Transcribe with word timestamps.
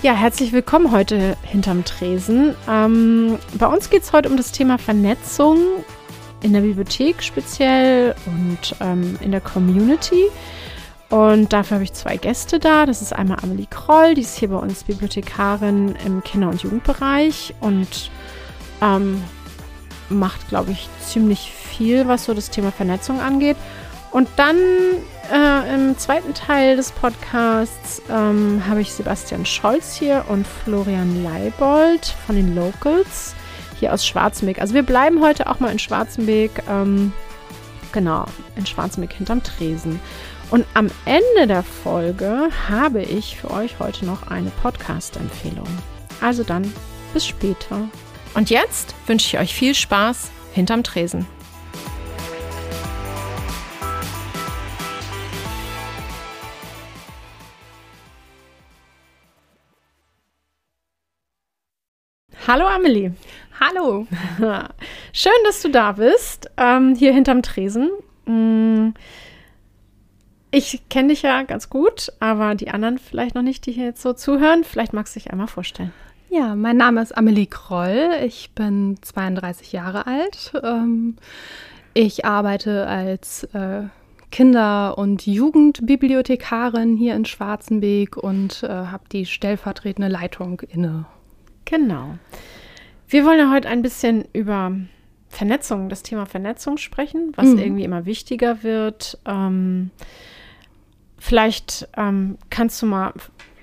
Ja, 0.00 0.12
herzlich 0.12 0.52
willkommen 0.52 0.92
heute 0.92 1.36
hinterm 1.42 1.84
Tresen. 1.84 2.54
Ähm, 2.68 3.36
bei 3.58 3.66
uns 3.66 3.90
geht 3.90 4.04
es 4.04 4.12
heute 4.12 4.28
um 4.28 4.36
das 4.36 4.52
Thema 4.52 4.78
Vernetzung 4.78 5.58
in 6.40 6.52
der 6.52 6.60
Bibliothek 6.60 7.20
speziell 7.20 8.14
und 8.26 8.76
ähm, 8.80 9.18
in 9.20 9.32
der 9.32 9.40
Community. 9.40 10.22
Und 11.10 11.52
dafür 11.52 11.76
habe 11.76 11.84
ich 11.84 11.94
zwei 11.94 12.16
Gäste 12.16 12.60
da. 12.60 12.86
Das 12.86 13.02
ist 13.02 13.12
einmal 13.12 13.38
Amelie 13.42 13.66
Kroll, 13.68 14.14
die 14.14 14.20
ist 14.20 14.38
hier 14.38 14.50
bei 14.50 14.56
uns 14.58 14.84
Bibliothekarin 14.84 15.96
im 16.06 16.22
Kinder- 16.22 16.50
und 16.50 16.62
Jugendbereich 16.62 17.54
und 17.60 18.12
ähm, 18.80 19.20
macht, 20.10 20.48
glaube 20.48 20.70
ich, 20.70 20.88
ziemlich 21.04 21.52
viel, 21.52 22.06
was 22.06 22.26
so 22.26 22.34
das 22.34 22.50
Thema 22.50 22.70
Vernetzung 22.70 23.18
angeht. 23.18 23.56
Und 24.10 24.28
dann 24.36 24.56
äh, 25.32 25.74
im 25.74 25.98
zweiten 25.98 26.34
Teil 26.34 26.76
des 26.76 26.92
Podcasts 26.92 28.02
ähm, 28.10 28.62
habe 28.66 28.80
ich 28.80 28.92
Sebastian 28.92 29.44
Scholz 29.44 29.96
hier 29.96 30.24
und 30.28 30.46
Florian 30.46 31.22
Leibold 31.22 32.06
von 32.26 32.36
den 32.36 32.54
Locals 32.54 33.34
hier 33.78 33.92
aus 33.92 34.06
Schwarzenbeck. 34.06 34.60
Also 34.60 34.74
wir 34.74 34.82
bleiben 34.82 35.22
heute 35.22 35.48
auch 35.48 35.60
mal 35.60 35.70
in 35.70 35.78
Schwarzenbeck, 35.78 36.62
ähm, 36.68 37.12
genau, 37.92 38.24
in 38.56 38.66
Schwarzenbeck 38.66 39.12
hinterm 39.12 39.42
Tresen. 39.42 40.00
Und 40.50 40.64
am 40.74 40.90
Ende 41.04 41.46
der 41.46 41.62
Folge 41.62 42.48
habe 42.68 43.02
ich 43.02 43.36
für 43.36 43.50
euch 43.50 43.78
heute 43.78 44.06
noch 44.06 44.28
eine 44.28 44.50
Podcast-Empfehlung. 44.62 45.68
Also 46.22 46.42
dann, 46.42 46.72
bis 47.12 47.26
später. 47.26 47.88
Und 48.34 48.50
jetzt 48.50 48.94
wünsche 49.06 49.26
ich 49.26 49.42
euch 49.42 49.54
viel 49.54 49.74
Spaß 49.74 50.30
hinterm 50.52 50.82
Tresen. 50.82 51.26
Hallo 62.48 62.66
Amelie. 62.66 63.12
Hallo. 63.60 64.06
Schön, 65.12 65.32
dass 65.44 65.60
du 65.60 65.68
da 65.68 65.92
bist, 65.92 66.50
ähm, 66.56 66.94
hier 66.94 67.12
hinterm 67.12 67.42
Tresen. 67.42 67.90
Mm, 68.24 68.94
ich 70.50 70.80
kenne 70.88 71.08
dich 71.08 71.20
ja 71.20 71.42
ganz 71.42 71.68
gut, 71.68 72.10
aber 72.20 72.54
die 72.54 72.70
anderen 72.70 72.96
vielleicht 72.96 73.34
noch 73.34 73.42
nicht, 73.42 73.66
die 73.66 73.72
hier 73.72 73.84
jetzt 73.84 74.00
so 74.00 74.14
zuhören. 74.14 74.64
Vielleicht 74.64 74.94
magst 74.94 75.14
du 75.14 75.20
dich 75.20 75.30
einmal 75.30 75.46
vorstellen. 75.46 75.92
Ja, 76.30 76.54
mein 76.54 76.78
Name 76.78 77.02
ist 77.02 77.14
Amelie 77.14 77.44
Kroll. 77.44 78.12
Ich 78.24 78.52
bin 78.54 78.96
32 79.02 79.72
Jahre 79.72 80.06
alt. 80.06 80.52
Ähm, 80.62 81.16
ich 81.92 82.24
arbeite 82.24 82.86
als 82.86 83.44
äh, 83.52 83.82
Kinder- 84.32 84.96
und 84.96 85.26
Jugendbibliothekarin 85.26 86.96
hier 86.96 87.14
in 87.14 87.26
Schwarzenbeek 87.26 88.16
und 88.16 88.62
äh, 88.62 88.68
habe 88.68 89.04
die 89.12 89.26
stellvertretende 89.26 90.08
Leitung 90.08 90.60
inne. 90.60 91.04
Genau. 91.68 92.16
Wir 93.08 93.24
wollen 93.24 93.38
ja 93.38 93.50
heute 93.50 93.68
ein 93.68 93.82
bisschen 93.82 94.24
über 94.32 94.72
Vernetzung, 95.28 95.88
das 95.88 96.02
Thema 96.02 96.24
Vernetzung 96.24 96.78
sprechen, 96.78 97.32
was 97.36 97.46
mhm. 97.46 97.58
irgendwie 97.58 97.84
immer 97.84 98.06
wichtiger 98.06 98.62
wird. 98.62 99.18
Ähm, 99.26 99.90
vielleicht 101.18 101.88
ähm, 101.96 102.38
kannst 102.48 102.80
du 102.80 102.86
mal, 102.86 103.12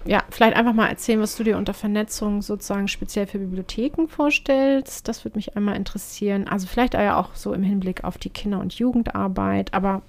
ja, 0.06 0.24
vielleicht 0.30 0.56
einfach 0.56 0.74
mal 0.74 0.88
erzählen, 0.88 1.20
was 1.20 1.36
du 1.36 1.44
dir 1.44 1.58
unter 1.58 1.74
Vernetzung 1.74 2.44
sozusagen 2.44 2.88
speziell 2.88 3.26
für 3.26 3.40
Bibliotheken 3.40 4.08
vorstellst. 4.08 5.08
Das 5.08 5.26
würde 5.26 5.38
mich 5.38 5.58
einmal 5.58 5.76
interessieren. 5.76 6.48
Also 6.48 6.68
vielleicht 6.68 6.94
ja 6.94 7.18
auch 7.18 7.34
so 7.34 7.54
im 7.54 7.64
Hinblick 7.64 8.04
auf 8.04 8.20
die 8.20 8.30
Kinder- 8.30 8.60
und 8.60 8.74
Jugendarbeit, 8.76 9.74
aber 9.74 10.04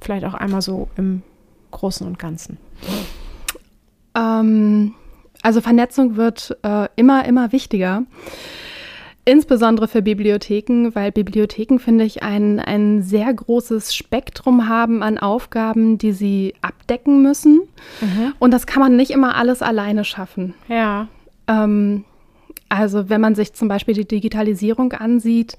vielleicht 0.00 0.24
auch 0.24 0.34
einmal 0.34 0.62
so 0.62 0.88
im 0.96 1.22
Großen 1.72 2.06
und 2.06 2.18
Ganzen. 2.18 2.58
Ähm, 4.16 4.94
also 5.42 5.60
Vernetzung 5.60 6.16
wird 6.16 6.56
äh, 6.62 6.88
immer, 6.96 7.24
immer 7.24 7.52
wichtiger. 7.52 8.04
Insbesondere 9.24 9.86
für 9.86 10.02
Bibliotheken, 10.02 10.94
weil 10.94 11.12
Bibliotheken, 11.12 11.78
finde 11.78 12.04
ich, 12.04 12.22
ein, 12.22 12.58
ein 12.58 13.02
sehr 13.02 13.32
großes 13.32 13.94
Spektrum 13.94 14.68
haben 14.68 15.02
an 15.02 15.18
Aufgaben, 15.18 15.98
die 15.98 16.12
sie 16.12 16.54
abdecken 16.62 17.22
müssen. 17.22 17.60
Mhm. 18.00 18.32
Und 18.38 18.52
das 18.52 18.66
kann 18.66 18.80
man 18.80 18.96
nicht 18.96 19.10
immer 19.10 19.36
alles 19.36 19.62
alleine 19.62 20.04
schaffen. 20.04 20.54
Ja. 20.68 21.08
Ähm, 21.46 22.04
also 22.68 23.08
wenn 23.08 23.20
man 23.20 23.34
sich 23.34 23.52
zum 23.52 23.68
Beispiel 23.68 23.94
die 23.94 24.08
Digitalisierung 24.08 24.94
ansieht, 24.94 25.58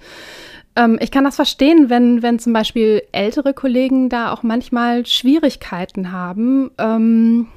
ähm, 0.75 0.97
ich 0.99 1.11
kann 1.11 1.23
das 1.23 1.35
verstehen, 1.35 1.89
wenn, 1.89 2.23
wenn 2.23 2.39
zum 2.39 2.53
Beispiel 2.53 3.03
ältere 3.11 3.53
Kollegen 3.53 4.09
da 4.09 4.31
auch 4.33 4.43
manchmal 4.43 5.05
Schwierigkeiten 5.05 6.11
haben. 6.11 6.71
Ähm, 6.77 7.47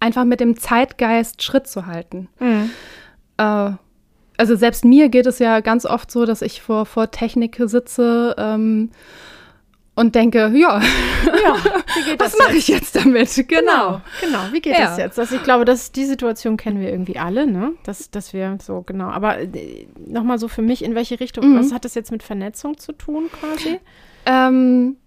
einfach 0.00 0.24
mit 0.24 0.40
dem 0.40 0.58
Zeitgeist 0.58 1.42
Schritt 1.42 1.66
zu 1.66 1.86
halten. 1.86 2.28
Mhm. 2.38 2.70
Äh, 3.38 3.72
also 4.36 4.54
selbst 4.54 4.84
mir 4.84 5.08
geht 5.08 5.26
es 5.26 5.40
ja 5.40 5.60
ganz 5.60 5.84
oft 5.84 6.10
so, 6.10 6.24
dass 6.24 6.42
ich 6.42 6.62
vor, 6.62 6.86
vor 6.86 7.10
Technik 7.10 7.60
sitze 7.64 8.36
ähm, 8.38 8.90
und 9.96 10.14
denke, 10.14 10.52
ja, 10.54 10.80
ja 10.80 11.56
was 12.18 12.38
mache 12.38 12.54
ich 12.54 12.68
jetzt 12.68 12.94
damit? 12.94 13.34
Genau, 13.48 13.48
genau, 13.48 14.00
genau. 14.20 14.38
wie 14.52 14.60
geht 14.60 14.74
ja. 14.74 14.86
das 14.86 14.96
jetzt? 14.96 15.18
Also 15.18 15.34
ich 15.34 15.42
glaube, 15.42 15.64
dass 15.64 15.90
die 15.90 16.04
Situation 16.04 16.56
kennen 16.56 16.80
wir 16.80 16.88
irgendwie 16.88 17.18
alle, 17.18 17.48
ne? 17.48 17.72
Dass, 17.82 18.12
dass 18.12 18.32
wir 18.32 18.58
so, 18.62 18.82
genau. 18.82 19.08
Aber 19.08 19.38
äh, 19.40 19.88
nochmal 20.06 20.38
so 20.38 20.46
für 20.46 20.62
mich, 20.62 20.84
in 20.84 20.94
welche 20.94 21.18
Richtung, 21.18 21.50
mhm. 21.50 21.58
was 21.58 21.72
hat 21.72 21.84
das 21.84 21.96
jetzt 21.96 22.12
mit 22.12 22.22
Vernetzung 22.22 22.78
zu 22.78 22.92
tun 22.92 23.28
quasi? 23.40 23.80
Ähm, 24.24 24.98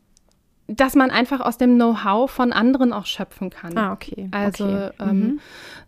dass 0.68 0.96
man 0.96 1.12
einfach 1.12 1.42
aus 1.42 1.58
dem 1.58 1.76
Know-how 1.76 2.30
von 2.30 2.54
anderen 2.54 2.94
auch 2.94 3.06
schöpfen 3.06 3.50
kann. 3.50 3.78
Ah, 3.78 3.92
okay. 3.92 4.30
Also, 4.32 4.66
okay. 4.66 4.92
Ähm, 5.00 5.20
mhm. 5.20 5.40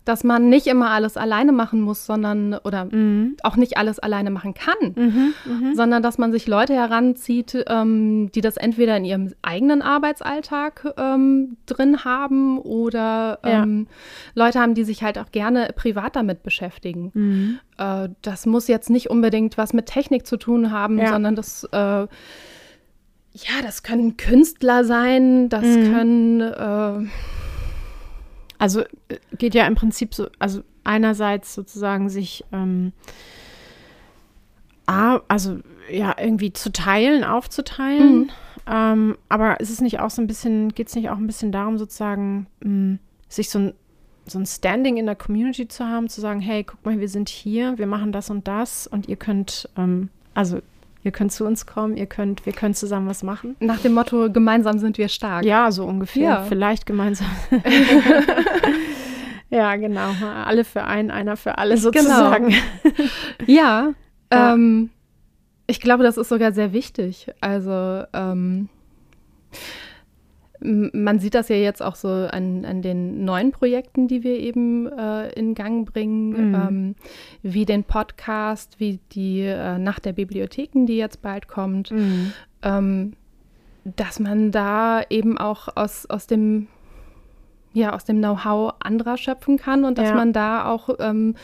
dass 0.04 0.24
man 0.24 0.50
nicht 0.50 0.66
immer 0.66 0.90
alles 0.90 1.16
alleine 1.16 1.52
machen 1.52 1.80
muss, 1.80 2.04
sondern 2.04 2.54
oder 2.64 2.86
mhm. 2.86 3.36
auch 3.42 3.56
nicht 3.56 3.78
alles 3.78 3.98
alleine 3.98 4.30
machen 4.30 4.52
kann, 4.52 4.94
mhm. 4.94 5.34
mhm. 5.46 5.74
sondern 5.74 6.02
dass 6.02 6.18
man 6.18 6.32
sich 6.32 6.46
Leute 6.46 6.74
heranzieht, 6.74 7.64
ähm, 7.66 8.30
die 8.34 8.40
das 8.42 8.56
entweder 8.56 8.96
in 8.96 9.04
ihrem 9.04 9.32
eigenen 9.42 9.80
Arbeitsalltag 9.80 10.92
ähm, 10.98 11.56
drin 11.66 12.04
haben 12.04 12.58
oder 12.58 13.38
ähm, 13.42 13.86
ja. 13.88 14.44
Leute 14.44 14.60
haben, 14.60 14.74
die 14.74 14.84
sich 14.84 15.02
halt 15.02 15.18
auch 15.18 15.30
gerne 15.32 15.70
privat 15.74 16.16
damit 16.16 16.42
beschäftigen. 16.42 17.10
Mhm. 17.14 17.58
Äh, 17.78 18.10
das 18.20 18.44
muss 18.44 18.68
jetzt 18.68 18.90
nicht 18.90 19.08
unbedingt 19.08 19.56
was 19.56 19.72
mit 19.72 19.86
Technik 19.86 20.26
zu 20.26 20.36
tun 20.36 20.70
haben, 20.70 20.98
ja. 20.98 21.08
sondern 21.08 21.36
das 21.36 21.64
äh, 21.72 22.06
ja, 23.34 23.62
das 23.62 23.82
können 23.82 24.16
Künstler 24.16 24.84
sein, 24.84 25.48
das 25.48 25.64
mhm. 25.64 25.92
können. 25.92 26.40
Äh 26.40 27.08
also 28.58 28.80
äh, 28.80 29.18
geht 29.36 29.54
ja 29.54 29.66
im 29.66 29.74
Prinzip 29.74 30.14
so, 30.14 30.28
also 30.38 30.62
einerseits 30.84 31.54
sozusagen 31.54 32.08
sich, 32.08 32.44
ähm, 32.52 32.92
also 34.86 35.58
ja, 35.90 36.14
irgendwie 36.18 36.52
zu 36.52 36.72
teilen, 36.72 37.24
aufzuteilen. 37.24 38.20
Mhm. 38.20 38.30
Ähm, 38.66 39.18
aber 39.28 39.60
ist 39.60 39.70
es 39.70 39.82
nicht 39.82 40.00
auch 40.00 40.08
so 40.08 40.22
ein 40.22 40.26
bisschen, 40.26 40.70
geht 40.70 40.88
es 40.88 40.94
nicht 40.94 41.10
auch 41.10 41.18
ein 41.18 41.26
bisschen 41.26 41.52
darum, 41.52 41.76
sozusagen, 41.76 42.46
mh, 42.60 42.68
hm, 42.68 42.98
sich 43.28 43.50
so 43.50 43.58
ein, 43.58 43.74
so 44.26 44.38
ein 44.38 44.46
Standing 44.46 44.96
in 44.96 45.04
der 45.04 45.16
Community 45.16 45.68
zu 45.68 45.84
haben, 45.84 46.08
zu 46.08 46.22
sagen, 46.22 46.40
hey, 46.40 46.64
guck 46.64 46.82
mal, 46.86 46.98
wir 46.98 47.10
sind 47.10 47.28
hier, 47.28 47.76
wir 47.76 47.86
machen 47.86 48.12
das 48.12 48.30
und 48.30 48.48
das 48.48 48.86
und 48.86 49.08
ihr 49.08 49.16
könnt, 49.16 49.68
ähm, 49.76 50.08
also 50.32 50.60
ihr 51.04 51.12
könnt 51.12 51.32
zu 51.32 51.44
uns 51.44 51.66
kommen, 51.66 51.96
ihr 51.96 52.06
könnt, 52.06 52.46
wir 52.46 52.52
können 52.54 52.74
zusammen 52.74 53.06
was 53.06 53.22
machen. 53.22 53.56
Nach 53.60 53.78
dem 53.78 53.92
Motto, 53.92 54.32
gemeinsam 54.32 54.78
sind 54.78 54.98
wir 54.98 55.08
stark. 55.08 55.44
Ja, 55.44 55.70
so 55.70 55.84
ungefähr. 55.84 56.22
Ja. 56.22 56.42
Vielleicht 56.44 56.86
gemeinsam. 56.86 57.28
ja, 59.50 59.76
genau. 59.76 60.10
Alle 60.44 60.64
für 60.64 60.84
einen, 60.84 61.10
einer 61.10 61.36
für 61.36 61.58
alle 61.58 61.74
genau. 61.74 61.92
sozusagen. 61.92 62.48
Genau. 62.48 63.10
ja, 63.46 63.92
ja. 64.32 64.54
Ähm, 64.54 64.90
ich 65.66 65.80
glaube, 65.80 66.02
das 66.02 66.16
ist 66.16 66.30
sogar 66.30 66.52
sehr 66.52 66.72
wichtig. 66.72 67.30
Also 67.40 68.04
ähm, 68.12 68.70
man 70.64 71.18
sieht 71.18 71.34
das 71.34 71.48
ja 71.48 71.56
jetzt 71.56 71.82
auch 71.82 71.94
so 71.94 72.08
an, 72.08 72.64
an 72.64 72.80
den 72.80 73.24
neuen 73.24 73.52
Projekten, 73.52 74.08
die 74.08 74.24
wir 74.24 74.38
eben 74.38 74.86
äh, 74.86 75.28
in 75.32 75.54
Gang 75.54 75.90
bringen, 75.90 76.48
mhm. 76.50 76.54
ähm, 76.54 76.94
wie 77.42 77.66
den 77.66 77.84
Podcast, 77.84 78.80
wie 78.80 78.98
die 79.12 79.40
äh, 79.40 79.78
Nacht 79.78 80.06
der 80.06 80.14
Bibliotheken, 80.14 80.86
die 80.86 80.96
jetzt 80.96 81.20
bald 81.20 81.48
kommt, 81.48 81.90
mhm. 81.90 82.32
ähm, 82.62 83.12
dass 83.84 84.18
man 84.18 84.52
da 84.52 85.02
eben 85.10 85.36
auch 85.36 85.68
aus, 85.76 86.06
aus 86.06 86.26
dem 86.26 86.68
ja, 87.74 87.92
aus 87.92 88.04
dem 88.04 88.18
Know-how 88.18 88.74
anderer 88.78 89.16
schöpfen 89.16 89.58
kann 89.58 89.84
und 89.84 89.98
dass 89.98 90.10
ja. 90.10 90.14
man 90.14 90.32
da 90.32 90.66
auch 90.66 90.90
ähm, 91.00 91.34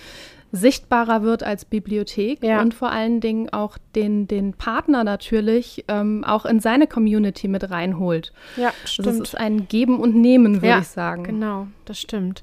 sichtbarer 0.52 1.22
wird 1.22 1.42
als 1.42 1.64
Bibliothek 1.64 2.42
ja. 2.42 2.60
und 2.60 2.74
vor 2.74 2.90
allen 2.90 3.20
Dingen 3.20 3.50
auch 3.52 3.78
den, 3.94 4.26
den 4.26 4.52
Partner 4.52 5.04
natürlich 5.04 5.84
ähm, 5.88 6.24
auch 6.24 6.44
in 6.44 6.60
seine 6.60 6.86
Community 6.86 7.46
mit 7.46 7.70
reinholt. 7.70 8.32
Ja, 8.56 8.72
stimmt. 8.84 9.08
Also 9.08 9.22
es 9.22 9.28
ist 9.30 9.34
ein 9.36 9.68
Geben 9.68 10.00
und 10.00 10.16
Nehmen, 10.16 10.56
würde 10.56 10.68
ja, 10.68 10.78
ich 10.80 10.88
sagen. 10.88 11.24
Genau, 11.24 11.68
das 11.84 12.00
stimmt. 12.00 12.42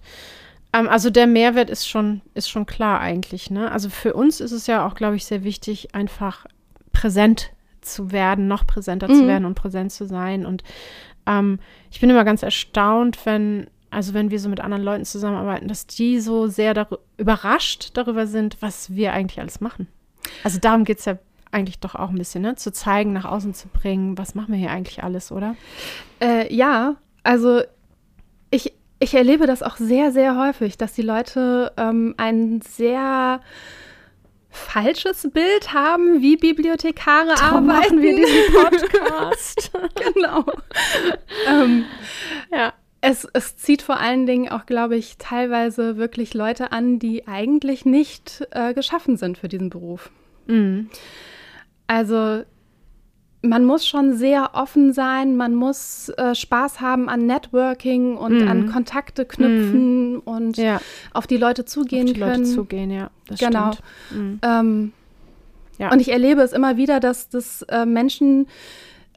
Ähm, 0.73 0.87
also 0.87 1.09
der 1.09 1.27
Mehrwert 1.27 1.69
ist 1.69 1.87
schon, 1.87 2.21
ist 2.33 2.49
schon 2.49 2.65
klar 2.65 2.99
eigentlich. 2.99 3.49
Ne? 3.49 3.71
Also 3.71 3.89
für 3.89 4.13
uns 4.13 4.39
ist 4.39 4.51
es 4.51 4.67
ja 4.67 4.87
auch, 4.87 4.95
glaube 4.95 5.15
ich, 5.15 5.25
sehr 5.25 5.43
wichtig, 5.43 5.93
einfach 5.93 6.45
präsent 6.93 7.51
zu 7.81 8.11
werden, 8.11 8.47
noch 8.47 8.65
präsenter 8.65 9.07
mhm. 9.07 9.15
zu 9.15 9.27
werden 9.27 9.45
und 9.45 9.55
präsent 9.55 9.91
zu 9.91 10.05
sein. 10.05 10.45
Und 10.45 10.63
ähm, 11.25 11.59
ich 11.91 11.99
bin 11.99 12.09
immer 12.09 12.25
ganz 12.25 12.43
erstaunt, 12.43 13.25
wenn 13.25 13.67
also 13.97 14.13
wenn 14.13 14.29
wir 14.29 14.39
so 14.39 14.47
mit 14.47 14.59
anderen 14.59 14.83
Leuten 14.83 15.05
zusammenarbeiten, 15.05 15.67
dass 15.67 15.87
die 15.87 16.19
so 16.19 16.45
sehr 16.45 16.75
dar 16.75 16.87
überrascht 17.17 17.89
darüber 17.95 18.27
sind, 18.27 18.55
was 18.59 18.93
wir 18.93 19.11
eigentlich 19.11 19.39
alles 19.39 19.59
machen. 19.59 19.87
Also 20.43 20.59
darum 20.59 20.83
geht 20.83 20.99
es 20.99 21.05
ja 21.05 21.17
eigentlich 21.49 21.79
doch 21.79 21.95
auch 21.95 22.09
ein 22.09 22.17
bisschen, 22.19 22.43
ne? 22.43 22.55
Zu 22.55 22.71
zeigen, 22.71 23.11
nach 23.11 23.25
außen 23.25 23.55
zu 23.55 23.67
bringen, 23.69 24.15
was 24.15 24.35
machen 24.35 24.51
wir 24.51 24.59
hier 24.59 24.69
eigentlich 24.69 25.03
alles, 25.03 25.31
oder? 25.31 25.55
Äh, 26.21 26.53
ja, 26.53 26.97
also 27.23 27.63
ich, 28.51 28.71
ich 28.99 29.15
erlebe 29.15 29.47
das 29.47 29.63
auch 29.63 29.77
sehr, 29.77 30.11
sehr 30.11 30.37
häufig, 30.37 30.77
dass 30.77 30.93
die 30.93 31.01
Leute 31.01 31.73
ähm, 31.75 32.13
ein 32.17 32.61
sehr 32.61 33.41
falsches 34.51 35.27
Bild 35.33 35.73
haben, 35.73 36.21
wie 36.21 36.37
Bibliothekare 36.37 37.33
Darum 37.33 37.67
arbeiten. 37.67 37.95
machen 37.95 38.01
wir 38.03 38.15
diesen 38.15 38.53
Podcast. 38.61 39.71
genau. 40.13 40.45
ähm, 41.47 41.85
ja. 42.51 42.73
Es, 43.01 43.27
es, 43.33 43.57
zieht 43.57 43.81
vor 43.81 43.99
allen 43.99 44.25
Dingen 44.25 44.49
auch, 44.49 44.65
glaube 44.65 44.97
ich, 44.97 45.17
teilweise 45.17 45.97
wirklich 45.97 46.33
Leute 46.33 46.71
an, 46.71 46.99
die 46.99 47.27
eigentlich 47.27 47.85
nicht 47.85 48.47
äh, 48.51 48.73
geschaffen 48.73 49.17
sind 49.17 49.37
für 49.37 49.47
diesen 49.47 49.69
Beruf. 49.69 50.09
Mhm. 50.47 50.89
Also 51.85 52.43
man 53.41 53.65
muss 53.65 53.87
schon 53.87 54.13
sehr 54.13 54.51
offen 54.53 54.93
sein, 54.93 55.35
man 55.37 55.53
muss 55.55 56.09
äh, 56.09 56.33
Spaß 56.33 56.81
haben 56.81 57.07
an 57.07 57.25
Networking 57.25 58.17
und 58.17 58.41
mhm. 58.41 58.47
an 58.47 58.71
Kontakte 58.71 59.25
knüpfen 59.25 60.13
mhm. 60.13 60.19
und 60.19 60.57
ja. 60.57 60.81
auf 61.13 61.27
die 61.27 61.37
Leute 61.37 61.65
zugehen 61.65 62.07
auf 62.07 62.13
die 62.13 62.19
können. 62.19 62.41
Leute 62.41 62.43
zugehen, 62.43 62.91
ja. 62.91 63.09
Das 63.27 63.39
genau. 63.39 63.71
Mhm. 64.11 64.39
Ähm, 64.41 64.93
ja. 65.77 65.91
Und 65.91 65.99
ich 65.99 66.11
erlebe 66.11 66.41
es 66.41 66.53
immer 66.53 66.77
wieder, 66.77 66.99
dass, 66.99 67.29
dass 67.29 67.61
äh, 67.63 67.85
Menschen 67.85 68.47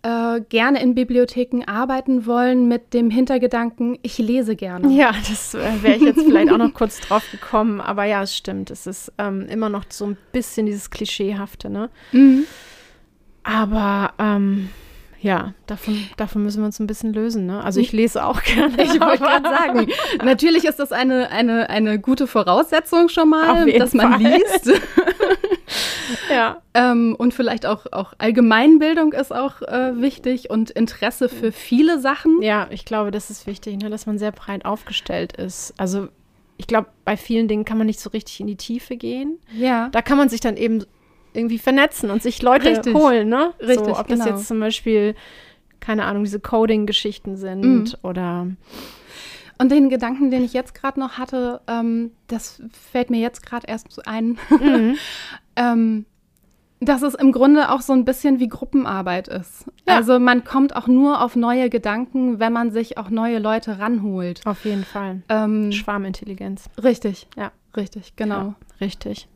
äh, 0.03 0.41
gerne 0.49 0.83
in 0.83 0.95
Bibliotheken 0.95 1.65
arbeiten 1.67 2.27
wollen 2.27 2.69
mit 2.69 2.95
dem 2.95 3.11
Hintergedanken, 3.11 3.99
ich 4.03 4.19
lese 4.19 4.57
gerne. 4.57 4.89
Ja, 4.93 5.13
das 5.29 5.55
äh, 5.55 5.83
wäre 5.83 5.97
ich 5.97 6.03
jetzt 6.03 6.23
vielleicht 6.23 6.51
auch 6.51 6.59
noch 6.59 6.73
kurz 6.73 7.01
drauf 7.01 7.25
gekommen, 7.31 7.81
aber 7.81 8.05
ja, 8.05 8.23
es 8.23 8.37
stimmt. 8.37 8.71
Es 8.71 8.87
ist 8.87 9.13
ähm, 9.19 9.47
immer 9.49 9.69
noch 9.69 9.85
so 9.89 10.07
ein 10.07 10.17
bisschen 10.33 10.67
dieses 10.67 10.91
Klischeehafte, 10.91 11.69
ne? 11.69 11.91
Mhm. 12.13 12.45
Aber 13.43 14.13
ähm, 14.19 14.71
ja, 15.21 15.53
davon, 15.67 15.99
davon 16.17 16.43
müssen 16.43 16.63
wir 16.63 16.67
uns 16.67 16.79
ein 16.81 16.87
bisschen 16.87 17.13
lösen. 17.13 17.45
Ne? 17.45 17.63
Also 17.63 17.81
ich 17.81 17.93
lese 17.93 18.25
auch 18.25 18.43
gerne. 18.43 18.83
Ich 18.83 18.99
wollte 19.01 19.23
gerade 19.23 19.49
sagen, 19.49 19.87
natürlich 20.25 20.65
ist 20.65 20.79
das 20.79 20.93
eine, 20.93 21.31
eine, 21.31 21.69
eine 21.69 21.99
gute 21.99 22.27
Voraussetzung 22.27 23.11
schon 23.11 23.29
mal, 23.29 23.71
dass 23.73 23.93
man 23.93 24.13
Fall. 24.13 24.33
liest. 24.33 24.73
ja. 26.31 26.63
Ähm, 26.75 27.15
und 27.19 27.35
vielleicht 27.35 27.67
auch, 27.67 27.87
auch 27.93 28.15
Allgemeinbildung 28.19 29.13
ist 29.13 29.33
auch 29.33 29.63
äh, 29.63 30.01
wichtig 30.01 30.51
und 30.51 30.71
Interesse 30.71 31.29
für 31.29 31.53
viele 31.53 32.01
Sachen. 32.01 32.43
Ja, 32.43 32.69
ich 32.71 32.85
glaube, 32.85 33.11
das 33.11 33.31
ist 33.31 33.47
wichtig, 33.47 33.79
ne? 33.83 33.91
dass 33.91 34.07
man 34.07 34.19
sehr 34.19 34.33
breit 34.33 34.65
aufgestellt 34.65 35.35
ist. 35.35 35.75
Also 35.77 36.09
ich 36.57 36.67
glaube, 36.67 36.89
bei 37.05 37.17
vielen 37.17 37.49
Dingen 37.49 37.65
kann 37.65 37.79
man 37.79 37.87
nicht 37.87 38.01
so 38.01 38.11
richtig 38.11 38.41
in 38.41 38.47
die 38.47 38.57
Tiefe 38.57 38.97
gehen. 38.97 39.39
Ja. 39.57 39.89
Da 39.91 40.03
kann 40.03 40.19
man 40.19 40.29
sich 40.29 40.41
dann 40.41 40.57
eben 40.57 40.85
irgendwie 41.33 41.59
vernetzen 41.59 42.11
und 42.11 42.23
sich 42.23 42.43
Leute 42.43 42.71
Richtig. 42.71 42.95
holen, 42.95 43.29
ne? 43.29 43.55
Richtig, 43.61 43.87
so, 43.87 43.99
ob 43.99 44.09
genau. 44.09 44.25
das 44.25 44.27
jetzt 44.27 44.49
zum 44.49 44.61
Beispiel, 44.61 45.15
keine 45.79 46.05
Ahnung, 46.05 46.25
diese 46.25 46.41
Coding-Geschichten 46.41 47.37
sind 47.37 47.63
mhm. 47.63 47.95
oder 48.03 48.49
und 49.61 49.71
den 49.71 49.91
Gedanken, 49.91 50.31
den 50.31 50.43
ich 50.43 50.55
jetzt 50.55 50.75
gerade 50.75 50.99
noch 50.99 51.19
hatte, 51.19 51.61
ähm, 51.69 52.13
das 52.29 52.63
fällt 52.73 53.11
mir 53.11 53.21
jetzt 53.21 53.45
gerade 53.45 53.67
erst 53.67 54.07
ein, 54.09 54.39
mhm. 54.49 54.97
ähm, 55.57 56.07
dass 56.81 57.03
es 57.03 57.15
im 57.15 57.31
Grunde 57.31 57.71
auch 57.71 57.83
so 57.83 57.93
ein 57.93 58.07
bisschen 58.07 58.41
wie 58.41 58.49
Gruppenarbeit 58.49 59.29
ist. 59.29 59.67
Ja. 59.87 59.97
Also 59.97 60.19
man 60.19 60.45
kommt 60.45 60.75
auch 60.75 60.87
nur 60.87 61.23
auf 61.23 61.37
neue 61.37 61.69
Gedanken, 61.69 62.39
wenn 62.39 62.55
man 62.55 62.71
sich 62.71 62.97
auch 62.97 63.11
neue 63.11 63.39
Leute 63.39 63.79
ranholt. 63.79 64.41
Auf 64.47 64.65
jeden 64.65 64.85
Fall. 64.85 65.21
Ähm, 65.29 65.73
Schwarmintelligenz. 65.73 66.71
Richtig, 66.83 67.29
ja, 67.37 67.53
richtig, 67.77 68.17
genau. 68.17 68.41
Ja, 68.41 68.55
richtig. 68.81 69.29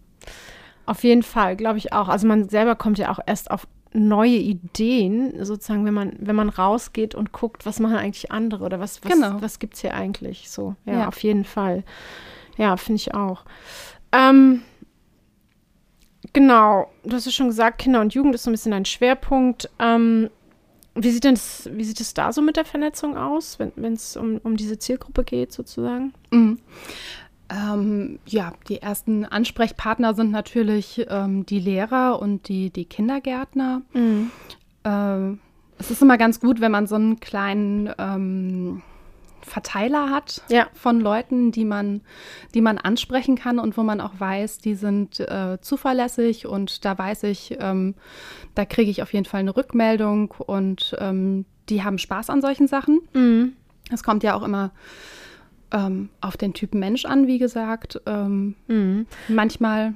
Auf 0.86 1.04
jeden 1.04 1.22
Fall, 1.22 1.56
glaube 1.56 1.76
ich 1.76 1.92
auch. 1.92 2.08
Also 2.08 2.26
man 2.26 2.48
selber 2.48 2.76
kommt 2.76 2.96
ja 2.96 3.10
auch 3.10 3.20
erst 3.26 3.50
auf 3.50 3.66
neue 3.94 4.36
Ideen, 4.36 5.44
sozusagen, 5.44 5.86
wenn 5.86 5.94
man, 5.94 6.16
wenn 6.18 6.36
man 6.36 6.48
rausgeht 6.48 7.14
und 7.14 7.32
guckt, 7.32 7.64
was 7.64 7.78
machen 7.78 7.96
eigentlich 7.96 8.32
andere 8.32 8.64
oder 8.64 8.80
was, 8.80 9.02
was, 9.04 9.12
genau. 9.12 9.40
was 9.40 9.60
gibt 9.60 9.74
es 9.74 9.80
hier 9.80 9.94
eigentlich 9.94 10.50
so. 10.50 10.74
Ja, 10.84 10.92
ja, 10.92 11.08
auf 11.08 11.22
jeden 11.22 11.44
Fall. 11.44 11.84
Ja, 12.58 12.76
finde 12.76 12.96
ich 12.96 13.14
auch. 13.14 13.44
Ähm, 14.12 14.62
genau, 16.32 16.90
du 17.04 17.14
hast 17.14 17.26
ja 17.26 17.32
schon 17.32 17.48
gesagt, 17.48 17.78
Kinder 17.78 18.00
und 18.00 18.14
Jugend 18.14 18.34
ist 18.34 18.42
so 18.42 18.50
ein 18.50 18.54
bisschen 18.54 18.72
ein 18.72 18.84
Schwerpunkt. 18.84 19.70
Ähm, 19.78 20.28
wie 20.96 21.10
sieht 21.10 21.24
denn 21.24 21.34
das, 21.34 21.68
wie 21.72 21.84
sieht 21.84 22.00
es 22.00 22.14
da 22.14 22.32
so 22.32 22.42
mit 22.42 22.56
der 22.56 22.64
Vernetzung 22.64 23.16
aus, 23.16 23.58
wenn 23.58 23.94
es 23.94 24.16
um, 24.16 24.38
um 24.38 24.56
diese 24.56 24.78
Zielgruppe 24.78 25.24
geht, 25.24 25.52
sozusagen? 25.52 26.14
Mhm. 26.30 26.58
Ähm, 27.54 28.18
ja, 28.26 28.52
die 28.68 28.82
ersten 28.82 29.24
Ansprechpartner 29.24 30.14
sind 30.14 30.30
natürlich 30.30 31.06
ähm, 31.08 31.46
die 31.46 31.60
Lehrer 31.60 32.20
und 32.20 32.48
die, 32.48 32.70
die 32.70 32.84
Kindergärtner. 32.84 33.82
Mhm. 33.92 34.30
Ähm, 34.84 35.38
es 35.78 35.90
ist 35.90 36.02
immer 36.02 36.18
ganz 36.18 36.40
gut, 36.40 36.60
wenn 36.60 36.72
man 36.72 36.86
so 36.86 36.96
einen 36.96 37.20
kleinen 37.20 37.90
ähm, 37.98 38.82
Verteiler 39.42 40.10
hat 40.10 40.42
ja. 40.48 40.66
von 40.72 41.00
Leuten, 41.00 41.52
die 41.52 41.64
man, 41.64 42.00
die 42.54 42.60
man 42.60 42.78
ansprechen 42.78 43.36
kann 43.36 43.58
und 43.58 43.76
wo 43.76 43.82
man 43.82 44.00
auch 44.00 44.18
weiß, 44.18 44.58
die 44.58 44.74
sind 44.74 45.20
äh, 45.20 45.58
zuverlässig 45.60 46.46
und 46.46 46.84
da 46.84 46.96
weiß 46.96 47.24
ich, 47.24 47.56
ähm, 47.60 47.94
da 48.54 48.64
kriege 48.64 48.90
ich 48.90 49.02
auf 49.02 49.12
jeden 49.12 49.26
Fall 49.26 49.40
eine 49.40 49.56
Rückmeldung 49.56 50.32
und 50.38 50.96
ähm, 50.98 51.44
die 51.68 51.84
haben 51.84 51.98
Spaß 51.98 52.30
an 52.30 52.40
solchen 52.40 52.66
Sachen. 52.66 53.00
Mhm. 53.12 53.52
Es 53.92 54.02
kommt 54.02 54.22
ja 54.22 54.34
auch 54.34 54.42
immer 54.42 54.72
ähm, 55.74 56.08
auf 56.22 56.38
den 56.38 56.54
Typen 56.54 56.80
Mensch 56.80 57.04
an, 57.04 57.26
wie 57.26 57.38
gesagt. 57.38 58.00
Ähm, 58.06 58.54
mhm. 58.68 59.06
Manchmal 59.28 59.94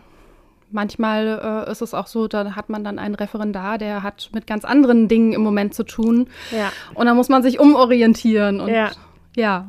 Manchmal 0.70 1.64
äh, 1.66 1.70
ist 1.70 1.80
es 1.80 1.94
auch 1.94 2.06
so, 2.06 2.28
da 2.28 2.54
hat 2.54 2.68
man 2.68 2.84
dann 2.84 2.98
einen 2.98 3.14
Referendar, 3.14 3.78
der 3.78 4.02
hat 4.02 4.28
mit 4.34 4.46
ganz 4.46 4.66
anderen 4.66 5.08
Dingen 5.08 5.32
im 5.32 5.40
Moment 5.40 5.72
zu 5.72 5.82
tun. 5.82 6.28
Ja. 6.50 6.70
Und 6.94 7.06
da 7.06 7.14
muss 7.14 7.30
man 7.30 7.42
sich 7.42 7.58
umorientieren. 7.58 8.60
Und 8.60 8.68
ja. 8.68 8.90
ja. 9.34 9.66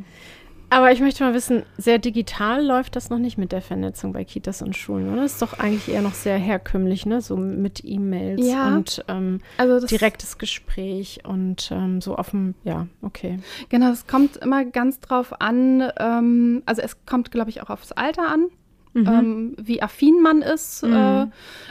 Aber 0.70 0.92
ich 0.92 1.00
möchte 1.00 1.24
mal 1.24 1.34
wissen, 1.34 1.64
sehr 1.78 1.98
digital 1.98 2.64
läuft 2.64 2.96
das 2.96 3.10
noch 3.10 3.18
nicht 3.18 3.38
mit 3.38 3.52
der 3.52 3.62
Vernetzung 3.62 4.14
bei 4.14 4.24
Kitas 4.24 4.62
und 4.62 4.76
Schulen, 4.76 5.12
oder? 5.12 5.24
Das 5.24 5.34
ist 5.34 5.42
doch 5.42 5.60
eigentlich 5.60 5.90
eher 5.90 6.02
noch 6.02 6.14
sehr 6.14 6.38
herkömmlich, 6.38 7.06
ne? 7.06 7.22
So 7.22 7.38
mit 7.38 7.82
E-Mails 7.84 8.46
ja. 8.46 8.76
und 8.76 9.04
ähm, 9.08 9.42
also 9.58 9.86
direktes 9.86 10.38
Gespräch 10.38 11.22
und 11.26 11.72
ähm, 11.72 12.02
so 12.02 12.18
offen, 12.18 12.56
ja, 12.64 12.88
okay. 13.02 13.40
Genau, 13.70 13.92
es 13.92 14.06
kommt 14.06 14.38
immer 14.38 14.64
ganz 14.66 15.00
drauf 15.00 15.42
an, 15.42 15.92
ähm, 15.98 16.64
also 16.66 16.82
es 16.82 17.06
kommt, 17.06 17.32
glaube 17.32 17.50
ich, 17.50 17.64
auch 17.64 17.70
aufs 17.70 17.92
Alter 17.92 18.30
an 18.30 18.50
mhm. 18.94 19.08
ähm, 19.08 19.56
wie 19.58 19.82
affin 19.82 20.22
man 20.22 20.42
ist. 20.42 20.84
Mhm. 20.84 20.94
Äh, 20.94 21.28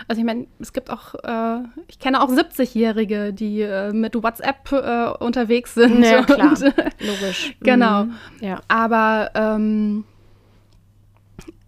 also 0.09 0.21
ich 0.21 0.25
meine, 0.25 0.47
es 0.59 0.73
gibt 0.73 0.91
auch, 0.91 1.15
äh, 1.15 1.63
ich 1.89 1.99
kenne 1.99 2.23
auch 2.23 2.31
70-Jährige, 2.31 3.33
die 3.33 3.63
äh, 3.63 3.93
mit 3.93 4.15
WhatsApp 4.15 4.71
äh, 4.73 5.25
unterwegs 5.25 5.75
sind. 5.75 6.03
Ja, 6.03 6.23
klar. 6.25 6.51
Und, 6.51 6.75
Logisch. 7.01 7.57
genau. 7.61 8.05
Mhm. 8.05 8.15
Ja. 8.41 8.61
Aber 8.69 9.31
ähm, 9.35 10.05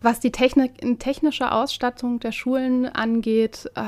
was 0.00 0.20
die 0.20 0.32
Technik, 0.32 0.98
technische 0.98 1.52
Ausstattung 1.52 2.20
der 2.20 2.32
Schulen 2.32 2.86
angeht, 2.86 3.70
äh, 3.74 3.82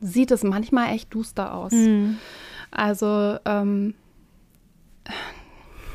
sieht 0.00 0.30
es 0.30 0.42
manchmal 0.42 0.94
echt 0.94 1.12
duster 1.14 1.54
aus. 1.54 1.72
Mhm. 1.72 2.18
Also 2.70 3.38
ähm, 3.44 3.94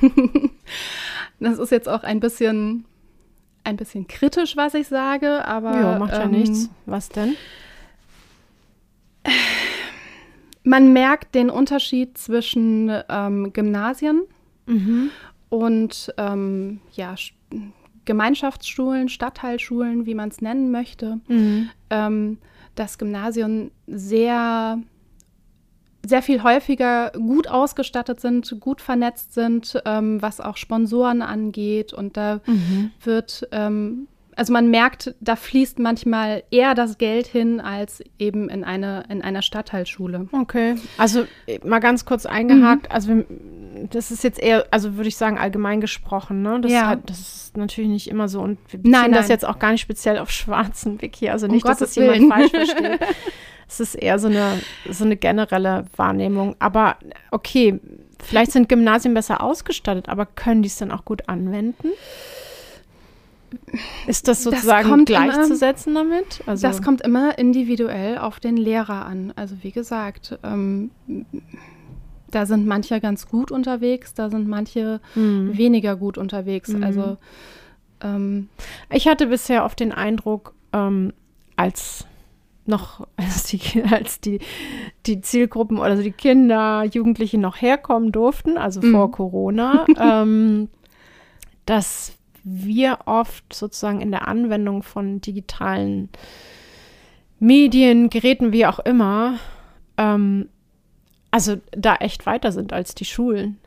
das 1.39 1.59
ist 1.59 1.71
jetzt 1.71 1.89
auch 1.89 2.03
ein 2.03 2.19
bisschen 2.19 2.85
ein 3.69 3.77
bisschen 3.77 4.07
kritisch, 4.07 4.57
was 4.57 4.73
ich 4.73 4.87
sage, 4.87 5.45
aber. 5.45 5.73
Ja, 5.79 5.99
macht 5.99 6.13
ja 6.13 6.23
ähm, 6.23 6.31
nichts. 6.31 6.69
Was 6.85 7.09
denn? 7.09 7.35
Man 10.63 10.91
merkt 10.93 11.35
den 11.35 11.49
Unterschied 11.49 12.17
zwischen 12.17 12.91
ähm, 13.07 13.53
Gymnasien 13.53 14.23
mhm. 14.65 15.09
und 15.47 16.13
ähm, 16.17 16.81
ja, 16.93 17.15
Gemeinschaftsschulen, 18.05 19.07
Stadtteilschulen, 19.07 20.05
wie 20.05 20.15
man 20.15 20.29
es 20.29 20.41
nennen 20.41 20.69
möchte. 20.71 21.19
Mhm. 21.27 21.69
Ähm, 21.89 22.37
das 22.75 22.97
Gymnasium 22.97 23.71
sehr 23.87 24.79
sehr 26.05 26.21
viel 26.21 26.43
häufiger 26.43 27.11
gut 27.11 27.47
ausgestattet 27.47 28.19
sind, 28.21 28.59
gut 28.59 28.81
vernetzt 28.81 29.33
sind, 29.33 29.81
ähm, 29.85 30.21
was 30.21 30.39
auch 30.39 30.57
Sponsoren 30.57 31.21
angeht. 31.21 31.93
Und 31.93 32.17
da 32.17 32.41
mhm. 32.45 32.91
wird, 33.03 33.47
ähm, 33.51 34.07
also 34.39 34.53
man 34.53 34.71
merkt, 34.71 35.13
da 35.19 35.35
fließt 35.35 35.79
manchmal 35.79 36.43
eher 36.49 36.73
das 36.73 36.97
Geld 36.97 37.27
hin 37.27 37.59
als 37.59 38.01
eben 38.17 38.47
in, 38.47 38.63
eine, 38.63 39.03
in 39.09 39.21
einer 39.21 39.41
Stadtteilschule. 39.41 40.29
Okay, 40.31 40.75
also 40.97 41.25
äh, 41.45 41.59
mal 41.65 41.79
ganz 41.79 42.05
kurz 42.05 42.25
eingehakt. 42.25 42.83
Mhm. 42.83 42.91
Also 42.91 43.23
das 43.89 44.11
ist 44.11 44.23
jetzt 44.23 44.39
eher, 44.39 44.65
also 44.71 44.95
würde 44.95 45.09
ich 45.09 45.17
sagen, 45.17 45.37
allgemein 45.37 45.81
gesprochen. 45.81 46.41
Ne? 46.41 46.61
Das, 46.61 46.71
ja. 46.71 46.87
hat, 46.87 47.09
das 47.09 47.19
ist 47.19 47.57
natürlich 47.57 47.89
nicht 47.89 48.09
immer 48.09 48.29
so. 48.29 48.39
Und 48.39 48.59
wir 48.69 48.79
beziehen 48.79 48.91
nein, 48.91 49.11
nein. 49.11 49.19
das 49.19 49.27
jetzt 49.27 49.45
auch 49.45 49.59
gar 49.59 49.71
nicht 49.73 49.81
speziell 49.81 50.17
auf 50.19 50.31
schwarzen 50.31 51.01
Wiki. 51.01 51.29
Also 51.29 51.47
nicht, 51.47 51.65
um 51.65 51.69
dass 51.71 51.79
das 51.79 51.95
jemand 51.95 52.31
falsch 52.31 52.51
versteht. 52.51 53.01
Es 53.71 53.79
ist 53.79 53.93
eher 53.93 54.17
so 54.17 54.29
eine, 54.29 54.59
so 54.89 55.05
eine 55.05 55.15
generelle 55.15 55.85
Wahrnehmung. 55.95 56.55
Aber 56.57 56.95
okay, 57.29 57.79
vielleicht 58.19 58.51
sind 58.51 58.67
Gymnasien 58.67 59.13
besser 59.13 59.43
ausgestattet, 59.43 60.09
aber 60.09 60.25
können 60.25 60.63
die 60.63 60.69
es 60.69 60.77
dann 60.77 60.91
auch 60.91 61.05
gut 61.05 61.29
anwenden? 61.29 61.89
Ist 64.07 64.27
das 64.27 64.43
sozusagen 64.43 64.89
das 64.89 65.05
gleichzusetzen 65.05 65.95
immer, 65.95 66.03
damit? 66.03 66.41
Also 66.45 66.67
das 66.67 66.81
kommt 66.81 67.01
immer 67.01 67.37
individuell 67.37 68.17
auf 68.17 68.39
den 68.39 68.57
Lehrer 68.57 69.05
an. 69.05 69.33
Also 69.35 69.55
wie 69.61 69.71
gesagt, 69.71 70.37
ähm, 70.43 70.91
da 72.31 72.45
sind 72.45 72.67
manche 72.67 72.99
ganz 72.99 73.27
gut 73.27 73.51
unterwegs, 73.51 74.13
da 74.13 74.29
sind 74.29 74.47
manche 74.47 75.01
mhm. 75.15 75.57
weniger 75.57 75.95
gut 75.95 76.17
unterwegs. 76.17 76.69
Mhm. 76.69 76.83
Also 76.83 77.17
ähm, 78.01 78.49
ich 78.91 79.07
hatte 79.07 79.27
bisher 79.27 79.65
oft 79.65 79.79
den 79.79 79.91
Eindruck, 79.91 80.53
ähm, 80.73 81.13
als 81.55 82.05
noch, 82.65 83.07
als 83.17 83.45
die, 83.45 83.83
als 83.83 84.21
die, 84.21 84.39
die 85.05 85.21
Zielgruppen 85.21 85.77
oder 85.77 85.91
also 85.91 86.03
die 86.03 86.11
Kinder, 86.11 86.83
Jugendliche 86.83 87.37
noch 87.37 87.61
herkommen 87.61 88.11
durften, 88.11 88.57
also 88.57 88.81
mhm. 88.81 88.91
vor 88.91 89.11
Corona, 89.11 89.85
ähm, 89.99 90.69
dass 91.65 92.13
wir 92.49 92.99
oft 93.05 93.53
sozusagen 93.53 94.01
in 94.01 94.11
der 94.11 94.27
Anwendung 94.27 94.83
von 94.83 95.21
digitalen 95.21 96.09
Medien, 97.39 98.09
Geräten, 98.09 98.51
wie 98.51 98.65
auch 98.65 98.79
immer, 98.79 99.39
ähm, 99.97 100.49
also 101.31 101.57
da 101.71 101.95
echt 101.95 102.25
weiter 102.25 102.51
sind 102.51 102.73
als 102.73 102.95
die 102.95 103.05
Schulen. 103.05 103.57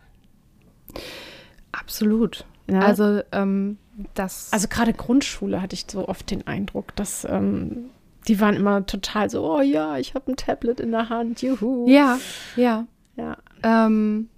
Absolut. 1.70 2.44
Ja. 2.68 2.80
Also 2.80 3.20
ähm, 3.32 3.78
das. 4.14 4.52
Also 4.52 4.68
gerade 4.68 4.92
Grundschule 4.92 5.62
hatte 5.62 5.74
ich 5.74 5.86
so 5.88 6.08
oft 6.08 6.30
den 6.30 6.46
Eindruck, 6.46 6.94
dass 6.96 7.24
ähm, 7.24 7.90
die 8.28 8.40
waren 8.40 8.54
immer 8.56 8.86
total 8.86 9.30
so, 9.30 9.44
oh 9.44 9.60
ja, 9.60 9.98
ich 9.98 10.14
habe 10.14 10.32
ein 10.32 10.36
Tablet 10.36 10.80
in 10.80 10.92
der 10.92 11.08
Hand, 11.08 11.42
juhu. 11.42 11.88
Ja, 11.88 12.18
ja. 12.56 12.86
Ja. 13.16 13.36
Ähm, 13.62 14.28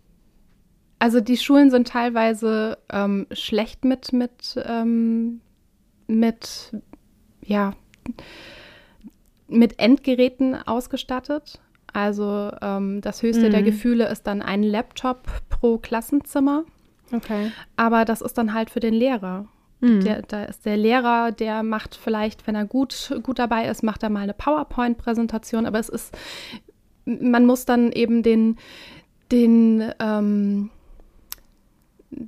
also 1.04 1.20
die 1.20 1.36
Schulen 1.36 1.70
sind 1.70 1.86
teilweise 1.86 2.78
ähm, 2.90 3.26
schlecht 3.30 3.84
mit, 3.84 4.14
mit, 4.14 4.58
ähm, 4.64 5.42
mit, 6.06 6.74
ja, 7.44 7.74
mit 9.46 9.78
Endgeräten 9.78 10.54
ausgestattet. 10.54 11.60
Also 11.92 12.52
ähm, 12.62 13.02
das 13.02 13.22
höchste 13.22 13.48
mhm. 13.48 13.50
der 13.50 13.62
Gefühle 13.62 14.08
ist 14.08 14.26
dann 14.26 14.40
ein 14.40 14.62
Laptop 14.62 15.26
pro 15.50 15.76
Klassenzimmer. 15.76 16.64
Okay. 17.12 17.52
Aber 17.76 18.06
das 18.06 18.22
ist 18.22 18.38
dann 18.38 18.54
halt 18.54 18.70
für 18.70 18.80
den 18.80 18.94
Lehrer. 18.94 19.44
Mhm. 19.80 20.04
Der, 20.04 20.22
da 20.22 20.44
ist 20.44 20.64
der 20.64 20.78
Lehrer, 20.78 21.32
der 21.32 21.62
macht 21.62 21.96
vielleicht, 21.96 22.46
wenn 22.46 22.54
er 22.54 22.64
gut, 22.64 23.14
gut 23.22 23.38
dabei 23.38 23.68
ist, 23.68 23.82
macht 23.82 24.02
er 24.02 24.08
mal 24.08 24.20
eine 24.20 24.32
PowerPoint-Präsentation, 24.32 25.66
aber 25.66 25.80
es 25.80 25.90
ist, 25.90 26.16
man 27.04 27.44
muss 27.44 27.66
dann 27.66 27.92
eben 27.92 28.22
den, 28.22 28.56
den, 29.30 29.92
ähm, 30.00 30.70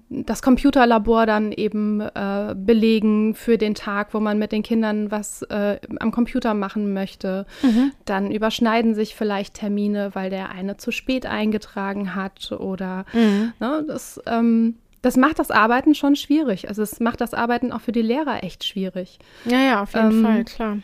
das 0.08 0.42
Computerlabor 0.42 1.26
dann 1.26 1.52
eben 1.52 2.00
äh, 2.00 2.54
belegen 2.56 3.34
für 3.34 3.58
den 3.58 3.74
Tag, 3.74 4.14
wo 4.14 4.20
man 4.20 4.38
mit 4.38 4.52
den 4.52 4.62
Kindern 4.62 5.10
was 5.10 5.42
äh, 5.42 5.78
am 6.00 6.10
Computer 6.10 6.54
machen 6.54 6.92
möchte. 6.92 7.46
Mhm. 7.62 7.92
Dann 8.04 8.30
überschneiden 8.30 8.94
sich 8.94 9.14
vielleicht 9.14 9.54
Termine, 9.54 10.14
weil 10.14 10.30
der 10.30 10.50
eine 10.50 10.76
zu 10.76 10.90
spät 10.90 11.26
eingetragen 11.26 12.14
hat 12.14 12.52
oder 12.52 13.04
mhm. 13.12 13.52
ne, 13.60 13.84
das, 13.86 14.20
ähm, 14.26 14.76
das 15.02 15.16
macht 15.16 15.38
das 15.38 15.50
Arbeiten 15.50 15.94
schon 15.94 16.16
schwierig. 16.16 16.68
Also 16.68 16.82
es 16.82 17.00
macht 17.00 17.20
das 17.20 17.34
Arbeiten 17.34 17.72
auch 17.72 17.80
für 17.80 17.92
die 17.92 18.02
Lehrer 18.02 18.42
echt 18.42 18.64
schwierig. 18.64 19.18
Ja, 19.44 19.60
ja, 19.60 19.82
auf 19.82 19.94
jeden 19.94 20.10
ähm, 20.10 20.22
Fall, 20.24 20.44
klar. 20.44 20.78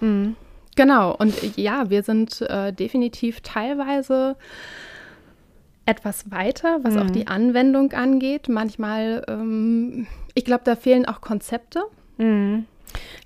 Mhm. 0.00 0.36
Genau, 0.74 1.14
und 1.14 1.56
ja, 1.56 1.90
wir 1.90 2.02
sind 2.02 2.40
äh, 2.40 2.72
definitiv 2.72 3.42
teilweise 3.42 4.36
etwas 5.86 6.30
weiter, 6.30 6.80
was 6.82 6.94
mhm. 6.94 7.00
auch 7.00 7.10
die 7.10 7.26
Anwendung 7.26 7.92
angeht. 7.92 8.48
Manchmal, 8.48 9.24
ähm, 9.28 10.06
ich 10.34 10.44
glaube, 10.44 10.62
da 10.64 10.76
fehlen 10.76 11.06
auch 11.06 11.20
Konzepte. 11.20 11.82
Mhm. 12.18 12.66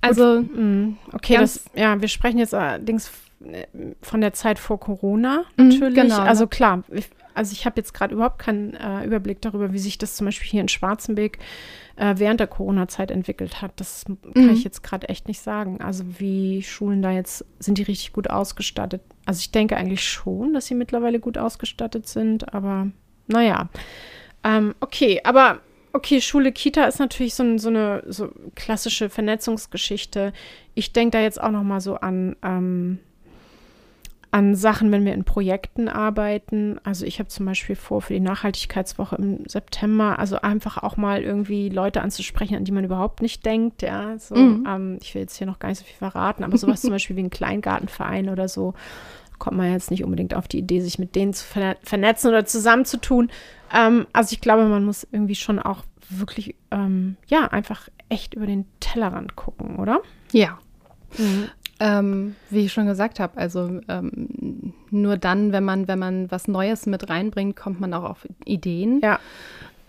Also, 0.00 0.40
mhm. 0.40 0.96
okay, 1.12 1.36
das, 1.36 1.64
ja, 1.74 2.00
wir 2.00 2.08
sprechen 2.08 2.38
jetzt 2.38 2.54
allerdings 2.54 3.10
äh, 3.44 3.66
von 4.00 4.20
der 4.20 4.32
Zeit 4.32 4.58
vor 4.58 4.78
Corona 4.80 5.44
mhm, 5.56 5.68
natürlich. 5.68 5.94
Genau. 5.94 6.20
Also 6.20 6.46
klar, 6.46 6.84
ich, 6.90 7.08
also 7.34 7.52
ich 7.52 7.66
habe 7.66 7.76
jetzt 7.76 7.92
gerade 7.92 8.14
überhaupt 8.14 8.38
keinen 8.38 8.74
äh, 8.74 9.04
Überblick 9.04 9.42
darüber, 9.42 9.72
wie 9.72 9.78
sich 9.78 9.98
das 9.98 10.16
zum 10.16 10.26
Beispiel 10.26 10.48
hier 10.48 10.60
in 10.60 10.68
Schwarzenbeck 10.68 11.38
äh, 11.38 11.42
während 11.96 12.40
der 12.40 12.46
Corona-Zeit 12.46 13.10
entwickelt 13.10 13.62
hat. 13.62 13.72
Das 13.76 14.04
kann 14.06 14.44
mhm. 14.44 14.50
ich 14.50 14.64
jetzt 14.64 14.82
gerade 14.82 15.08
echt 15.08 15.28
nicht 15.28 15.40
sagen. 15.40 15.80
Also 15.80 16.04
wie 16.18 16.62
Schulen 16.62 17.02
da 17.02 17.10
jetzt, 17.10 17.44
sind 17.58 17.78
die 17.78 17.82
richtig 17.82 18.12
gut 18.12 18.30
ausgestattet? 18.30 19.02
Also 19.24 19.40
ich 19.40 19.50
denke 19.50 19.76
eigentlich 19.76 20.04
schon, 20.04 20.54
dass 20.54 20.66
sie 20.66 20.74
mittlerweile 20.74 21.20
gut 21.20 21.38
ausgestattet 21.38 22.06
sind, 22.06 22.52
aber 22.52 22.88
naja. 23.26 23.68
Ähm, 24.44 24.74
okay, 24.80 25.20
aber 25.24 25.60
okay, 25.92 26.20
Schule, 26.20 26.52
Kita 26.52 26.84
ist 26.84 26.98
natürlich 26.98 27.34
so, 27.34 27.58
so 27.58 27.68
eine 27.68 28.04
so 28.06 28.30
klassische 28.54 29.08
Vernetzungsgeschichte. 29.08 30.32
Ich 30.74 30.92
denke 30.92 31.16
da 31.16 31.22
jetzt 31.22 31.40
auch 31.40 31.50
noch 31.50 31.64
mal 31.64 31.80
so 31.80 31.96
an 31.96 32.36
ähm, 32.42 32.98
an 34.30 34.54
Sachen, 34.54 34.92
wenn 34.92 35.04
wir 35.04 35.14
in 35.14 35.24
Projekten 35.24 35.88
arbeiten. 35.88 36.78
Also 36.84 37.06
ich 37.06 37.18
habe 37.18 37.28
zum 37.28 37.46
Beispiel 37.46 37.76
vor, 37.76 38.02
für 38.02 38.14
die 38.14 38.20
Nachhaltigkeitswoche 38.20 39.16
im 39.16 39.46
September, 39.46 40.18
also 40.18 40.40
einfach 40.40 40.82
auch 40.82 40.96
mal 40.96 41.22
irgendwie 41.22 41.68
Leute 41.68 42.02
anzusprechen, 42.02 42.56
an 42.56 42.64
die 42.64 42.72
man 42.72 42.84
überhaupt 42.84 43.22
nicht 43.22 43.46
denkt. 43.46 43.82
Ja, 43.82 44.18
so, 44.18 44.34
mhm. 44.34 44.66
ähm, 44.68 44.98
ich 45.00 45.14
will 45.14 45.22
jetzt 45.22 45.36
hier 45.36 45.46
noch 45.46 45.58
gar 45.58 45.68
nicht 45.68 45.78
so 45.78 45.84
viel 45.84 45.96
verraten, 45.96 46.44
aber 46.44 46.58
sowas 46.58 46.82
zum 46.82 46.90
Beispiel 46.92 47.16
wie 47.16 47.22
ein 47.22 47.30
Kleingartenverein 47.30 48.28
oder 48.28 48.48
so, 48.48 48.74
kommt 49.38 49.56
man 49.56 49.72
jetzt 49.72 49.90
nicht 49.90 50.04
unbedingt 50.04 50.34
auf 50.34 50.48
die 50.48 50.58
Idee, 50.58 50.80
sich 50.80 50.98
mit 50.98 51.14
denen 51.14 51.32
zu 51.32 51.44
vernetzen 51.82 52.28
oder 52.28 52.44
zusammenzutun. 52.44 53.30
Ähm, 53.72 54.06
also 54.12 54.32
ich 54.32 54.40
glaube, 54.40 54.66
man 54.66 54.84
muss 54.84 55.06
irgendwie 55.10 55.34
schon 55.34 55.58
auch 55.58 55.84
wirklich, 56.08 56.56
ähm, 56.70 57.16
ja, 57.26 57.46
einfach 57.48 57.88
echt 58.08 58.34
über 58.34 58.46
den 58.46 58.66
Tellerrand 58.80 59.36
gucken, 59.36 59.76
oder? 59.76 60.00
Ja. 60.32 60.58
Mhm. 61.18 61.48
Ähm, 61.78 62.36
wie 62.48 62.64
ich 62.64 62.72
schon 62.72 62.86
gesagt 62.86 63.20
habe, 63.20 63.36
also 63.36 63.80
ähm, 63.88 64.72
nur 64.90 65.18
dann, 65.18 65.52
wenn 65.52 65.64
man, 65.64 65.88
wenn 65.88 65.98
man 65.98 66.30
was 66.30 66.48
Neues 66.48 66.86
mit 66.86 67.10
reinbringt, 67.10 67.54
kommt 67.54 67.80
man 67.80 67.92
auch 67.92 68.04
auf 68.04 68.26
Ideen. 68.46 69.00
Ja. 69.02 69.18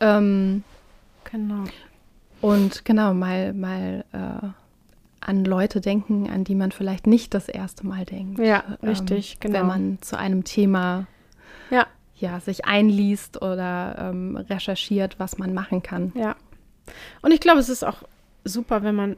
Ähm, 0.02 0.64
genau. 1.32 1.64
Und 2.42 2.84
genau, 2.84 3.14
mal, 3.14 3.54
mal 3.54 4.04
äh, 4.12 4.48
an 5.22 5.46
Leute 5.46 5.80
denken, 5.80 6.30
an 6.30 6.44
die 6.44 6.56
man 6.56 6.72
vielleicht 6.72 7.08
nicht 7.08 7.34
das 7.34 7.48
erste 7.48 7.88
Mal 7.88 8.06
denkt. 8.06 8.40
Ja, 8.40 8.64
richtig, 8.84 9.36
ähm, 9.36 9.40
genau. 9.40 9.60
Wenn 9.60 9.68
man 9.68 9.98
zu 10.02 10.18
einem 10.18 10.44
Thema 10.44 11.08
ja. 11.70 11.88
Ja, 12.16 12.40
sich 12.40 12.66
einliest 12.66 13.42
oder 13.42 14.10
ähm, 14.10 14.38
recherchiert, 14.38 15.20
was 15.20 15.38
man 15.38 15.54
machen 15.54 15.84
kann. 15.84 16.12
Ja. 16.16 16.36
Und 17.22 17.32
ich 17.32 17.40
glaube, 17.40 17.60
es 17.60 17.70
ist 17.70 17.84
auch 17.84 18.04
super, 18.44 18.82
wenn 18.82 18.96
man 18.96 19.18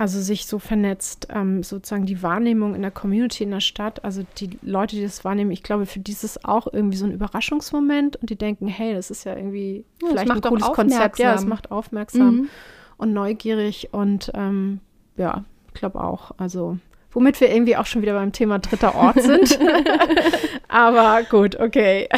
also 0.00 0.18
sich 0.22 0.46
so 0.46 0.58
vernetzt, 0.58 1.28
ähm, 1.30 1.62
sozusagen 1.62 2.06
die 2.06 2.22
Wahrnehmung 2.22 2.74
in 2.74 2.80
der 2.80 2.90
Community, 2.90 3.44
in 3.44 3.50
der 3.50 3.60
Stadt, 3.60 4.02
also 4.02 4.24
die 4.38 4.58
Leute, 4.62 4.96
die 4.96 5.02
das 5.02 5.26
wahrnehmen, 5.26 5.50
ich 5.50 5.62
glaube, 5.62 5.84
für 5.84 5.98
die 5.98 6.12
ist 6.12 6.24
es 6.24 6.42
auch 6.42 6.66
irgendwie 6.72 6.96
so 6.96 7.04
ein 7.04 7.12
Überraschungsmoment 7.12 8.16
und 8.16 8.30
die 8.30 8.36
denken, 8.36 8.66
hey, 8.66 8.94
das 8.94 9.10
ist 9.10 9.24
ja 9.24 9.36
irgendwie 9.36 9.84
ja, 10.00 10.08
vielleicht 10.08 10.30
ein 10.30 10.40
cooles 10.40 10.72
Konzept. 10.72 11.18
Ja, 11.18 11.34
es 11.34 11.44
macht 11.44 11.70
aufmerksam 11.70 12.34
mhm. 12.34 12.48
und 12.96 13.12
neugierig 13.12 13.90
und 13.92 14.30
ähm, 14.32 14.80
ja, 15.18 15.44
ich 15.68 15.74
glaube 15.74 16.02
auch. 16.02 16.30
Also 16.38 16.78
womit 17.12 17.38
wir 17.42 17.52
irgendwie 17.52 17.76
auch 17.76 17.84
schon 17.84 18.00
wieder 18.00 18.14
beim 18.14 18.32
Thema 18.32 18.58
dritter 18.58 18.94
Ort 18.94 19.20
sind. 19.20 19.58
Aber 20.68 21.24
gut, 21.24 21.60
okay. 21.60 22.08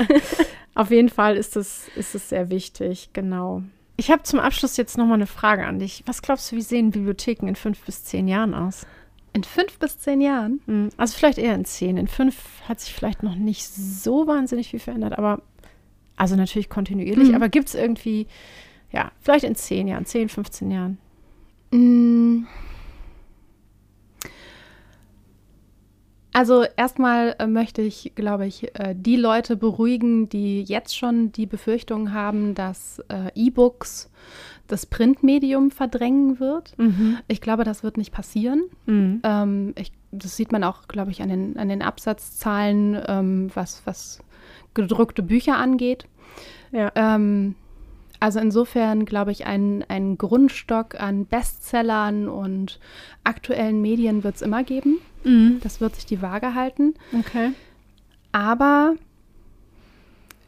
Auf 0.76 0.92
jeden 0.92 1.08
Fall 1.08 1.36
ist 1.36 1.56
es, 1.56 1.88
ist 1.96 2.14
es 2.14 2.28
sehr 2.28 2.50
wichtig, 2.50 3.10
genau. 3.12 3.64
Ich 3.96 4.10
habe 4.10 4.22
zum 4.22 4.40
Abschluss 4.40 4.76
jetzt 4.76 4.98
noch 4.98 5.06
mal 5.06 5.14
eine 5.14 5.26
Frage 5.26 5.66
an 5.66 5.78
dich. 5.78 6.02
Was 6.06 6.22
glaubst 6.22 6.52
du, 6.52 6.56
wie 6.56 6.62
sehen 6.62 6.90
Bibliotheken 6.90 7.46
in 7.48 7.56
fünf 7.56 7.80
bis 7.84 8.04
zehn 8.04 8.28
Jahren 8.28 8.54
aus? 8.54 8.86
In 9.32 9.44
fünf 9.44 9.78
bis 9.78 9.98
zehn 9.98 10.20
Jahren? 10.20 10.60
Hm, 10.66 10.90
also 10.96 11.16
vielleicht 11.16 11.38
eher 11.38 11.54
in 11.54 11.64
zehn. 11.64 11.96
In 11.96 12.08
fünf 12.08 12.36
hat 12.68 12.80
sich 12.80 12.92
vielleicht 12.92 13.22
noch 13.22 13.34
nicht 13.34 13.66
so 13.66 14.26
wahnsinnig 14.26 14.68
viel 14.70 14.80
verändert, 14.80 15.18
aber 15.18 15.42
also 16.16 16.36
natürlich 16.36 16.68
kontinuierlich. 16.68 17.28
Mhm. 17.28 17.34
Aber 17.34 17.48
gibt 17.48 17.68
es 17.68 17.74
irgendwie, 17.74 18.26
ja, 18.92 19.12
vielleicht 19.20 19.44
in 19.44 19.54
zehn 19.54 19.88
Jahren, 19.88 20.06
zehn, 20.06 20.28
15 20.28 20.70
Jahren? 20.70 20.98
Mhm. 21.70 22.46
Also 26.36 26.66
erstmal 26.76 27.34
äh, 27.38 27.46
möchte 27.46 27.80
ich, 27.80 28.12
glaube 28.14 28.46
ich, 28.46 28.64
äh, 28.78 28.94
die 28.94 29.16
Leute 29.16 29.56
beruhigen, 29.56 30.28
die 30.28 30.60
jetzt 30.60 30.94
schon 30.94 31.32
die 31.32 31.46
Befürchtung 31.46 32.12
haben, 32.12 32.54
dass 32.54 33.02
äh, 33.08 33.30
E-Books 33.34 34.10
das 34.66 34.84
Printmedium 34.84 35.70
verdrängen 35.70 36.38
wird. 36.38 36.76
Mhm. 36.76 37.16
Ich 37.26 37.40
glaube, 37.40 37.64
das 37.64 37.82
wird 37.82 37.96
nicht 37.96 38.12
passieren. 38.12 38.64
Mhm. 38.84 39.22
Ähm, 39.24 39.72
ich, 39.78 39.92
das 40.12 40.36
sieht 40.36 40.52
man 40.52 40.62
auch, 40.62 40.88
glaube 40.88 41.10
ich, 41.10 41.22
an 41.22 41.30
den, 41.30 41.56
an 41.56 41.70
den 41.70 41.80
Absatzzahlen, 41.80 43.00
ähm, 43.08 43.50
was, 43.54 43.80
was 43.86 44.18
gedruckte 44.74 45.22
Bücher 45.22 45.56
angeht. 45.56 46.06
Ja. 46.70 46.92
Ähm, 46.96 47.54
also 48.20 48.38
insofern 48.38 49.04
glaube 49.04 49.32
ich, 49.32 49.46
ein, 49.46 49.84
ein 49.88 50.18
Grundstock 50.18 51.00
an 51.00 51.26
Bestsellern 51.26 52.28
und 52.28 52.78
aktuellen 53.24 53.82
Medien 53.82 54.24
wird 54.24 54.36
es 54.36 54.42
immer 54.42 54.64
geben. 54.64 54.98
Mhm. 55.24 55.60
Das 55.62 55.80
wird 55.80 55.94
sich 55.96 56.06
die 56.06 56.22
Waage 56.22 56.54
halten. 56.54 56.94
Okay. 57.18 57.52
Aber 58.32 58.94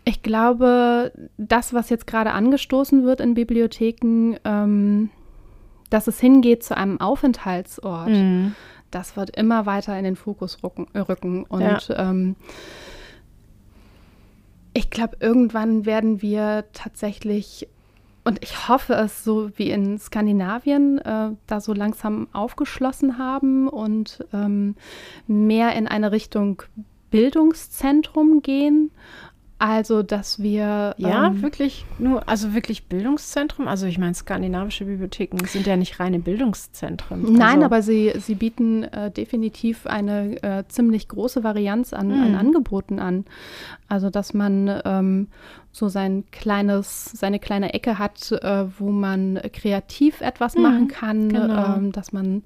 ich 0.04 0.22
glaube, 0.22 1.12
das, 1.36 1.74
was 1.74 1.90
jetzt 1.90 2.06
gerade 2.06 2.32
angestoßen 2.32 3.04
wird 3.04 3.20
in 3.20 3.34
Bibliotheken, 3.34 4.36
ähm, 4.44 5.10
dass 5.90 6.06
es 6.06 6.18
hingeht 6.18 6.62
zu 6.62 6.76
einem 6.76 7.00
Aufenthaltsort, 7.00 8.08
mhm. 8.08 8.54
das 8.90 9.16
wird 9.16 9.36
immer 9.36 9.66
weiter 9.66 9.98
in 9.98 10.04
den 10.04 10.16
Fokus 10.16 10.62
rücken. 10.62 10.86
rücken. 10.94 11.44
Und 11.44 11.88
ja. 11.88 12.10
ähm, 12.10 12.36
ich 14.78 14.90
glaube, 14.90 15.16
irgendwann 15.18 15.86
werden 15.86 16.22
wir 16.22 16.64
tatsächlich, 16.72 17.66
und 18.22 18.40
ich 18.44 18.68
hoffe 18.68 18.94
es 18.94 19.24
so 19.24 19.50
wie 19.56 19.72
in 19.72 19.98
Skandinavien, 19.98 20.98
äh, 20.98 21.30
da 21.48 21.60
so 21.60 21.72
langsam 21.72 22.28
aufgeschlossen 22.32 23.18
haben 23.18 23.68
und 23.68 24.24
ähm, 24.32 24.76
mehr 25.26 25.74
in 25.74 25.88
eine 25.88 26.12
Richtung 26.12 26.62
Bildungszentrum 27.10 28.40
gehen 28.40 28.92
also, 29.60 30.04
dass 30.04 30.40
wir. 30.40 30.94
Ja, 30.98 31.26
ähm, 31.26 31.42
wirklich 31.42 31.84
nur, 31.98 32.28
also 32.28 32.54
wirklich 32.54 32.84
Bildungszentrum. 32.86 33.66
Also, 33.66 33.86
ich 33.86 33.98
meine, 33.98 34.14
skandinavische 34.14 34.84
Bibliotheken 34.84 35.44
sind 35.46 35.66
ja 35.66 35.76
nicht 35.76 35.98
reine 35.98 36.20
Bildungszentren. 36.20 37.32
Nein, 37.32 37.56
also, 37.56 37.64
aber 37.64 37.82
sie, 37.82 38.12
sie 38.18 38.36
bieten 38.36 38.84
äh, 38.84 39.10
definitiv 39.10 39.86
eine 39.86 40.40
äh, 40.42 40.64
ziemlich 40.68 41.08
große 41.08 41.42
Varianz 41.42 41.92
an, 41.92 42.12
an, 42.12 42.28
hm. 42.28 42.34
Angeboten 42.36 43.00
an. 43.00 43.24
Also, 43.88 44.10
dass 44.10 44.32
man 44.32 44.80
ähm, 44.84 45.26
so 45.72 45.88
sein 45.88 46.24
kleines, 46.30 47.06
seine 47.06 47.40
kleine 47.40 47.74
Ecke 47.74 47.98
hat, 47.98 48.30
äh, 48.30 48.66
wo 48.78 48.90
man 48.90 49.40
kreativ 49.52 50.20
etwas 50.20 50.54
mhm, 50.54 50.62
machen 50.62 50.88
kann, 50.88 51.28
genau. 51.30 51.76
ähm, 51.76 51.92
dass 51.92 52.12
man 52.12 52.44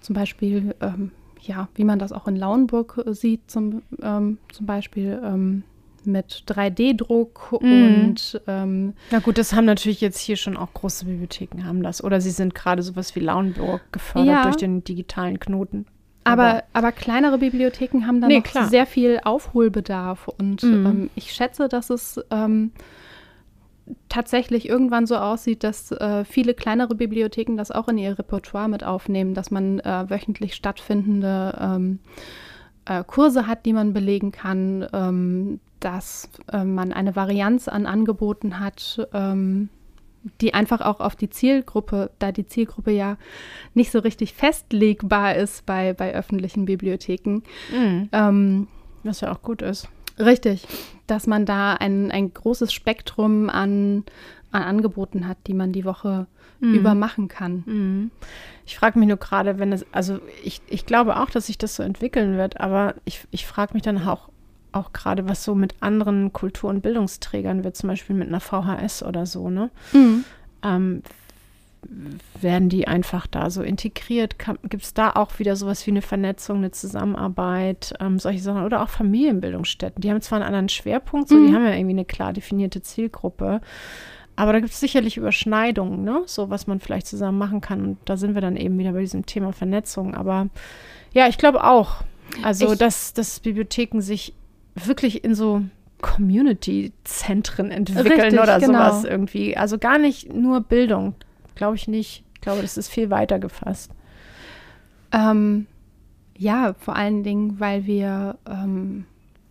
zum 0.00 0.14
Beispiel, 0.14 0.74
ähm, 0.82 1.10
ja, 1.40 1.68
wie 1.74 1.84
man 1.84 1.98
das 1.98 2.12
auch 2.12 2.28
in 2.28 2.36
Lauenburg 2.36 3.02
äh, 3.06 3.14
sieht, 3.14 3.50
zum, 3.50 3.82
ähm, 4.02 4.36
zum 4.52 4.66
Beispiel 4.66 5.18
ähm, 5.24 5.62
mit 6.06 6.44
3D-Druck 6.46 7.52
mm. 7.52 7.56
und 7.64 8.42
ähm, 8.46 8.94
Na 9.10 9.18
gut, 9.20 9.38
das 9.38 9.52
haben 9.52 9.64
natürlich 9.64 10.00
jetzt 10.00 10.18
hier 10.18 10.36
schon 10.36 10.56
auch 10.56 10.72
große 10.74 11.04
Bibliotheken 11.04 11.64
haben 11.64 11.82
das. 11.82 12.02
Oder 12.02 12.20
sie 12.20 12.30
sind 12.30 12.54
gerade 12.54 12.82
sowas 12.82 13.14
wie 13.16 13.20
Lauenburg 13.20 13.92
gefördert 13.92 14.34
ja. 14.34 14.42
durch 14.42 14.56
den 14.56 14.84
digitalen 14.84 15.40
Knoten. 15.40 15.86
Aber, 16.24 16.42
aber, 16.42 16.62
aber, 16.72 16.92
kleinere 16.92 17.38
Bibliotheken 17.38 18.06
haben 18.06 18.20
dann 18.20 18.28
nee, 18.28 18.38
noch 18.38 18.44
klar. 18.44 18.68
sehr 18.68 18.86
viel 18.86 19.20
Aufholbedarf. 19.24 20.28
Und 20.28 20.62
mm. 20.62 20.86
ähm, 20.86 21.10
ich 21.14 21.32
schätze, 21.32 21.68
dass 21.68 21.90
es 21.90 22.18
ähm, 22.30 22.72
tatsächlich 24.08 24.68
irgendwann 24.68 25.06
so 25.06 25.16
aussieht, 25.16 25.64
dass 25.64 25.92
äh, 25.92 26.24
viele 26.24 26.54
kleinere 26.54 26.94
Bibliotheken 26.94 27.56
das 27.56 27.70
auch 27.70 27.88
in 27.88 27.98
ihr 27.98 28.18
Repertoire 28.18 28.68
mit 28.68 28.84
aufnehmen, 28.84 29.34
dass 29.34 29.50
man 29.50 29.80
äh, 29.80 30.08
wöchentlich 30.08 30.54
stattfindende 30.54 31.58
ähm, 31.60 31.98
äh, 32.86 33.04
Kurse 33.04 33.46
hat, 33.46 33.66
die 33.66 33.72
man 33.72 33.92
belegen 33.92 34.32
kann, 34.32 34.86
ähm, 34.92 35.60
dass 35.84 36.30
äh, 36.50 36.64
man 36.64 36.92
eine 36.92 37.14
Varianz 37.14 37.68
an 37.68 37.86
Angeboten 37.86 38.58
hat, 38.58 39.06
ähm, 39.12 39.68
die 40.40 40.54
einfach 40.54 40.80
auch 40.80 41.00
auf 41.00 41.14
die 41.14 41.28
Zielgruppe, 41.28 42.10
da 42.18 42.32
die 42.32 42.46
Zielgruppe 42.46 42.90
ja 42.90 43.18
nicht 43.74 43.90
so 43.90 43.98
richtig 43.98 44.32
festlegbar 44.32 45.34
ist 45.34 45.66
bei, 45.66 45.92
bei 45.92 46.14
öffentlichen 46.14 46.64
Bibliotheken. 46.64 47.42
Mhm. 47.70 48.08
Ähm, 48.12 48.68
Was 49.02 49.20
ja 49.20 49.30
auch 49.30 49.42
gut 49.42 49.60
ist. 49.60 49.88
Richtig, 50.18 50.66
dass 51.06 51.26
man 51.26 51.44
da 51.44 51.74
ein, 51.74 52.10
ein 52.10 52.32
großes 52.32 52.72
Spektrum 52.72 53.50
an, 53.50 54.04
an 54.50 54.62
Angeboten 54.62 55.28
hat, 55.28 55.36
die 55.46 55.54
man 55.54 55.72
die 55.72 55.84
Woche 55.84 56.26
mhm. 56.60 56.74
über 56.74 56.94
machen 56.94 57.28
kann. 57.28 57.62
Mhm. 57.66 58.10
Ich 58.64 58.78
frage 58.78 58.98
mich 58.98 59.08
nur 59.08 59.18
gerade, 59.18 59.58
wenn 59.58 59.72
es, 59.72 59.84
also 59.92 60.20
ich, 60.42 60.62
ich 60.68 60.86
glaube 60.86 61.20
auch, 61.20 61.28
dass 61.28 61.46
sich 61.46 61.58
das 61.58 61.76
so 61.76 61.82
entwickeln 61.82 62.38
wird, 62.38 62.60
aber 62.60 62.94
ich, 63.04 63.26
ich 63.30 63.46
frage 63.46 63.74
mich 63.74 63.82
dann 63.82 64.06
auch, 64.06 64.30
auch 64.74 64.92
gerade, 64.92 65.28
was 65.28 65.44
so 65.44 65.54
mit 65.54 65.74
anderen 65.80 66.32
Kultur- 66.32 66.70
und 66.70 66.82
Bildungsträgern 66.82 67.64
wird, 67.64 67.76
zum 67.76 67.88
Beispiel 67.88 68.16
mit 68.16 68.28
einer 68.28 68.40
VHS 68.40 69.02
oder 69.02 69.26
so, 69.26 69.50
ne? 69.50 69.70
Mhm. 69.92 70.24
Ähm, 70.62 71.02
werden 72.40 72.68
die 72.68 72.88
einfach 72.88 73.26
da 73.26 73.50
so 73.50 73.62
integriert? 73.62 74.36
Gibt 74.38 74.82
es 74.82 74.94
da 74.94 75.10
auch 75.10 75.38
wieder 75.38 75.56
sowas 75.56 75.86
wie 75.86 75.90
eine 75.90 76.02
Vernetzung, 76.02 76.58
eine 76.58 76.70
Zusammenarbeit, 76.70 77.94
ähm, 78.00 78.18
solche 78.18 78.40
Sachen? 78.40 78.64
Oder 78.64 78.82
auch 78.82 78.88
Familienbildungsstätten. 78.88 80.00
Die 80.00 80.10
haben 80.10 80.20
zwar 80.20 80.38
einen 80.38 80.46
anderen 80.46 80.68
Schwerpunkt, 80.68 81.28
so, 81.28 81.36
mhm. 81.36 81.46
die 81.46 81.54
haben 81.54 81.64
ja 81.64 81.74
irgendwie 81.74 81.90
eine 81.90 82.04
klar 82.04 82.32
definierte 82.32 82.82
Zielgruppe. 82.82 83.60
Aber 84.36 84.52
da 84.52 84.60
gibt 84.60 84.72
es 84.72 84.80
sicherlich 84.80 85.16
Überschneidungen, 85.16 86.02
ne? 86.02 86.22
So, 86.26 86.50
was 86.50 86.66
man 86.66 86.80
vielleicht 86.80 87.06
zusammen 87.06 87.38
machen 87.38 87.60
kann. 87.60 87.84
Und 87.84 87.98
da 88.04 88.16
sind 88.16 88.34
wir 88.34 88.40
dann 88.40 88.56
eben 88.56 88.78
wieder 88.78 88.92
bei 88.92 89.00
diesem 89.00 89.26
Thema 89.26 89.52
Vernetzung. 89.52 90.14
Aber 90.14 90.48
ja, 91.12 91.28
ich 91.28 91.38
glaube 91.38 91.64
auch. 91.64 92.02
Also, 92.42 92.72
ich, 92.72 92.78
dass, 92.78 93.12
dass 93.12 93.38
Bibliotheken 93.40 94.00
sich 94.00 94.34
wirklich 94.74 95.24
in 95.24 95.34
so 95.34 95.62
Community-Zentren 96.00 97.70
entwickeln 97.70 98.20
Richtig, 98.20 98.40
oder 98.40 98.58
genau. 98.58 98.90
sowas 98.90 99.04
irgendwie. 99.04 99.56
Also 99.56 99.78
gar 99.78 99.98
nicht 99.98 100.32
nur 100.32 100.60
Bildung, 100.60 101.14
glaube 101.54 101.76
ich 101.76 101.88
nicht. 101.88 102.24
Ich 102.34 102.40
glaube, 102.40 102.62
das 102.62 102.76
ist 102.76 102.88
viel 102.88 103.10
weiter 103.10 103.38
gefasst. 103.38 103.90
Ähm, 105.12 105.66
ja, 106.36 106.74
vor 106.74 106.96
allen 106.96 107.22
Dingen, 107.22 107.58
weil 107.58 107.86
wir 107.86 108.36
ähm, 108.46 109.06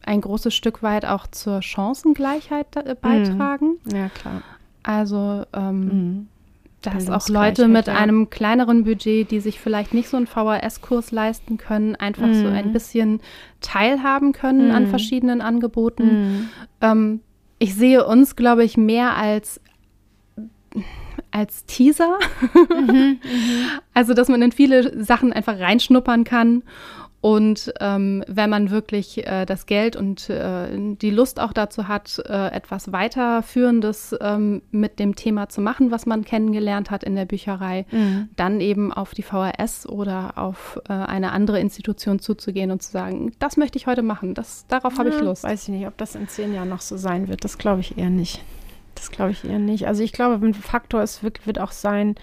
ein 0.06 0.22
großes 0.22 0.54
Stück 0.54 0.84
weit 0.84 1.06
auch 1.06 1.26
zur 1.28 1.62
Chancengleichheit 1.62 2.76
äh, 2.76 2.96
beitragen. 3.00 3.78
Mm, 3.86 3.96
ja, 3.96 4.10
klar. 4.10 4.44
Also 4.84 5.46
ähm, 5.54 5.86
mm 5.86 6.28
dass 6.86 7.10
auch 7.10 7.30
Leute 7.30 7.68
mit 7.68 7.88
ja. 7.88 7.96
einem 7.96 8.30
kleineren 8.30 8.84
Budget, 8.84 9.32
die 9.32 9.40
sich 9.40 9.60
vielleicht 9.60 9.94
nicht 9.94 10.10
so 10.10 10.18
einen 10.18 10.28
VHS-Kurs 10.28 11.12
leisten 11.12 11.58
können, 11.58 11.96
einfach 11.96 12.28
mm. 12.28 12.34
so 12.34 12.48
ein 12.48 12.68
mhm. 12.68 12.74
bisschen 12.74 13.22
teilhaben 13.62 14.32
können 14.34 14.70
mm. 14.70 14.72
an 14.72 14.84
mhm. 14.84 14.88
verschiedenen 14.90 15.42
Angeboten. 15.42 16.04
Mm. 16.06 16.50
Ähm, 16.82 17.20
ich 17.60 17.76
sehe 17.76 18.06
uns, 18.06 18.36
glaube 18.36 18.64
ich, 18.64 18.78
mehr 18.78 19.16
als 19.16 19.62
als 21.32 21.66
Teaser. 21.66 22.20
Mhm, 22.70 22.88
mhm. 22.88 23.20
also, 23.94 24.14
dass 24.14 24.28
man 24.28 24.42
in 24.42 24.52
viele 24.52 25.04
Sachen 25.04 25.34
einfach 25.34 25.60
reinschnuppern 25.60 26.24
kann 26.24 26.64
und 27.24 27.74
ähm, 27.80 28.22
wenn 28.28 28.50
man 28.50 28.70
wirklich 28.70 29.26
äh, 29.26 29.46
das 29.46 29.66
Geld 29.66 29.96
und 29.96 30.30
äh, 30.30 30.68
die 30.78 31.10
Lust 31.10 31.40
auch 31.40 31.54
dazu 31.54 31.88
hat, 31.88 32.22
äh, 32.28 32.48
etwas 32.50 32.92
weiterführendes 32.92 34.14
ähm, 34.20 34.62
mit 34.72 35.00
dem 35.00 35.16
Thema 35.16 35.48
zu 35.48 35.62
machen, 35.62 35.90
was 35.90 36.06
man 36.06 36.26
kennengelernt 36.26 36.92
hat 36.92 37.02
in 37.02 37.16
der 37.16 37.24
Bücherei, 37.24 37.86
mhm. 37.92 38.28
dann 38.36 38.60
eben 38.60 38.92
auf 38.92 39.14
die 39.14 39.24
VHS 39.24 39.88
oder 39.88 40.38
auf 40.38 40.82
äh, 40.90 40.92
eine 40.92 41.32
andere 41.32 41.62
Institution 41.62 42.20
zuzugehen 42.20 42.72
und 42.72 42.84
zu 42.84 42.92
sagen, 42.92 43.32
das 43.40 43.56
möchte 43.56 43.78
ich 43.78 43.88
heute 43.88 44.02
machen, 44.02 44.34
das, 44.34 44.68
darauf 44.68 44.92
ja, 44.92 45.00
habe 45.00 45.10
ich 45.12 45.22
Lust. 45.22 45.46
Weiß 45.46 45.64
ich 45.64 45.70
nicht, 45.70 45.88
ob 45.88 45.98
das 45.98 46.16
in 46.16 46.28
zehn 46.28 46.54
Jahren 46.54 46.68
noch 46.68 46.82
so 46.82 46.98
sein 46.98 47.30
wird. 47.30 47.46
Das 47.46 47.58
glaube 47.58 47.80
ich 47.80 47.98
eher 47.98 48.10
nicht. 48.10 48.44
Das 48.96 49.12
glaube 49.12 49.32
ich 49.32 49.46
eher 49.46 49.60
nicht. 49.60 49.88
Also 49.88 50.04
ich 50.04 50.12
glaube, 50.12 50.46
ein 50.46 50.54
Faktor 50.54 51.02
ist, 51.02 51.24
wird, 51.24 51.48
wird 51.48 51.58
auch 51.58 51.72
sein, 51.72 52.16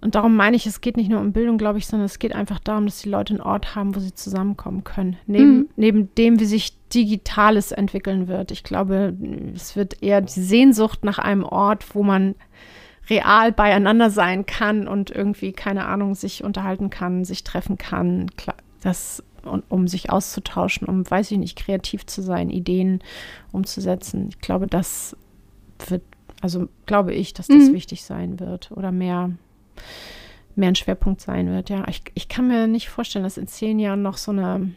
und 0.00 0.14
darum 0.14 0.36
meine 0.36 0.56
ich, 0.56 0.66
es 0.66 0.80
geht 0.80 0.96
nicht 0.96 1.10
nur 1.10 1.20
um 1.20 1.32
Bildung, 1.32 1.58
glaube 1.58 1.78
ich, 1.78 1.86
sondern 1.86 2.06
es 2.06 2.18
geht 2.18 2.34
einfach 2.34 2.58
darum, 2.58 2.84
dass 2.86 3.00
die 3.00 3.08
Leute 3.08 3.34
einen 3.34 3.42
Ort 3.42 3.74
haben, 3.74 3.96
wo 3.96 4.00
sie 4.00 4.14
zusammenkommen 4.14 4.84
können. 4.84 5.16
Neben, 5.26 5.56
mhm. 5.56 5.68
neben 5.76 6.14
dem, 6.16 6.38
wie 6.38 6.44
sich 6.44 6.76
Digitales 6.90 7.72
entwickeln 7.72 8.28
wird. 8.28 8.50
Ich 8.50 8.62
glaube, 8.62 9.14
es 9.54 9.74
wird 9.74 10.02
eher 10.02 10.20
die 10.20 10.40
Sehnsucht 10.40 11.02
nach 11.04 11.18
einem 11.18 11.44
Ort, 11.44 11.94
wo 11.94 12.02
man 12.02 12.34
real 13.08 13.52
beieinander 13.52 14.10
sein 14.10 14.46
kann 14.46 14.86
und 14.86 15.10
irgendwie, 15.10 15.52
keine 15.52 15.86
Ahnung, 15.86 16.14
sich 16.14 16.44
unterhalten 16.44 16.90
kann, 16.90 17.24
sich 17.24 17.42
treffen 17.42 17.78
kann, 17.78 18.30
das, 18.82 19.22
um 19.68 19.88
sich 19.88 20.10
auszutauschen, 20.10 20.88
um, 20.88 21.08
weiß 21.08 21.30
ich 21.30 21.38
nicht, 21.38 21.56
kreativ 21.56 22.04
zu 22.06 22.20
sein, 22.20 22.50
Ideen 22.50 23.00
umzusetzen. 23.52 24.28
Ich 24.28 24.40
glaube, 24.40 24.66
das 24.66 25.16
wird, 25.88 26.02
also 26.40 26.68
glaube 26.84 27.14
ich, 27.14 27.32
dass 27.32 27.46
das 27.46 27.68
mhm. 27.68 27.74
wichtig 27.74 28.04
sein 28.04 28.40
wird 28.40 28.72
oder 28.72 28.92
mehr 28.92 29.30
mehr 30.54 30.68
ein 30.68 30.76
Schwerpunkt 30.76 31.20
sein 31.20 31.48
wird. 31.48 31.70
Ja, 31.70 31.86
ich, 31.88 32.02
ich 32.14 32.28
kann 32.28 32.48
mir 32.48 32.66
nicht 32.66 32.88
vorstellen, 32.88 33.24
dass 33.24 33.36
in 33.36 33.46
zehn 33.46 33.78
Jahren 33.78 34.02
noch 34.02 34.16
so 34.16 34.32
eine 34.32 34.72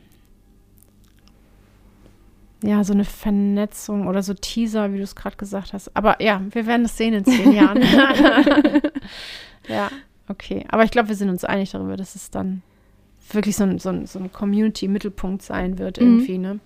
ja, 2.62 2.84
so 2.84 2.94
eine 2.94 3.06
Vernetzung 3.06 4.08
oder 4.08 4.22
so 4.22 4.34
Teaser, 4.34 4.92
wie 4.92 4.98
du 4.98 5.04
es 5.04 5.16
gerade 5.16 5.38
gesagt 5.38 5.72
hast. 5.72 5.96
Aber 5.96 6.22
ja, 6.22 6.42
wir 6.52 6.66
werden 6.66 6.86
es 6.86 6.98
sehen 6.98 7.14
in 7.14 7.24
zehn 7.24 7.54
Jahren. 7.54 7.82
ja, 9.70 9.90
okay. 10.28 10.66
Aber 10.68 10.84
ich 10.84 10.92
glaube, 10.92 11.08
wir 11.08 11.16
sind 11.16 11.30
uns 11.30 11.46
einig 11.46 11.72
darüber, 11.72 11.96
dass 11.96 12.16
es 12.16 12.32
dann 12.32 12.62
wirklich 13.32 13.56
so 13.56 13.64
ein, 13.64 13.80
so 13.80 13.90
ein, 13.90 14.06
so 14.08 14.20
ein 14.20 14.34
Community-Mittelpunkt 14.34 15.42
sein 15.42 15.78
wird, 15.78 16.00
irgendwie, 16.00 16.38
mhm. 16.38 16.44
ne? 16.44 16.60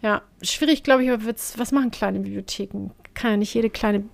Ja, 0.00 0.22
schwierig, 0.42 0.82
glaube 0.82 1.02
ich, 1.02 1.10
aber 1.10 1.24
wird's, 1.24 1.58
was 1.58 1.72
machen 1.72 1.90
kleine 1.90 2.20
Bibliotheken? 2.20 2.90
Kann 3.14 3.30
ja 3.32 3.36
nicht 3.38 3.54
jede 3.54 3.70
kleine 3.70 4.04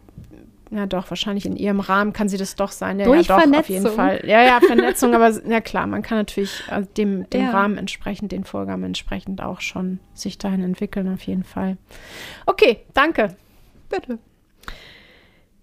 ja, 0.70 0.86
doch, 0.86 1.10
wahrscheinlich 1.10 1.46
in 1.46 1.56
ihrem 1.56 1.80
Rahmen 1.80 2.12
kann 2.12 2.28
sie 2.28 2.36
das 2.36 2.54
doch 2.54 2.70
sein. 2.70 3.00
Ja, 3.00 3.04
Durch 3.04 3.26
ja, 3.26 3.34
doch, 3.34 3.42
Vernetzung. 3.42 3.60
auf 3.60 3.68
jeden 3.68 3.96
Fall. 3.96 4.22
Ja, 4.24 4.42
ja, 4.42 4.60
Vernetzung, 4.60 5.14
aber 5.14 5.30
ja 5.48 5.60
klar, 5.60 5.86
man 5.88 6.02
kann 6.02 6.18
natürlich 6.18 6.62
also 6.68 6.88
dem, 6.96 7.28
dem 7.30 7.42
ja. 7.42 7.50
Rahmen 7.50 7.76
entsprechend, 7.76 8.30
den 8.30 8.44
Vorgaben 8.44 8.84
entsprechend 8.84 9.42
auch 9.42 9.60
schon 9.60 9.98
sich 10.14 10.38
dahin 10.38 10.62
entwickeln, 10.62 11.12
auf 11.12 11.22
jeden 11.22 11.42
Fall. 11.42 11.76
Okay, 12.46 12.84
danke. 12.94 13.36
Bitte. 13.88 14.18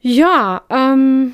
Ja, 0.01 0.63
ähm, 0.69 1.33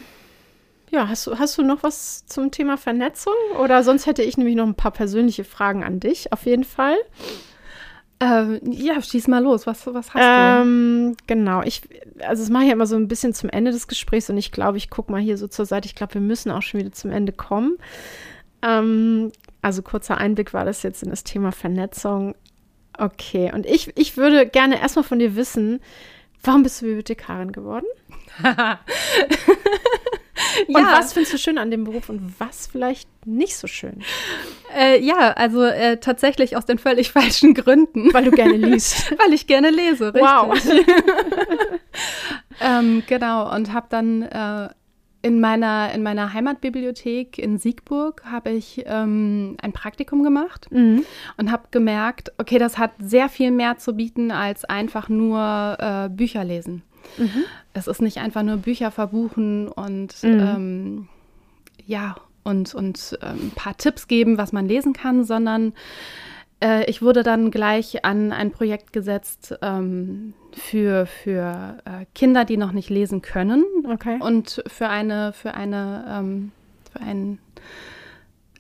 ja, 0.92 1.08
hast 1.08 1.26
du, 1.26 1.40
hast 1.40 1.58
du 1.58 1.64
noch 1.64 1.82
was 1.82 2.28
zum 2.28 2.52
Thema 2.52 2.78
Vernetzung? 2.78 3.34
Oder 3.60 3.82
sonst 3.84 4.06
hätte 4.06 4.22
ich 4.22 4.38
nämlich 4.38 4.56
noch 4.56 4.68
ein 4.68 4.76
paar 4.76 4.92
persönliche 4.92 5.44
Fragen 5.44 5.84
an 5.84 6.00
dich, 6.00 6.32
auf 6.32 6.46
jeden 6.46 6.64
Fall. 6.64 6.96
Ähm, 8.20 8.60
ja, 8.72 9.02
schieß 9.02 9.28
mal 9.28 9.44
los. 9.44 9.68
Was, 9.68 9.86
was 9.88 10.14
hast 10.14 10.22
ähm, 10.22 11.16
du? 11.18 11.24
Genau. 11.28 11.62
Ich, 11.64 11.82
also 12.20 12.42
das 12.42 12.50
mache 12.50 12.66
ich 12.66 12.72
immer 12.72 12.86
so 12.86 12.96
ein 12.96 13.08
bisschen 13.08 13.34
zum 13.34 13.50
Ende 13.50 13.72
des 13.72 13.88
Gesprächs 13.88 14.30
und 14.30 14.38
ich 14.38 14.52
glaube, 14.52 14.78
ich 14.78 14.90
gucke 14.90 15.12
mal 15.12 15.22
hier 15.22 15.38
so 15.38 15.48
zur 15.48 15.66
Seite. 15.66 15.88
Ich 15.88 15.96
glaube, 15.96 16.14
wir 16.16 16.22
müssen 16.22 16.52
auch 16.52 16.62
schon 16.62 16.80
wieder 16.80 16.92
zum 16.92 17.12
Ende 17.12 17.34
kommen. 17.34 17.78
Ähm, 18.62 19.32
also 19.62 19.82
kurzer 19.82 20.18
Einblick 20.18 20.54
war 20.54 20.66
das 20.66 20.84
jetzt 20.84 21.04
in 21.04 21.10
das 21.10 21.24
Thema 21.24 21.52
Vernetzung. 21.52 22.36
Okay, 22.98 23.52
und 23.54 23.66
ich, 23.66 23.92
ich 23.98 24.18
würde 24.18 24.48
gerne 24.48 24.80
erstmal 24.80 25.04
von 25.04 25.20
dir 25.20 25.36
wissen, 25.36 25.82
warum 26.44 26.64
bist 26.64 26.82
du 26.82 26.86
Bibliothekarin 26.86 27.52
geworden? 27.52 27.86
Und 30.68 30.82
ja. 30.82 30.98
was 30.98 31.14
findest 31.14 31.34
du 31.34 31.38
schön 31.38 31.58
an 31.58 31.72
dem 31.72 31.84
Beruf 31.84 32.10
und 32.10 32.34
was 32.40 32.68
vielleicht 32.68 33.08
nicht 33.26 33.56
so 33.56 33.68
schön? 33.68 34.02
Äh, 34.76 35.02
ja, 35.02 35.32
also 35.34 35.64
äh, 35.64 35.98
tatsächlich 35.98 36.58
aus 36.58 36.66
den 36.66 36.78
völlig 36.78 37.12
falschen 37.14 37.54
Gründen. 37.54 38.14
Weil 38.14 38.26
du 38.26 38.32
gerne 38.32 38.58
liest. 38.58 39.12
Weil 39.24 39.34
ich 39.34 39.48
gerne 39.48 39.70
lese, 39.70 40.14
richtig. 40.14 40.22
Wow. 40.22 40.58
ähm, 42.62 43.04
genau, 43.08 43.54
und 43.54 43.74
habe 43.74 43.88
dann 43.90 44.24
äh, 44.24 44.70
in 45.22 45.40
meiner, 45.40 45.92
in 45.94 46.04
meiner 46.04 46.34
Heimatbibliothek 46.34 47.38
in 47.38 47.58
Siegburg 47.58 48.24
habe 48.26 48.52
ich 48.52 48.84
ähm, 48.86 49.56
ein 49.62 49.72
Praktikum 49.72 50.22
gemacht 50.22 50.68
mhm. 50.70 51.06
und 51.38 51.50
habe 51.50 51.64
gemerkt, 51.72 52.34
okay, 52.38 52.60
das 52.60 52.78
hat 52.78 52.92
sehr 53.00 53.30
viel 53.30 53.52
mehr 53.52 53.78
zu 53.78 53.94
bieten 53.94 54.32
als 54.32 54.66
einfach 54.66 55.08
nur 55.08 55.78
äh, 55.80 56.10
Bücher 56.10 56.44
lesen. 56.44 56.84
Mhm. 57.18 57.44
Es 57.74 57.88
ist 57.88 58.02
nicht 58.02 58.18
einfach 58.18 58.44
nur 58.44 58.58
Bücher 58.58 58.92
verbuchen 58.92 59.68
und 59.68 60.24
mhm. 60.24 60.40
ähm, 60.40 61.08
ja, 61.86 62.16
und, 62.44 62.74
und 62.74 63.18
äh, 63.22 63.28
ein 63.28 63.52
paar 63.56 63.78
Tipps 63.78 64.08
geben, 64.08 64.38
was 64.38 64.52
man 64.52 64.68
lesen 64.68 64.94
kann, 64.94 65.24
sondern 65.24 65.74
äh, 66.64 66.90
ich 66.90 67.02
wurde 67.02 67.24
dann 67.24 67.52
gleich 67.52 68.06
an 68.06 68.32
ein 68.32 68.52
Projekt 68.52 68.94
gesetzt 68.94 69.56
ähm, 69.62 70.34
für, 70.54 71.06
für 71.06 71.78
äh, 71.86 72.06
Kinder, 72.14 72.46
die 72.46 72.58
noch 72.58 72.72
nicht 72.72 72.90
lesen 72.90 73.22
können. 73.22 73.66
Okay. 73.90 74.18
Und 74.20 74.64
für 74.68 74.90
eine, 74.90 75.34
für 75.34 75.54
eine, 75.54 76.06
ähm, 76.08 76.52
für 76.92 77.02
einen 77.02 77.40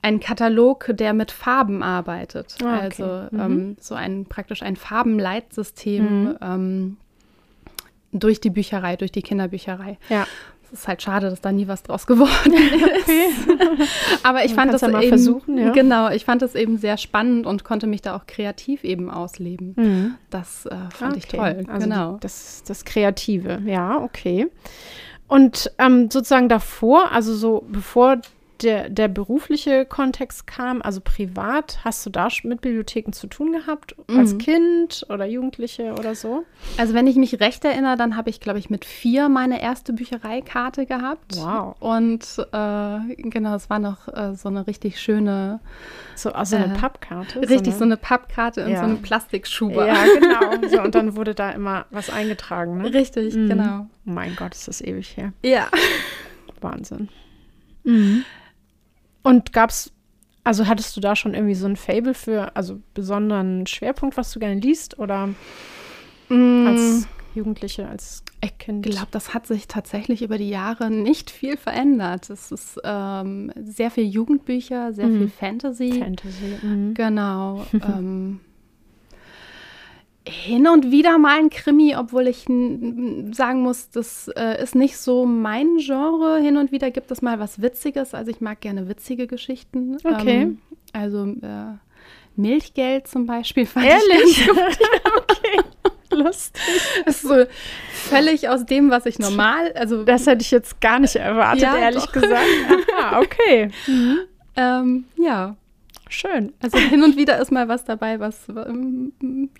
ein 0.02 0.20
Katalog, 0.20 0.90
der 0.90 1.14
mit 1.14 1.32
Farben 1.32 1.82
arbeitet. 1.82 2.58
Ah, 2.62 2.76
okay. 2.76 2.80
Also 2.82 3.28
mhm. 3.32 3.40
ähm, 3.40 3.78
so 3.80 3.96
ein 3.96 4.26
praktisch 4.26 4.62
ein 4.62 4.76
Farbenleitsystem, 4.76 6.24
mhm. 6.24 6.38
ähm, 6.42 6.98
durch 8.14 8.40
die 8.40 8.50
Bücherei, 8.50 8.96
durch 8.96 9.12
die 9.12 9.22
Kinderbücherei. 9.22 9.98
Ja. 10.10 10.28
Es 10.64 10.80
ist 10.80 10.88
halt 10.88 11.04
schade, 11.04 11.30
dass 11.30 11.40
da 11.40 11.52
nie 11.52 11.68
was 11.68 11.84
draus 11.84 12.08
geworden 12.08 12.54
ist. 12.54 13.48
Okay. 13.48 13.88
Aber 14.24 14.44
ich 14.44 14.56
Man 14.56 14.70
fand 14.70 14.74
das 14.74 14.82
ja 14.82 15.00
eben, 15.00 15.10
versuchen, 15.10 15.58
ja. 15.58 15.72
genau, 15.72 16.10
ich 16.10 16.26
fand 16.26 16.42
das 16.42 16.56
eben 16.56 16.78
sehr 16.78 16.98
spannend 16.98 17.46
und 17.46 17.64
konnte 17.64 17.86
mich 17.86 18.02
da 18.02 18.16
auch 18.16 18.26
kreativ 18.26 18.84
eben 18.84 19.12
ausleben. 19.12 19.74
Mhm. 19.76 20.16
Das 20.32 20.66
äh, 20.66 20.76
fand 20.90 21.12
okay. 21.12 21.18
ich 21.18 21.28
toll. 21.28 21.64
Also 21.68 21.88
genau. 21.88 22.18
Das, 22.22 22.64
das 22.66 22.86
Kreative, 22.86 23.62
ja, 23.66 23.98
okay. 24.02 24.48
Und 25.28 25.72
ähm, 25.78 26.10
sozusagen 26.10 26.50
davor, 26.50 27.12
also 27.12 27.36
so 27.36 27.66
bevor 27.68 28.18
der, 28.64 28.90
der 28.90 29.08
berufliche 29.08 29.86
Kontext 29.86 30.48
kam, 30.48 30.82
also 30.82 31.02
privat, 31.02 31.80
hast 31.84 32.06
du 32.06 32.10
da 32.10 32.28
mit 32.44 32.62
Bibliotheken 32.62 33.12
zu 33.12 33.28
tun 33.28 33.52
gehabt, 33.52 33.96
mhm. 34.08 34.18
als 34.18 34.38
Kind 34.38 35.06
oder 35.10 35.26
Jugendliche 35.26 35.94
oder 35.94 36.16
so? 36.16 36.46
Also 36.78 36.94
wenn 36.94 37.06
ich 37.06 37.16
mich 37.16 37.40
recht 37.40 37.66
erinnere, 37.66 37.98
dann 37.98 38.16
habe 38.16 38.30
ich, 38.30 38.40
glaube 38.40 38.60
ich, 38.60 38.70
mit 38.70 38.86
vier 38.86 39.30
meine 39.30 39.62
erste 39.62 39.94
Büchereikarte 39.94 40.86
gehabt. 40.86 41.36
Wow. 41.36 41.76
Und 41.80 42.24
äh, 42.52 43.16
genau, 43.18 43.56
es 43.56 43.70
war 43.70 43.80
noch 43.80 44.08
äh, 44.08 44.34
so 44.36 44.50
eine 44.50 44.66
richtig 44.66 45.00
schöne 45.00 45.60
so 46.16 46.32
also 46.32 46.56
eine 46.56 46.74
äh, 46.74 46.78
Pappkarte. 46.78 47.42
Richtig, 47.42 47.58
so 47.60 47.70
eine, 47.70 47.78
so 47.78 47.84
eine 47.84 47.98
Pappkarte 47.98 48.62
in 48.62 48.70
ja. 48.70 48.78
so 48.78 48.84
einem 48.84 49.02
Plastikschuber. 49.02 49.88
Ja, 49.88 50.04
genau. 50.20 50.40
So, 50.74 50.82
und 50.82 50.96
dann 50.96 51.16
wurde 51.16 51.36
da 51.36 51.52
immer 51.52 51.86
was 51.92 52.10
eingetragen, 52.10 52.78
ne? 52.78 52.94
Richtig, 52.94 53.36
mhm. 53.36 53.50
genau. 53.50 53.88
Oh 54.06 54.12
mein 54.12 54.36
Gott, 54.36 54.54
ist 54.54 54.68
das 54.68 54.82
ewig 54.82 55.18
her. 55.18 55.34
Ja. 55.44 55.68
Wahnsinn. 56.62 57.10
Mhm. 57.84 58.24
Und 59.24 59.54
gab's, 59.54 59.92
also 60.44 60.68
hattest 60.68 60.96
du 60.96 61.02
da 61.02 61.16
schon 61.16 61.34
irgendwie 61.34 61.56
so 61.56 61.66
ein 61.66 61.76
Fable 61.76 62.14
für, 62.14 62.56
also 62.56 62.80
besonderen 62.94 63.66
Schwerpunkt, 63.66 64.18
was 64.18 64.32
du 64.32 64.40
gerne 64.40 64.60
liest 64.60 65.00
oder 65.00 65.30
mm. 66.30 66.68
als 66.68 67.08
Jugendliche, 67.34 67.88
als 67.88 68.24
Kind? 68.60 68.86
Ich 68.86 68.94
glaube, 68.94 69.08
das 69.12 69.34
hat 69.34 69.48
sich 69.48 69.68
tatsächlich 69.68 70.22
über 70.22 70.38
die 70.38 70.50
Jahre 70.50 70.90
nicht 70.90 71.32
viel 71.32 71.58
verändert. 71.58 72.30
Es 72.30 72.52
ist 72.52 72.80
ähm, 72.84 73.52
sehr 73.62 73.92
viel 73.92 74.06
Jugendbücher, 74.06 74.94
sehr 74.94 75.08
mhm. 75.08 75.18
viel 75.20 75.30
Fantasy. 75.30 76.00
Fantasy. 76.00 76.58
Mhm. 76.62 76.94
Genau. 76.94 77.66
ähm, 77.74 78.40
hin 80.26 80.68
und 80.68 80.92
wieder 80.92 81.18
mal 81.18 81.40
ein 81.40 81.50
Krimi, 81.50 81.96
obwohl 81.98 82.28
ich 82.28 82.46
sagen 82.46 83.62
muss, 83.62 83.90
das 83.90 84.30
äh, 84.30 84.62
ist 84.62 84.76
nicht 84.76 84.98
so 84.98 85.26
mein 85.26 85.78
Genre. 85.78 86.40
Hin 86.40 86.58
und 86.58 86.72
wieder 86.72 86.92
gibt 86.92 87.12
es 87.12 87.22
mal 87.22 87.40
was 87.40 87.62
Witziges. 87.62 88.14
Also 88.14 88.32
ich 88.32 88.40
mag 88.40 88.62
gerne 88.62 88.88
witzige 88.88 89.28
Geschichten. 89.28 89.98
Okay. 90.04 90.42
Ähm, 90.42 90.62
also 90.94 91.26
äh, 91.26 91.78
Milchgeld 92.36 93.08
zum 93.08 93.26
Beispiel 93.26 93.66
fand 93.66 93.86
Ehrlich? 93.86 94.50
okay. 95.18 95.60
Lustig. 96.12 96.62
Das 97.06 97.16
ist 97.16 97.28
so 97.28 97.46
völlig 97.92 98.48
aus 98.48 98.66
dem, 98.66 98.92
was 98.92 99.06
ich 99.06 99.20
normal, 99.20 99.74
also 99.74 100.04
das 100.04 100.28
hätte 100.28 100.42
ich 100.42 100.52
jetzt 100.52 100.80
gar 100.80 101.00
nicht 101.00 101.16
erwartet, 101.16 101.64
ja, 101.64 101.76
ehrlich 101.76 102.06
doch. 102.06 102.14
gesagt. 102.14 102.46
Ah, 103.00 103.20
okay. 103.20 103.70
Mhm. 103.88 104.20
Ähm, 104.56 105.06
ja. 105.18 105.56
Schön. 106.10 106.54
Also 106.62 106.78
hin 106.78 107.04
und 107.04 107.18
wieder 107.18 107.40
ist 107.40 107.52
mal 107.52 107.68
was 107.68 107.84
dabei, 107.84 108.20
was 108.20 108.48
ähm, 108.50 109.12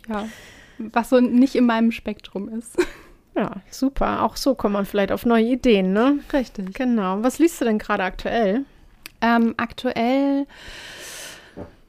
ja, 0.08 0.28
was 0.78 1.10
so 1.10 1.20
nicht 1.20 1.56
in 1.56 1.66
meinem 1.66 1.92
Spektrum 1.92 2.50
ist. 2.50 2.78
Ja, 3.36 3.50
super. 3.72 4.22
Auch 4.22 4.36
so 4.36 4.54
kommt 4.54 4.74
man 4.74 4.86
vielleicht 4.86 5.12
auf 5.12 5.26
neue 5.26 5.46
Ideen, 5.46 5.92
ne? 5.92 6.20
Richtig. 6.32 6.76
Genau. 6.76 7.24
Was 7.24 7.40
liest 7.40 7.60
du 7.60 7.66
denn 7.66 7.80
gerade 7.80 8.04
aktuell? 8.04 8.64
Ähm, 9.22 9.56
aktuell 9.58 10.46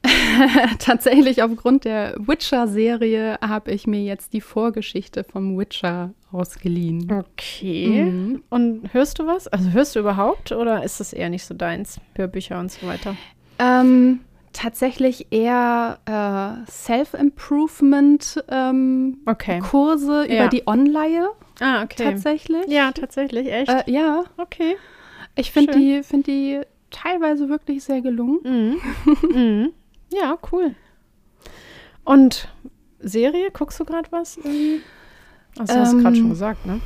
tatsächlich 0.79 1.43
aufgrund 1.43 1.85
der 1.85 2.15
Witcher-Serie 2.17 3.37
habe 3.41 3.71
ich 3.71 3.87
mir 3.87 4.01
jetzt 4.03 4.33
die 4.33 4.41
Vorgeschichte 4.41 5.23
vom 5.23 5.57
Witcher 5.57 6.13
ausgeliehen. 6.31 7.11
Okay. 7.11 8.03
Mhm. 8.03 8.43
Und 8.49 8.93
hörst 8.93 9.19
du 9.19 9.25
was? 9.25 9.47
Also 9.47 9.71
hörst 9.71 9.95
du 9.95 9.99
überhaupt 9.99 10.51
oder 10.51 10.83
ist 10.83 10.99
das 10.99 11.13
eher 11.13 11.29
nicht 11.29 11.45
so 11.45 11.53
deins? 11.53 11.99
Hörbücher 12.15 12.59
und 12.59 12.71
so 12.71 12.87
weiter? 12.87 13.15
Ähm, 13.59 14.21
tatsächlich 14.55 15.27
eher 15.31 15.99
äh, 16.05 16.71
Self-Improvement-Kurse 16.71 18.41
ähm, 18.49 19.17
okay. 19.25 19.57
über 19.57 20.33
ja. 20.33 20.47
die 20.47 20.65
Online. 20.65 21.29
Ah, 21.59 21.83
okay. 21.83 22.03
Tatsächlich. 22.03 22.65
Ja, 22.67 22.91
tatsächlich, 22.91 23.51
echt? 23.51 23.69
Äh, 23.69 23.83
ja. 23.91 24.23
Okay. 24.37 24.77
Ich 25.35 25.51
finde 25.51 25.73
die, 25.73 26.01
find 26.03 26.27
die 26.27 26.61
teilweise 26.89 27.49
wirklich 27.49 27.83
sehr 27.83 28.01
gelungen. 28.01 28.39
Mhm. 28.43 28.77
mhm. 29.29 29.73
Ja, 30.13 30.37
cool. 30.51 30.75
Und 32.05 32.47
Serie, 32.99 33.51
guckst 33.51 33.79
du 33.79 33.85
gerade 33.85 34.11
was 34.11 34.37
irgendwie? 34.37 34.81
Also, 35.57 35.73
hast 35.75 35.91
du 35.93 35.97
ähm, 35.97 36.03
gerade 36.03 36.15
schon 36.15 36.29
gesagt, 36.29 36.65
ne? 36.65 36.79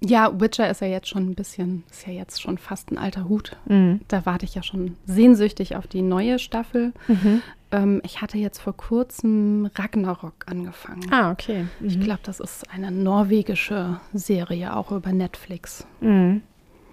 Ja, 0.00 0.40
Witcher 0.40 0.68
ist 0.70 0.80
ja 0.80 0.88
jetzt 0.88 1.08
schon 1.08 1.30
ein 1.30 1.34
bisschen, 1.34 1.84
ist 1.90 2.06
ja 2.06 2.12
jetzt 2.12 2.40
schon 2.40 2.58
fast 2.58 2.90
ein 2.90 2.98
alter 2.98 3.28
Hut. 3.28 3.56
Mhm. 3.66 4.00
Da 4.08 4.26
warte 4.26 4.44
ich 4.44 4.54
ja 4.54 4.62
schon 4.62 4.96
sehnsüchtig 5.06 5.76
auf 5.76 5.86
die 5.86 6.02
neue 6.02 6.38
Staffel. 6.38 6.92
Mhm. 7.08 7.42
Ähm, 7.72 8.00
ich 8.04 8.20
hatte 8.20 8.36
jetzt 8.36 8.58
vor 8.58 8.76
kurzem 8.76 9.70
Ragnarok 9.74 10.34
angefangen. 10.46 11.10
Ah, 11.10 11.30
okay. 11.30 11.64
Mhm. 11.80 11.88
Ich 11.88 12.00
glaube, 12.00 12.20
das 12.24 12.40
ist 12.40 12.70
eine 12.70 12.90
norwegische 12.90 14.00
Serie, 14.12 14.76
auch 14.76 14.92
über 14.92 15.12
Netflix. 15.12 15.86
Mhm. 16.00 16.42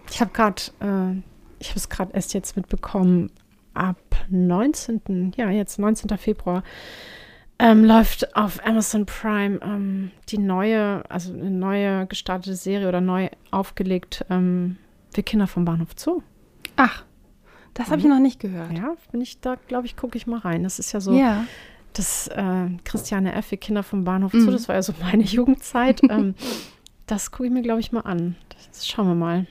Ich 0.09 0.21
habe 0.21 0.31
gerade, 0.31 0.61
äh, 0.79 1.21
ich 1.59 1.69
habe 1.69 1.79
es 1.79 1.89
gerade 1.89 2.13
erst 2.13 2.33
jetzt 2.33 2.55
mitbekommen, 2.55 3.31
ab 3.73 3.97
19., 4.29 5.33
ja, 5.35 5.49
jetzt 5.49 5.77
19. 5.77 6.17
Februar 6.17 6.63
ähm, 7.63 7.85
läuft 7.85 8.35
auf 8.35 8.63
Amazon 8.65 9.05
Prime 9.05 9.59
ähm, 9.63 10.11
die 10.29 10.37
neue, 10.37 11.09
also 11.09 11.33
eine 11.33 11.49
neue 11.49 12.05
gestartete 12.07 12.55
Serie 12.55 12.87
oder 12.89 12.99
neu 13.01 13.29
aufgelegt, 13.51 14.25
ähm, 14.29 14.77
Wir 15.13 15.23
Kinder 15.23 15.47
vom 15.47 15.63
Bahnhof 15.63 15.89
Zoo. 15.95 16.21
Ach, 16.75 17.05
das 17.73 17.89
habe 17.89 18.01
ich 18.01 18.07
noch 18.07 18.19
nicht 18.19 18.39
gehört. 18.39 18.71
Ja, 18.73 18.95
bin 19.11 19.21
ich 19.21 19.39
da, 19.39 19.55
glaube 19.67 19.85
ich, 19.87 19.95
gucke 19.95 20.17
ich 20.17 20.27
mal 20.27 20.39
rein. 20.39 20.63
Das 20.63 20.77
ist 20.79 20.91
ja 20.91 20.99
so 20.99 21.13
Ja. 21.13 21.45
das 21.93 22.27
äh, 22.27 22.67
Christiane 22.83 23.33
F., 23.33 23.51
wir 23.51 23.57
Kinder 23.59 23.83
vom 23.83 24.03
Bahnhof 24.03 24.33
Mhm. 24.33 24.41
zu, 24.45 24.51
das 24.51 24.67
war 24.67 24.75
ja 24.75 24.81
so 24.81 24.93
meine 25.01 25.23
Jugendzeit. 25.23 26.01
ähm, 26.09 26.35
das 27.07 27.31
gucke 27.31 27.45
ich 27.47 27.51
mir, 27.53 27.61
glaube 27.61 27.79
ich, 27.79 27.91
mal 27.91 28.01
an. 28.01 28.35
Das 28.69 28.87
schauen 28.87 29.07
wir 29.07 29.15
mal. 29.15 29.47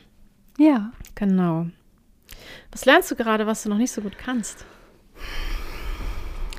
Ja. 0.59 0.91
Genau. 1.15 1.67
Was 2.71 2.85
lernst 2.85 3.11
du 3.11 3.17
gerade, 3.17 3.47
was 3.47 3.63
du 3.63 3.69
noch 3.71 3.79
nicht 3.79 3.93
so 3.93 4.01
gut 4.03 4.19
kannst? 4.19 4.65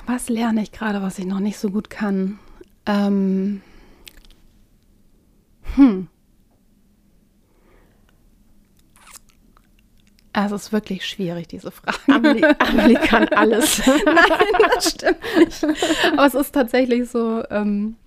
Was 0.06 0.30
lerne 0.30 0.62
ich 0.62 0.72
gerade, 0.72 1.02
was 1.02 1.20
ich 1.20 1.26
noch 1.26 1.40
nicht 1.40 1.58
so 1.58 1.70
gut 1.70 1.90
kann? 1.90 2.40
Ähm. 2.86 3.62
Hm. 5.76 6.08
Es 10.34 10.52
ist 10.52 10.74
wirklich 10.74 11.06
schwierig, 11.06 11.48
diese 11.48 11.70
Frage. 11.70 11.98
Amelie, 12.08 12.60
Amelie 12.60 12.96
kann 12.96 13.28
alles. 13.36 13.82
Nein, 13.86 14.72
das 14.74 14.90
stimmt 14.90 15.20
nicht. 15.38 15.64
Aber 16.14 16.26
es 16.26 16.34
ist 16.34 16.52
tatsächlich 16.54 17.08
so, 17.10 17.44
ähm, 17.52 17.98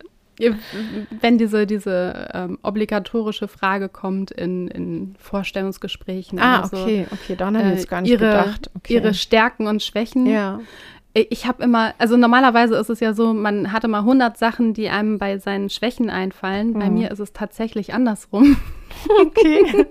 wenn 1.20 1.38
diese, 1.38 1.66
diese 1.66 2.28
ähm, 2.34 2.58
obligatorische 2.62 3.46
Frage 3.46 3.88
kommt 3.88 4.32
in, 4.32 4.66
in 4.68 5.14
Vorstellungsgesprächen. 5.18 6.40
ah, 6.40 6.60
oder 6.60 6.68
so, 6.68 6.82
okay, 6.82 7.06
okay, 7.12 7.36
daran 7.36 7.56
habe 7.56 7.68
ich 7.68 7.74
äh, 7.74 7.76
jetzt 7.76 7.88
gar 7.88 8.00
nicht 8.00 8.10
ihre, 8.10 8.26
gedacht. 8.26 8.70
Okay. 8.74 8.94
ihre 8.94 9.14
Stärken 9.14 9.68
und 9.68 9.82
Schwächen. 9.82 10.26
ja. 10.26 10.60
Ich 11.18 11.46
habe 11.46 11.62
immer, 11.62 11.94
also 11.96 12.18
normalerweise 12.18 12.76
ist 12.76 12.90
es 12.90 13.00
ja 13.00 13.14
so, 13.14 13.32
man 13.32 13.72
hatte 13.72 13.88
mal 13.88 14.00
100 14.00 14.36
Sachen, 14.36 14.74
die 14.74 14.90
einem 14.90 15.16
bei 15.18 15.38
seinen 15.38 15.70
Schwächen 15.70 16.10
einfallen. 16.10 16.74
Bei 16.74 16.90
Mhm. 16.90 16.94
mir 16.94 17.10
ist 17.10 17.20
es 17.20 17.32
tatsächlich 17.32 17.94
andersrum. 17.94 18.56
Okay. 19.20 19.86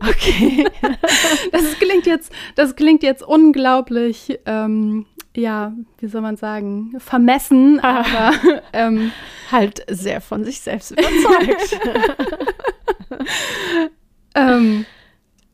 okay. 0.00 0.66
Das 1.52 1.78
klingt 1.78 2.04
jetzt, 2.06 2.32
das 2.56 2.74
klingt 2.76 3.02
jetzt 3.02 3.22
unglaublich, 3.22 4.38
ähm, 4.44 5.06
ja, 5.36 5.72
wie 5.98 6.08
soll 6.08 6.20
man 6.20 6.36
sagen, 6.36 6.94
vermessen, 6.98 7.78
Ah. 7.82 8.00
aber 8.34 8.60
ähm, 8.72 9.12
halt 9.52 9.84
sehr 9.88 10.20
von 10.20 10.44
sich 10.44 10.60
selbst 10.60 10.90
überzeugt. 10.92 11.80
ähm, 14.34 14.84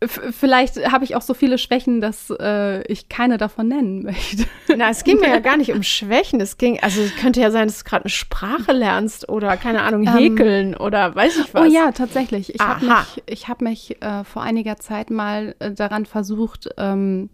vielleicht 0.04 0.92
habe 0.92 1.04
ich 1.04 1.16
auch 1.16 1.22
so 1.22 1.32
viele 1.32 1.56
Schwächen, 1.56 2.00
dass 2.02 2.30
äh, 2.38 2.82
ich 2.90 3.08
keine 3.08 3.38
davon 3.38 3.68
nennen 3.68 4.02
möchte. 4.04 4.44
Na, 4.76 4.90
es 4.90 5.04
ging 5.04 5.18
mir 5.20 5.28
ja 5.28 5.38
gar 5.38 5.56
nicht 5.56 5.72
um 5.72 5.82
Schwächen. 5.82 6.40
Es 6.40 6.58
ging, 6.58 6.78
also 6.82 7.00
es 7.00 7.16
könnte 7.16 7.40
ja 7.40 7.50
sein, 7.50 7.68
dass 7.68 7.78
du 7.78 7.84
gerade 7.88 8.04
eine 8.04 8.10
Sprache 8.10 8.72
lernst 8.72 9.28
oder 9.28 9.56
keine 9.56 9.82
Ahnung, 9.82 10.02
Ähm, 10.06 10.14
häkeln 10.14 10.76
oder 10.76 11.14
weiß 11.14 11.38
ich 11.38 11.54
was. 11.54 11.62
Oh 11.62 11.64
ja, 11.72 11.92
tatsächlich. 11.92 12.54
Ich 12.54 12.60
habe 12.60 12.84
mich, 12.84 13.22
ich 13.26 13.48
hab 13.48 13.60
mich 13.62 14.02
äh, 14.02 14.24
vor 14.24 14.42
einiger 14.42 14.76
Zeit 14.76 15.08
mal 15.10 15.54
äh, 15.60 15.70
daran 15.72 16.04
versucht, 16.04 16.68
ähm, 16.76 17.30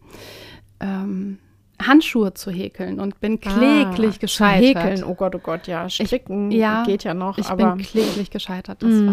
ähm, 0.80 1.38
Handschuhe 1.84 2.32
zu 2.34 2.52
häkeln 2.52 3.00
und 3.00 3.20
bin 3.20 3.40
kläglich 3.40 4.14
Ah, 4.16 4.18
gescheitert. 4.20 4.84
Häkeln, 4.84 5.04
oh 5.04 5.14
Gott, 5.14 5.34
oh 5.34 5.40
Gott, 5.40 5.66
ja. 5.66 5.88
Stricken 5.88 6.52
ja, 6.52 6.84
geht 6.84 7.02
ja 7.02 7.12
noch, 7.12 7.38
Ich 7.38 7.46
aber 7.48 7.74
bin 7.74 7.84
kläglich 7.84 8.30
gescheitert. 8.30 8.82
Das 8.84 8.90
Mhm. 8.90 9.06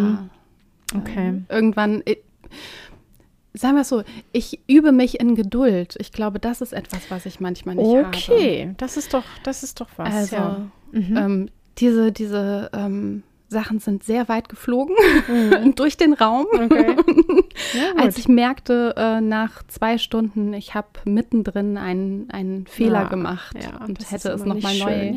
war 0.94 1.00
okay. 1.02 1.42
irgendwann. 1.50 2.04
Ich, 2.06 2.20
sagen 3.54 3.76
wir 3.76 3.82
es 3.82 3.90
so, 3.90 4.04
ich 4.32 4.60
übe 4.68 4.92
mich 4.92 5.20
in 5.20 5.36
Geduld. 5.36 5.96
Ich 6.00 6.12
glaube, 6.12 6.40
das 6.40 6.62
ist 6.62 6.74
etwas, 6.74 7.10
was 7.10 7.26
ich 7.26 7.40
manchmal 7.40 7.76
nicht 7.76 7.88
habe. 7.96 8.08
Okay, 8.08 8.74
das 8.78 8.98
ist 8.98 9.14
doch, 9.14 9.24
das 9.44 9.64
ist 9.64 9.80
doch 9.82 9.90
was. 9.98 10.14
Also, 10.14 10.36
ja. 10.36 10.62
Mhm. 10.92 11.18
ähm, 11.18 11.50
diese, 11.78 12.12
diese 12.12 12.70
ähm, 12.74 13.24
Sachen 13.48 13.80
sind 13.80 14.04
sehr 14.04 14.30
weit 14.30 14.48
geflogen 14.50 14.96
Mhm. 15.28 15.74
durch 15.76 15.98
den 15.98 16.14
Raum. 16.14 16.46
Okay. 16.54 16.96
Ja. 17.74 18.02
Als 18.02 18.18
ich 18.18 18.28
merkte, 18.30 18.96
äh, 18.98 19.20
nach 19.22 19.62
zwei 19.68 19.98
Stunden, 19.98 20.54
ich 20.54 20.76
habe 20.76 20.88
mittendrin 21.04 21.78
einen, 21.78 22.30
einen 22.32 22.66
Fehler 22.68 23.02
Ja, 23.04 23.10
gemacht 23.10 23.58
ja, 23.62 23.86
und 23.86 24.00
hätte 24.10 24.30
es 24.30 24.46
nochmal 24.46 24.78
neu 24.78 25.14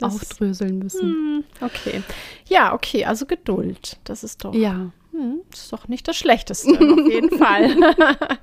aufdröseln 0.00 0.78
müssen. 0.78 1.00
Hm, 1.00 1.44
Okay. 1.60 2.02
Ja, 2.46 2.72
okay, 2.74 3.04
also 3.04 3.26
Geduld. 3.26 3.98
Das 4.04 4.22
ist 4.24 4.44
doch, 4.44 4.54
Ja. 4.54 4.90
Hm, 5.14 5.40
das 5.50 5.60
ist 5.60 5.72
doch 5.72 5.88
nicht 5.88 6.06
das 6.08 6.16
Schlechteste, 6.16 6.72
auf 6.72 7.08
jeden 7.08 7.30
Fall. 7.38 7.76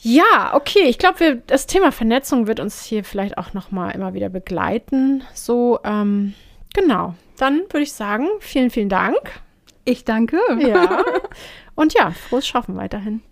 Ja, 0.00 0.54
okay. 0.54 0.84
Ich 0.84 0.98
glaube, 0.98 1.42
das 1.48 1.66
Thema 1.66 1.90
Vernetzung 1.90 2.46
wird 2.46 2.60
uns 2.60 2.84
hier 2.84 3.02
vielleicht 3.02 3.36
auch 3.36 3.52
noch 3.52 3.72
mal 3.72 3.90
immer 3.90 4.14
wieder 4.14 4.28
begleiten. 4.28 5.24
So, 5.34 5.80
ähm, 5.82 6.34
genau. 6.72 7.14
Dann 7.36 7.62
würde 7.62 7.82
ich 7.82 7.92
sagen, 7.92 8.28
vielen, 8.38 8.70
vielen 8.70 8.88
Dank. 8.88 9.40
Ich 9.84 10.04
danke. 10.04 10.38
Ja. 10.60 11.04
Und 11.74 11.94
ja, 11.94 12.12
frohes 12.12 12.46
Schaffen 12.46 12.76
weiterhin. 12.76 13.22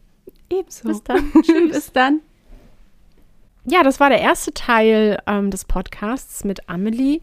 Ebenso. 0.50 0.88
Bis 0.88 1.04
dann. 1.04 1.32
Bis 1.70 1.92
dann. 1.92 2.20
Ja, 3.64 3.84
das 3.84 4.00
war 4.00 4.10
der 4.10 4.20
erste 4.20 4.52
Teil 4.52 5.22
ähm, 5.26 5.52
des 5.52 5.64
Podcasts 5.64 6.42
mit 6.42 6.68
Amelie 6.68 7.20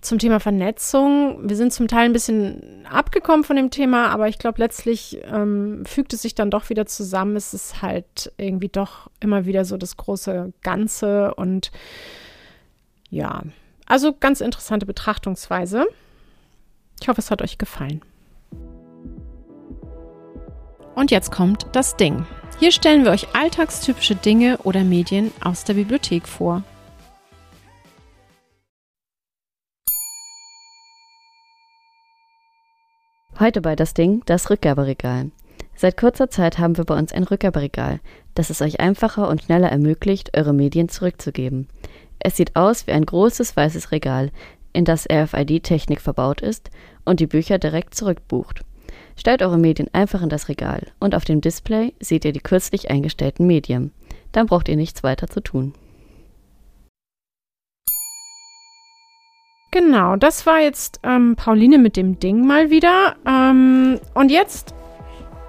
zum 0.00 0.18
Thema 0.18 0.40
Vernetzung. 0.40 1.48
Wir 1.48 1.56
sind 1.56 1.72
zum 1.72 1.88
Teil 1.88 2.06
ein 2.06 2.12
bisschen 2.12 2.86
abgekommen 2.90 3.44
von 3.44 3.56
dem 3.56 3.70
Thema, 3.70 4.08
aber 4.08 4.28
ich 4.28 4.38
glaube, 4.38 4.58
letztlich 4.58 5.20
ähm, 5.24 5.84
fügt 5.86 6.12
es 6.12 6.22
sich 6.22 6.34
dann 6.34 6.50
doch 6.50 6.70
wieder 6.70 6.86
zusammen. 6.86 7.36
Es 7.36 7.52
ist 7.52 7.82
halt 7.82 8.32
irgendwie 8.36 8.68
doch 8.68 9.10
immer 9.20 9.44
wieder 9.44 9.64
so 9.64 9.76
das 9.76 9.96
große 9.96 10.52
Ganze 10.62 11.34
und 11.34 11.70
ja, 13.10 13.42
also 13.86 14.14
ganz 14.18 14.40
interessante 14.40 14.86
Betrachtungsweise. 14.86 15.86
Ich 17.00 17.08
hoffe, 17.08 17.20
es 17.20 17.30
hat 17.30 17.42
euch 17.42 17.58
gefallen. 17.58 18.02
Und 20.94 21.10
jetzt 21.10 21.30
kommt 21.32 21.66
das 21.72 21.96
Ding. 21.96 22.26
Hier 22.58 22.72
stellen 22.72 23.04
wir 23.04 23.10
euch 23.10 23.34
alltagstypische 23.34 24.14
Dinge 24.14 24.58
oder 24.64 24.84
Medien 24.84 25.32
aus 25.42 25.64
der 25.64 25.74
Bibliothek 25.74 26.28
vor. 26.28 26.62
Heute 33.40 33.62
bei 33.62 33.74
das 33.74 33.94
Ding 33.94 34.22
das 34.26 34.50
Rückgaberegal. 34.50 35.30
Seit 35.74 35.96
kurzer 35.96 36.28
Zeit 36.28 36.58
haben 36.58 36.76
wir 36.76 36.84
bei 36.84 36.98
uns 36.98 37.10
ein 37.10 37.22
Rückgaberegal, 37.24 38.00
das 38.34 38.50
es 38.50 38.60
euch 38.60 38.80
einfacher 38.80 39.30
und 39.30 39.42
schneller 39.42 39.70
ermöglicht, 39.70 40.36
eure 40.36 40.52
Medien 40.52 40.90
zurückzugeben. 40.90 41.66
Es 42.18 42.36
sieht 42.36 42.54
aus 42.54 42.86
wie 42.86 42.92
ein 42.92 43.06
großes 43.06 43.56
weißes 43.56 43.92
Regal, 43.92 44.30
in 44.74 44.84
das 44.84 45.08
RFID-Technik 45.10 46.02
verbaut 46.02 46.42
ist 46.42 46.68
und 47.06 47.18
die 47.18 47.26
Bücher 47.26 47.56
direkt 47.56 47.94
zurückbucht. 47.94 48.60
Stellt 49.16 49.40
eure 49.40 49.56
Medien 49.56 49.88
einfach 49.94 50.20
in 50.20 50.28
das 50.28 50.50
Regal 50.50 50.88
und 50.98 51.14
auf 51.14 51.24
dem 51.24 51.40
Display 51.40 51.94
seht 51.98 52.26
ihr 52.26 52.32
die 52.32 52.40
kürzlich 52.40 52.90
eingestellten 52.90 53.46
Medien. 53.46 53.90
Dann 54.32 54.48
braucht 54.48 54.68
ihr 54.68 54.76
nichts 54.76 55.02
weiter 55.02 55.28
zu 55.28 55.40
tun. 55.40 55.72
Genau, 59.70 60.16
das 60.16 60.46
war 60.46 60.58
jetzt 60.60 60.98
ähm, 61.04 61.36
Pauline 61.36 61.78
mit 61.78 61.96
dem 61.96 62.18
Ding 62.18 62.46
mal 62.46 62.70
wieder. 62.70 63.14
Ähm, 63.26 64.00
und 64.14 64.30
jetzt 64.30 64.74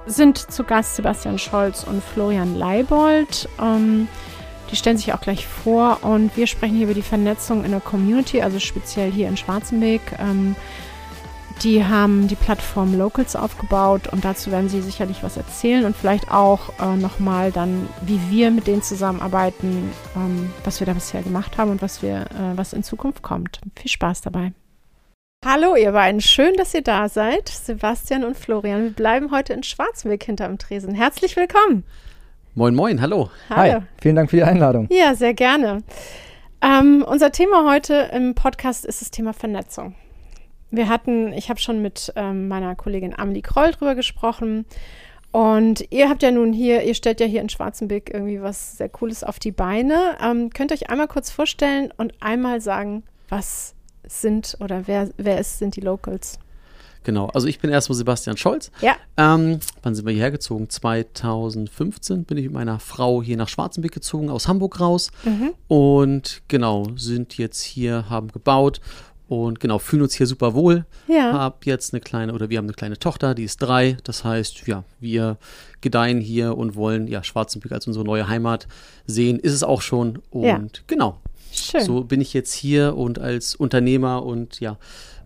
sind 0.06 0.38
zu 0.38 0.64
Gast 0.64 0.96
Sebastian 0.96 1.40
Scholz 1.40 1.84
und 1.84 2.04
Florian 2.04 2.58
Leibold. 2.58 3.50
Ähm, 3.60 4.08
die 4.70 4.76
stellen 4.76 4.98
sich 4.98 5.14
auch 5.14 5.22
gleich 5.22 5.48
vor 5.48 6.00
und 6.04 6.36
wir 6.38 6.48
sprechen 6.48 6.76
hier 6.76 6.86
über 6.86 6.94
die 6.94 7.02
Vernetzung 7.02 7.66
in 7.66 7.72
der 7.72 7.82
Community, 7.82 8.42
also 8.42 8.60
speziell 8.60 9.12
hier 9.12 9.28
in 9.28 9.38
Schwarzenberg. 9.38 10.02
Die 11.64 11.86
haben 11.86 12.28
die 12.28 12.36
Plattform 12.36 12.98
Locals 12.98 13.36
aufgebaut 13.36 14.08
und 14.12 14.26
dazu 14.26 14.52
werden 14.52 14.68
sie 14.68 14.82
sicherlich 14.82 15.22
was 15.22 15.38
erzählen 15.38 15.86
und 15.86 15.96
vielleicht 15.96 16.32
auch 16.32 16.60
äh, 16.82 16.96
nochmal 16.96 17.52
dann, 17.52 17.88
wie 18.02 18.20
wir 18.32 18.50
mit 18.50 18.66
denen 18.66 18.82
zusammenarbeiten, 18.82 19.92
ähm, 20.16 20.52
was 20.64 20.80
wir 20.80 20.88
da 20.88 20.94
bisher 20.94 21.22
gemacht 21.22 21.60
haben 21.60 21.70
und 21.70 21.84
was 21.84 22.02
wir, 22.02 22.22
äh, 22.22 22.58
was 22.58 22.74
in 22.74 22.82
Zukunft 22.82 23.22
kommt. 23.22 23.62
Viel 23.76 23.92
Spaß 23.92 24.22
dabei. 24.22 24.54
Hallo 25.46 25.76
ihr 25.76 25.92
beiden, 25.92 26.20
schön, 26.20 26.56
dass 26.56 26.74
ihr 26.74 26.82
da 26.82 27.10
seid, 27.10 27.50
Sebastian 27.50 28.24
und 28.24 28.38
Florian. 28.38 28.84
Wir 28.84 28.92
bleiben 28.94 29.30
heute 29.30 29.54
in 29.54 29.62
Schwarzenberg 29.62 30.24
hinterm 30.24 30.58
Tresen. 30.58 30.96
Herzlich 30.96 31.36
willkommen. 31.36 31.84
Moin, 32.56 32.74
moin, 32.74 33.00
hallo. 33.02 33.30
Hallo. 33.52 33.74
Hi, 33.74 33.82
vielen 34.02 34.16
Dank 34.16 34.32
für 34.32 34.38
die 34.38 34.44
Einladung. 34.44 34.88
Ja, 34.90 35.14
sehr 35.14 35.36
gerne. 35.36 35.84
Ähm, 36.64 37.06
unser 37.08 37.32
Thema 37.32 37.72
heute 37.72 38.10
im 38.14 38.34
Podcast 38.34 38.84
ist 38.84 39.02
das 39.02 39.12
Thema 39.12 39.34
Vernetzung. 39.34 39.94
Wir 40.72 40.88
hatten, 40.88 41.34
ich 41.34 41.50
habe 41.50 41.60
schon 41.60 41.82
mit 41.82 42.12
ähm, 42.16 42.48
meiner 42.48 42.76
Kollegin 42.76 43.14
Amelie 43.18 43.42
Kroll 43.42 43.72
drüber 43.72 43.94
gesprochen. 43.94 44.66
Und 45.32 45.86
ihr 45.92 46.10
habt 46.10 46.24
ja 46.24 46.32
nun 46.32 46.52
hier, 46.52 46.84
ihr 46.84 46.94
stellt 46.94 47.20
ja 47.20 47.26
hier 47.26 47.42
in 47.42 47.50
Schwarzenberg 47.50 48.14
irgendwie 48.14 48.42
was 48.42 48.78
sehr 48.78 48.90
Cooles 48.90 49.24
auf 49.24 49.40
die 49.40 49.52
Beine. 49.52 50.18
Ähm, 50.22 50.50
könnt 50.50 50.72
ihr 50.72 50.76
euch 50.76 50.90
einmal 50.90 51.08
kurz 51.08 51.30
vorstellen 51.30 51.94
und 51.96 52.14
einmal 52.22 52.60
sagen, 52.60 53.04
was 53.30 53.76
sind 54.04 54.58
oder 54.60 54.88
wer, 54.88 55.10
wer 55.18 55.40
ist, 55.40 55.60
sind 55.60 55.76
die 55.76 55.82
Locals? 55.82 56.38
Genau, 57.04 57.28
also 57.28 57.48
ich 57.48 57.60
bin 57.60 57.72
erstmal 57.72 57.96
Sebastian 57.96 58.38
Scholz. 58.38 58.72
Ja. 58.82 58.96
Ähm, 59.18 59.60
wann 59.82 59.96
sind 59.96 60.06
wir 60.06 60.14
hierher 60.14 60.32
gezogen? 60.32 60.70
2015 60.70 62.26
bin 62.26 62.38
ich 62.38 62.46
mit 62.46 62.54
meiner 62.54 62.80
Frau 62.80 63.24
hier 63.24 63.38
nach 63.38 63.50
Schwarzenberg 63.50 63.94
gezogen, 63.94 64.30
aus 64.30 64.48
Hamburg 64.48 64.80
raus. 64.80 65.12
Mhm. 65.24 65.54
Und 65.68 66.44
genau, 66.48 66.86
sind 66.96 67.38
jetzt 67.38 67.62
hier, 67.62 68.10
haben 68.10 68.28
gebaut 68.28 68.82
Und 69.32 69.62
genau, 69.62 69.80
fühlen 69.80 70.02
uns 70.02 70.14
hier 70.14 70.28
super 70.28 70.54
wohl. 70.54 70.86
Ja. 71.08 71.32
Hab 71.32 71.66
jetzt 71.66 71.94
eine 71.94 72.02
kleine, 72.02 72.34
oder 72.34 72.50
wir 72.50 72.58
haben 72.58 72.66
eine 72.66 72.74
kleine 72.74 73.00
Tochter, 73.00 73.34
die 73.34 73.46
ist 73.46 73.62
drei. 73.62 73.96
Das 74.04 74.26
heißt, 74.26 74.68
ja, 74.68 74.84
wir 75.00 75.38
gedeihen 75.80 76.20
hier 76.20 76.58
und 76.58 76.76
wollen 76.76 77.08
ja 77.08 77.24
Schwarzenberg 77.24 77.72
als 77.72 77.88
unsere 77.88 78.04
neue 78.04 78.28
Heimat 78.28 78.68
sehen. 79.08 79.40
Ist 79.40 79.54
es 79.54 79.64
auch 79.64 79.82
schon. 79.82 80.20
Und 80.32 80.44
Ja. 80.46 80.60
genau, 80.86 81.18
Schön. 81.54 81.80
so 81.86 82.04
bin 82.04 82.20
ich 82.20 82.34
jetzt 82.34 82.52
hier 82.54 82.98
und 82.98 83.20
als 83.20 83.56
Unternehmer 83.56 84.26
und 84.26 84.60
ja, 84.60 84.78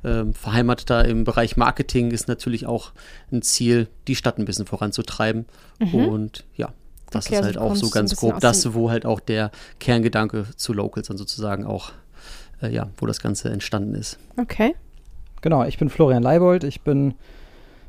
ähm, 0.04 0.36
Verheimateter 0.36 1.04
im 1.06 1.24
Bereich 1.24 1.58
Marketing 1.58 2.12
ist 2.12 2.28
natürlich 2.28 2.68
auch 2.68 2.92
ein 3.32 3.42
Ziel, 3.42 3.88
die 4.08 4.16
Stadt 4.16 4.38
ein 4.38 4.46
bisschen 4.46 4.68
voranzutreiben. 4.68 5.46
Und 5.94 6.46
ja, 6.56 6.72
das 7.10 7.26
Mhm. 7.26 7.30
Okay, 7.30 7.34
ist 7.34 7.38
also 7.38 7.46
halt 7.46 7.58
auch 7.58 7.76
so 7.76 7.90
ganz 7.90 8.16
grob 8.16 8.40
das, 8.40 8.72
wo 8.76 8.92
halt 8.92 9.08
auch 9.08 9.20
der 9.20 9.50
Kerngedanke 9.80 10.46
zu 10.58 10.74
Locals 10.74 11.08
dann 11.08 11.18
sozusagen 11.18 11.66
auch, 11.66 11.92
äh, 12.62 12.70
ja, 12.70 12.90
wo 12.98 13.06
das 13.06 13.20
Ganze 13.20 13.50
entstanden 13.50 13.96
ist. 13.96 14.18
Okay. 14.38 14.76
Genau, 15.42 15.64
ich 15.64 15.78
bin 15.78 15.90
Florian 15.90 16.24
Leibold. 16.24 16.64
Ich 16.64 16.82
bin 16.82 17.14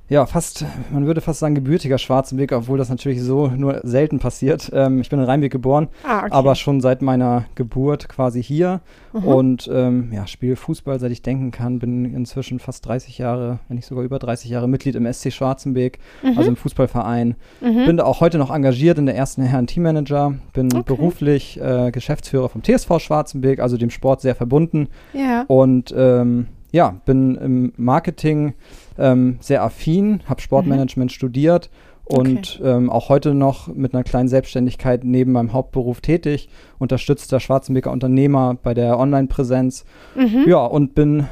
ja 0.08 0.24
fast, 0.26 0.64
man 0.92 1.06
würde 1.06 1.20
fast 1.20 1.40
sagen, 1.40 1.54
gebürtiger 1.54 1.98
Schwarzenbeck, 1.98 2.52
obwohl 2.52 2.78
das 2.78 2.88
natürlich 2.88 3.22
so 3.22 3.48
nur 3.48 3.80
selten 3.82 4.18
passiert. 4.18 4.70
Ähm, 4.72 5.00
ich 5.00 5.08
bin 5.10 5.18
in 5.18 5.24
Rheinbeck 5.24 5.50
geboren, 5.52 5.88
Ah, 6.04 6.20
okay. 6.20 6.28
aber 6.30 6.54
schon 6.54 6.80
seit 6.80 7.02
meiner 7.02 7.44
Geburt 7.56 8.08
quasi 8.08 8.42
hier 8.42 8.80
Mhm. 9.12 9.24
und 9.24 9.70
ähm, 9.72 10.10
ja, 10.12 10.26
spiele 10.26 10.56
Fußball, 10.56 11.00
seit 11.00 11.10
ich 11.10 11.22
denken 11.22 11.50
kann. 11.50 11.78
Bin 11.78 12.04
inzwischen 12.14 12.58
fast 12.58 12.86
30 12.86 13.18
Jahre, 13.18 13.58
wenn 13.68 13.76
nicht 13.76 13.86
sogar 13.86 14.04
über 14.04 14.18
30 14.18 14.50
Jahre 14.50 14.68
Mitglied 14.68 14.94
im 14.94 15.06
SC 15.06 15.32
Schwarzenbeck, 15.32 15.98
Mhm. 16.22 16.36
also 16.38 16.50
im 16.50 16.56
Fußballverein. 16.56 17.34
Bin 17.60 17.96
da 17.96 18.04
auch 18.04 18.20
heute 18.20 18.38
noch 18.38 18.54
engagiert 18.54 18.98
in 18.98 19.06
der 19.06 19.16
ersten 19.16 19.42
Herren 19.42 19.66
Teammanager. 19.66 20.34
Bin 20.52 20.66
Okay. 20.72 20.82
beruflich 20.86 21.60
äh, 21.60 21.90
Geschäftsführer 21.90 22.48
vom 22.48 22.62
TSV 22.62 22.98
Schwarzenbeck, 23.00 23.58
also 23.60 23.76
dem 23.76 23.90
Sport 23.90 24.20
sehr 24.20 24.34
verbunden. 24.34 24.88
ja. 25.14 25.44
Und 25.48 25.94
ähm, 25.96 26.46
ja, 26.72 26.96
bin 27.06 27.36
im 27.36 27.72
Marketing 27.76 28.52
ähm, 28.98 29.38
sehr 29.40 29.62
affin, 29.62 30.20
habe 30.26 30.40
Sportmanagement 30.40 31.12
studiert 31.12 31.70
und 32.04 32.60
ähm, 32.64 32.88
auch 32.88 33.08
heute 33.08 33.34
noch 33.34 33.66
mit 33.68 33.92
einer 33.92 34.04
kleinen 34.04 34.28
Selbstständigkeit 34.28 35.02
neben 35.02 35.32
meinem 35.32 35.52
Hauptberuf 35.52 36.00
tätig, 36.00 36.48
unterstützt 36.78 37.32
der 37.32 37.40
Schwarzenbeker 37.40 37.90
Unternehmer 37.90 38.56
bei 38.62 38.74
der 38.74 38.98
Online-Präsenz. 38.98 39.84
Mhm. 40.14 40.44
Ja, 40.46 40.64
und 40.64 40.94
bin 40.94 41.26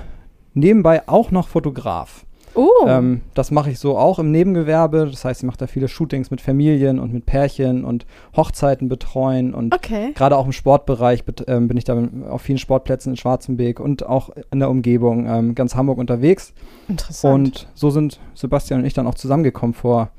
nebenbei 0.53 1.09
auch 1.09 1.31
noch 1.31 1.49
Fotograf. 1.49 2.27
Oh. 2.55 2.69
Ähm, 2.87 3.23
das 3.35 3.51
mache 3.51 3.71
ich 3.71 3.79
so 3.79 3.99
auch 3.99 4.19
im 4.19 4.31
Nebengewerbe. 4.31 5.09
Das 5.11 5.25
heißt, 5.25 5.43
ich 5.43 5.47
mache 5.47 5.59
da 5.59 5.67
viele 5.67 5.89
Shootings 5.89 6.31
mit 6.31 6.41
Familien 6.41 6.99
und 6.99 7.13
mit 7.13 7.27
Pärchen 7.27 7.85
und 7.85 8.07
Hochzeiten 8.37 8.89
betreuen 8.89 9.55
und 9.55 9.75
okay. 9.75 10.13
Gerade 10.15 10.37
auch 10.37 10.47
im 10.47 10.53
Sportbereich 10.53 11.25
ähm, 11.47 11.69
bin 11.69 11.77
ich 11.77 11.85
da 11.85 12.01
auf 12.29 12.43
vielen 12.43 12.59
Sportplätzen 12.59 13.13
in 13.13 13.17
Schwarzenbeek 13.17 13.81
und 13.81 14.07
auch 14.07 14.31
in 14.51 14.61
der 14.61 14.71
Umgebung 14.71 15.27
ähm, 15.27 15.55
ganz 15.55 15.75
Hamburg 15.75 15.99
unterwegs. 15.99 16.53
Interessant. 16.89 17.35
Und 17.35 17.67
so 17.75 17.91
sind 17.91 18.21
Sebastian 18.35 18.81
und 18.81 18.87
ich 18.87 18.95
dann 18.95 19.07
auch 19.07 19.15
zusammengekommen 19.15 19.75
vor 19.75 20.11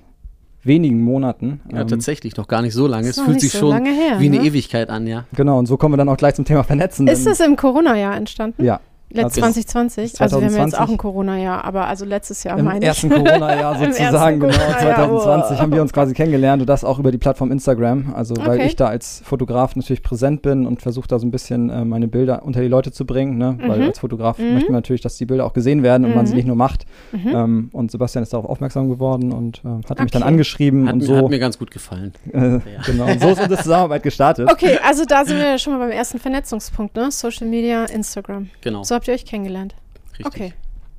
wenigen 0.64 1.02
Monaten. 1.02 1.62
Ja, 1.72 1.82
Ähm, 1.82 1.88
tatsächlich, 1.88 2.36
noch 2.38 2.48
gar 2.48 2.62
nicht 2.62 2.74
so 2.74 2.88
lange. 2.88 3.08
Es 3.08 3.20
fühlt 3.20 3.40
sich 3.40 3.52
so 3.52 3.72
schon 3.72 3.86
her, 3.86 4.20
wie 4.20 4.26
eine 4.26 4.40
ne? 4.40 4.46
Ewigkeit 4.46 4.90
an, 4.90 5.08
ja. 5.08 5.26
Genau, 5.36 5.60
und 5.60 5.68
so 5.68 5.78
kommen 5.78 5.94
wir 5.94 5.98
dann 5.98 6.10
auch 6.10 6.18
gleich 6.18 6.34
zum 6.36 6.46
Thema 6.46 6.64
Vernetzen. 6.64 7.08
ist 7.08 7.26
das 7.26 7.40
im 7.40 7.56
Corona-Jahr 7.56 8.16
entstanden? 8.18 8.64
Ja, 8.64 8.80
Letzt 9.12 9.42
also 9.42 9.62
2020? 9.62 10.20
Also 10.22 10.38
wir 10.42 10.48
haben 10.48 10.56
jetzt 10.56 10.72
2020. 10.72 10.80
auch 10.80 10.90
ein 10.92 10.98
Corona-Jahr, 10.98 11.64
aber 11.64 11.88
also 11.88 12.06
letztes 12.06 12.44
Jahr 12.44 12.58
im 12.58 12.66
meine 12.66 12.84
ersten 12.84 13.08
ich. 13.08 13.14
Corona-Jahr 13.24 13.76
Im 13.82 13.86
sozusagen, 13.94 14.16
ersten 14.16 14.40
genau, 14.42 14.54
Corona-Jahr, 14.54 14.80
2020 14.96 15.50
boah. 15.58 15.62
haben 15.62 15.72
wir 15.74 15.82
uns 15.82 15.94
quasi 15.94 16.14
kennengelernt 16.14 16.62
und 16.62 16.68
das 16.68 16.84
auch 16.84 17.00
über 17.00 17.12
die 17.12 17.18
Plattform 17.18 17.52
Instagram. 17.52 18.14
Also 18.16 18.36
weil 18.38 18.56
Okay. 18.58 18.66
ich 18.68 18.76
da 18.76 18.88
als 18.88 19.22
Fotograf 19.24 19.76
natürlich 19.76 20.02
präsent 20.04 20.42
bin 20.42 20.66
und 20.66 20.82
versuche 20.82 21.08
da 21.08 21.20
so 21.20 21.26
ein 21.28 21.32
bisschen 21.32 21.70
äh, 21.70 21.86
meine 21.86 22.08
Bilder 22.08 22.44
unter 22.44 22.62
die 22.62 22.68
Leute 22.68 22.92
zu 22.92 23.06
bringen, 23.06 23.38
ne? 23.38 23.58
weil 23.68 23.80
Mhm. 23.80 23.86
als 23.86 24.00
Fotograf 24.00 24.38
Mhm. 24.40 24.54
möchte 24.54 24.72
man 24.72 24.80
natürlich, 24.80 25.02
dass 25.02 25.18
die 25.18 25.26
Bilder 25.26 25.46
auch 25.46 25.54
gesehen 25.54 25.84
werden 25.84 26.06
und 26.06 26.16
man 26.16 26.26
sie 26.26 26.34
Mhm. 26.34 26.38
nicht 26.38 26.48
nur 26.48 26.56
macht. 26.56 26.86
Mhm. 27.12 27.28
Ähm, 27.28 27.70
und 27.74 27.92
Sebastian 27.92 28.24
ist 28.24 28.34
darauf 28.34 28.46
aufmerksam 28.50 28.90
geworden 28.90 29.32
und 29.32 29.62
ähm, 29.64 29.82
hat 29.88 30.00
mich 30.02 30.12
dann 30.12 30.24
Okay. 30.24 30.32
angeschrieben 30.32 30.88
Hat, 30.88 30.94
und 30.96 31.02
so. 31.02 31.16
hat 31.18 31.30
mir 31.30 31.40
ganz 31.40 31.60
gut 31.60 31.72
gefallen. 31.72 32.12
äh, 32.34 32.60
Genau, 32.86 33.06
und 33.06 33.22
so 33.22 33.30
ist 33.30 33.40
unsere 33.42 33.62
Zusammenarbeit 33.62 34.04
gestartet. 34.04 34.50
Okay, 34.52 34.78
also 34.84 35.06
da 35.06 35.24
sind 35.26 35.38
wir 35.38 35.48
ja 35.52 35.58
schon 35.58 35.74
mal 35.74 35.80
beim 35.80 35.92
ersten 35.92 36.18
Vernetzungspunkt, 36.20 36.96
ne? 36.96 37.12
Social 37.12 37.48
Media, 37.48 37.86
Instagram. 37.86 38.50
Genau. 38.62 38.84
So 38.84 38.95
habt 38.96 39.08
ihr 39.08 39.14
euch 39.14 39.26
kennengelernt. 39.26 39.76
richtig. 40.18 40.26
Okay. 40.26 40.54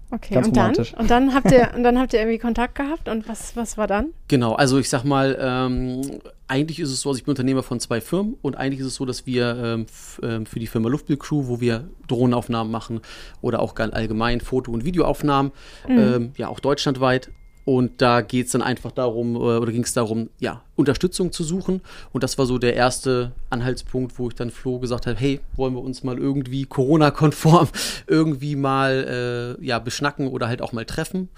Okay, 0.09 0.35
Ganz 0.35 0.47
und 0.47 0.57
dann? 0.57 0.63
romantisch. 0.67 0.95
Und 0.95 1.11
dann 1.11 1.35
habt 1.35 1.51
ihr 1.51 1.73
und 1.77 1.83
dann 1.83 1.99
habt 1.99 2.13
ihr 2.13 2.21
irgendwie 2.21 2.39
Kontakt 2.39 2.77
gehabt 2.77 3.09
und 3.09 3.29
was, 3.29 3.57
was 3.57 3.77
war 3.77 3.89
dann? 3.89 4.11
Genau, 4.29 4.55
also 4.55 4.79
ich 4.79 4.89
sag 4.89 5.03
mal, 5.03 5.37
ähm, 5.41 6.21
eigentlich 6.47 6.79
ist 6.79 6.91
es 6.91 7.01
so, 7.01 7.09
also 7.09 7.19
ich 7.19 7.25
bin 7.25 7.33
Unternehmer 7.33 7.65
von 7.65 7.81
zwei 7.81 8.01
Firmen 8.01 8.37
und 8.41 8.57
eigentlich 8.57 8.81
ist 8.81 8.87
es 8.87 8.95
so, 8.95 9.05
dass 9.05 9.27
wir 9.27 9.57
ähm, 9.57 9.87
ähm, 10.23 10.47
für 10.47 10.61
die 10.61 10.69
Firma 10.69 10.89
Luftbild 10.89 11.19
Crew, 11.19 11.49
wo 11.49 11.61
wir 11.61 11.89
Drohnenaufnahmen 12.07 12.71
machen 12.71 13.01
oder 13.41 13.59
auch 13.61 13.75
ganz 13.75 13.95
allgemein 13.95 14.41
Foto- 14.41 14.71
und 14.71 14.85
Videoaufnahmen, 14.85 15.51
ähm, 15.89 16.33
ja 16.37 16.49
auch 16.49 16.61
deutschlandweit. 16.61 17.31
Und 17.65 18.01
da 18.01 18.21
geht 18.21 18.47
es 18.47 18.53
dann 18.53 18.63
einfach 18.63 18.93
darum, 18.93 19.35
äh, 19.35 19.39
oder 19.39 19.73
ging 19.73 19.83
es 19.83 19.93
darum, 19.93 20.31
ja, 20.39 20.63
Unterstützung 20.77 21.33
zu 21.33 21.43
suchen. 21.43 21.81
Und 22.13 22.23
das 22.23 22.39
war 22.39 22.47
so 22.47 22.59
der 22.59 22.75
erste 22.75 23.33
Anhaltspunkt, 23.51 24.19
wo 24.19 24.29
ich 24.29 24.35
dann 24.35 24.51
Flo 24.51 24.79
gesagt 24.79 25.07
habe, 25.07 25.19
hey, 25.19 25.41
wollen 25.57 25.75
wir 25.75 25.83
uns 25.83 26.05
mal 26.05 26.19
irgendwie 26.19 26.65
Corona-konform 26.65 27.69
irgendwie 28.07 28.57
mal 28.57 29.57
äh, 29.59 29.65
ja, 29.65 29.79
beschnacken 29.79 30.29
oder 30.29 30.49
halt 30.49 30.63
auch 30.63 30.73
mal 30.73 30.85
treffen. 30.85 31.29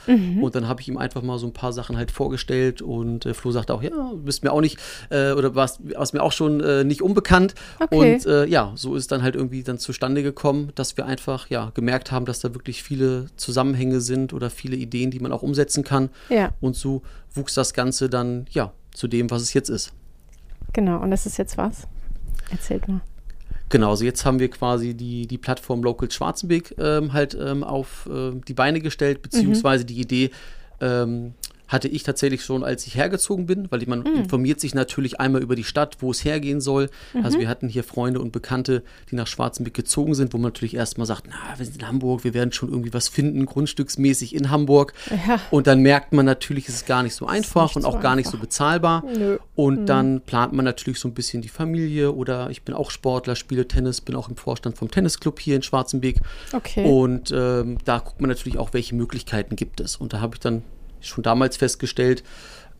Und 0.42 0.55
dann 0.55 0.68
habe 0.68 0.81
ich 0.81 0.88
ihm 0.88 0.96
einfach 0.96 1.22
mal 1.22 1.38
so 1.38 1.46
ein 1.46 1.53
paar 1.53 1.72
Sachen 1.72 1.96
halt 1.96 2.11
vorgestellt 2.11 2.83
und 2.83 3.27
äh, 3.27 3.35
Flo 3.35 3.53
sagte 3.53 3.72
auch, 3.74 3.83
ja, 3.83 3.90
du 3.90 4.22
bist 4.22 4.42
mir 4.42 4.53
auch 4.53 4.61
nicht, 4.61 4.79
äh, 5.11 5.33
oder 5.33 5.55
warst, 5.55 5.81
warst 5.94 6.14
mir 6.14 6.22
auch 6.22 6.33
schon 6.33 6.61
äh, 6.61 6.85
nicht 6.85 7.03
unbekannt. 7.03 7.55
Okay. 7.79 8.14
Und 8.14 8.27
äh, 8.27 8.46
ja, 8.46 8.72
so 8.74 8.96
ist 8.96 9.12
dann 9.12 9.22
halt 9.22 9.37
irgendwie 9.37 9.62
dann 9.62 9.79
zustande 9.79 10.22
gekommen, 10.22 10.72
dass 10.74 10.96
wir 10.96 11.07
einfach 11.07 11.48
ja 11.48 11.70
gemerkt 11.74 12.11
haben, 12.11 12.27
dass 12.27 12.40
da 12.40 12.55
wirklich 12.55 12.83
viele 12.83 13.27
Zusammenhänge 13.37 14.01
sind 14.01 14.33
oder 14.33 14.51
viele 14.51 14.77
Ideen, 14.77 15.11
die 15.11 15.20
man 15.20 15.33
auch 15.33 15.42
umsetzen 15.42 15.85
kann. 15.85 16.11
Ja, 16.29 16.51
Und 16.61 16.74
so 16.74 17.03
wuchs 17.35 17.55
das 17.55 17.72
Ganze 17.72 18.09
dann 18.09 18.46
ja 18.51 18.72
zu 18.92 19.09
dem, 19.09 19.31
was 19.31 19.42
es 19.42 19.55
jetzt 19.55 19.68
ist. 19.68 19.92
genau. 20.72 21.01
Und 21.01 21.11
das 21.11 21.27
ist 21.27 21.38
jetzt 21.38 21.57
was? 21.57 21.87
Erzählt 22.51 22.88
mal. 22.88 23.01
Genau, 23.70 23.90
also 23.90 24.05
jetzt 24.05 24.24
haben 24.24 24.38
wir 24.38 24.48
quasi 24.48 24.94
die, 24.94 25.27
die 25.27 25.37
Plattform 25.37 25.83
Local 25.83 26.11
Schwarzenbeck 26.11 26.74
ähm, 26.79 27.12
halt 27.12 27.37
ähm, 27.38 27.62
auf 27.62 28.09
ähm, 28.11 28.42
die 28.46 28.55
Beine 28.55 28.81
gestellt, 28.81 29.20
beziehungsweise 29.20 29.85
die 29.85 30.01
Idee 30.01 30.31
ähm, 30.81 31.35
hatte 31.68 31.88
ich 31.88 32.02
tatsächlich 32.02 32.44
schon, 32.44 32.64
als 32.64 32.87
ich 32.87 32.96
hergezogen 32.96 33.46
bin, 33.46 33.70
weil 33.70 33.85
man 33.87 34.04
informiert 34.04 34.59
sich 34.59 34.74
natürlich 34.74 35.20
einmal 35.20 35.42
über 35.42 35.54
die 35.54 35.64
Stadt, 35.64 35.98
wo 36.00 36.11
es 36.11 36.24
hergehen 36.24 36.61
soll. 36.61 36.88
Also 37.22 37.38
wir 37.38 37.48
hatten 37.48 37.68
hier 37.68 37.85
Freunde 37.85 38.20
und 38.20 38.33
Bekannte, 38.33 38.83
die 39.11 39.16
nach 39.16 39.26
Schwarzenbeck 39.26 39.74
gezogen 39.74 40.14
sind, 40.14 40.33
wo 40.33 40.38
man 40.38 40.52
natürlich 40.52 40.74
erstmal 40.74 41.07
sagt, 41.07 41.24
na, 41.28 41.59
wir 41.59 41.64
sind 41.64 41.76
in 41.76 41.87
Hamburg, 41.87 42.24
wir 42.24 42.35
werden 42.35 42.52
schon 42.52 42.70
irgendwie 42.70 42.92
was 42.92 43.09
finden, 43.09 43.46
grundstücksmäßig 43.46 44.35
in 44.35 44.50
Hamburg. 44.50 44.94
Ja. 45.11 45.40
Und 45.50 45.66
dann 45.66 45.81
merkt 45.81 46.12
man 46.12 46.24
natürlich, 46.24 46.68
es 46.68 46.76
ist 46.76 46.87
gar 46.87 47.02
nicht 47.02 47.14
so 47.14 47.26
einfach 47.26 47.68
nicht 47.68 47.76
und 47.76 47.83
so 47.83 47.88
auch 47.88 48.00
gar 48.00 48.16
nicht 48.16 48.28
so 48.28 48.38
bezahlbar. 48.38 49.04
Nö. 49.04 49.38
Und 49.54 49.87
dann 49.87 50.22
plant 50.22 50.52
man 50.54 50.64
natürlich 50.64 50.98
so 50.98 51.09
ein 51.09 51.14
bisschen 51.14 51.42
die 51.42 51.48
Familie 51.48 52.12
oder 52.12 52.48
ich 52.50 52.62
bin 52.62 52.74
auch 52.74 52.90
Sportler, 52.90 53.37
spiele 53.37 53.68
Tennis, 53.68 54.00
bin 54.00 54.16
auch 54.16 54.28
im 54.28 54.37
Vorstand 54.37 54.78
vom 54.78 54.90
Tennisclub 54.90 55.38
hier 55.38 55.57
in 55.57 55.62
Schwarzenbeek. 55.62 56.20
Okay. 56.52 56.85
Und 56.85 57.31
ähm, 57.31 57.78
da 57.85 57.98
guckt 57.98 58.20
man 58.20 58.28
natürlich 58.28 58.59
auch, 58.59 58.72
welche 58.72 58.94
Möglichkeiten 58.94 59.57
gibt 59.57 59.81
es. 59.81 59.96
Und 59.96 60.12
da 60.12 60.20
habe 60.20 60.37
ich 60.37 60.40
dann 60.40 60.62
schon 61.00 61.22
damals 61.24 61.56
festgestellt, 61.56 62.22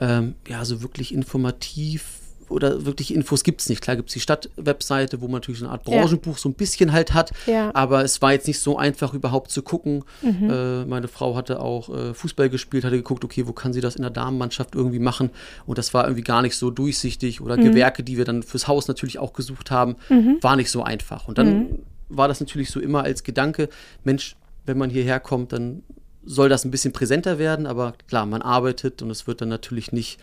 ähm, 0.01 0.35
ja, 0.47 0.65
so 0.65 0.83
wirklich 0.83 1.13
informativ 1.15 2.05
oder 2.49 2.87
wirklich 2.87 3.13
Infos 3.15 3.43
gibt 3.45 3.61
es 3.61 3.69
nicht. 3.69 3.83
Klar 3.83 3.97
gibt 3.97 4.09
es 4.09 4.15
die 4.15 4.21
Stadtwebseite, 4.21 5.21
wo 5.21 5.27
man 5.27 5.33
natürlich 5.35 5.61
so 5.61 5.67
eine 5.67 5.73
Art 5.75 5.87
Ja. 5.87 5.99
Branchenbuch 6.01 6.39
so 6.39 6.49
ein 6.49 6.55
bisschen 6.55 6.93
halt 6.93 7.13
hat, 7.13 7.31
Ja. 7.47 7.75
aber 7.75 8.03
es 8.05 8.23
war 8.23 8.33
jetzt 8.33 8.47
nicht 8.47 8.59
so 8.61 8.79
einfach 8.79 9.13
überhaupt 9.13 9.51
zu 9.51 9.61
gucken. 9.61 10.03
Mhm. 10.23 10.49
Äh, 10.49 10.85
meine 10.87 11.09
Frau 11.09 11.37
hatte 11.37 11.61
auch 11.61 11.95
äh, 11.95 12.15
Fußball 12.15 12.49
gespielt, 12.49 12.85
hatte 12.85 12.97
geguckt, 12.97 13.23
okay, 13.25 13.47
wo 13.47 13.53
kann 13.53 13.75
sie 13.75 13.83
das 13.83 13.97
in 13.97 14.03
der 14.03 14.11
Damenmannschaft 14.11 14.75
irgendwie 14.75 14.99
machen? 14.99 15.29
Und 15.67 15.77
das 15.77 15.93
war 15.93 16.05
irgendwie 16.05 16.23
gar 16.25 16.41
nicht 16.41 16.57
so 16.57 16.71
durchsichtig. 16.71 17.43
Oder 17.43 17.59
Mhm. 17.59 17.65
Gewerke, 17.65 18.03
die 18.03 18.17
wir 18.17 18.25
dann 18.25 18.43
fürs 18.43 18.67
Haus 18.67 18.89
natürlich 18.89 19.19
auch 19.19 19.35
gesucht 19.35 19.71
haben, 19.71 19.97
war 20.41 20.57
nicht 20.57 20.71
so 20.71 20.83
einfach. 20.83 21.29
Und 21.29 21.37
dann 21.37 21.49
Mhm. 21.59 21.79
war 22.09 22.29
das 22.29 22.41
natürlich 22.41 22.71
so 22.71 22.81
immer 22.81 23.03
als 23.03 23.25
Gedanke, 23.25 23.69
Mensch, 24.05 24.37
wenn 24.65 24.79
man 24.79 24.89
hierher 24.89 25.21
kommt, 25.21 25.53
dann 25.53 25.83
soll 26.29 26.49
das 26.49 26.65
ein 26.65 26.71
bisschen 26.71 26.93
präsenter 26.93 27.39
werden, 27.39 27.67
aber 27.67 27.95
klar, 28.07 28.27
man 28.27 28.43
arbeitet 28.43 29.01
und 29.03 29.11
es 29.11 29.27
wird 29.27 29.41
dann 29.41 29.49
natürlich 29.49 29.93
nicht 29.93 30.19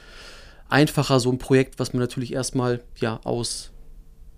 einfacher, 0.70 1.20
so 1.20 1.32
ein 1.32 1.40
Projekt, 1.40 1.80
was 1.80 1.94
man 1.94 2.00
natürlich 2.00 2.34
erstmal 2.34 2.82
ja 3.00 3.20
aus 3.24 3.72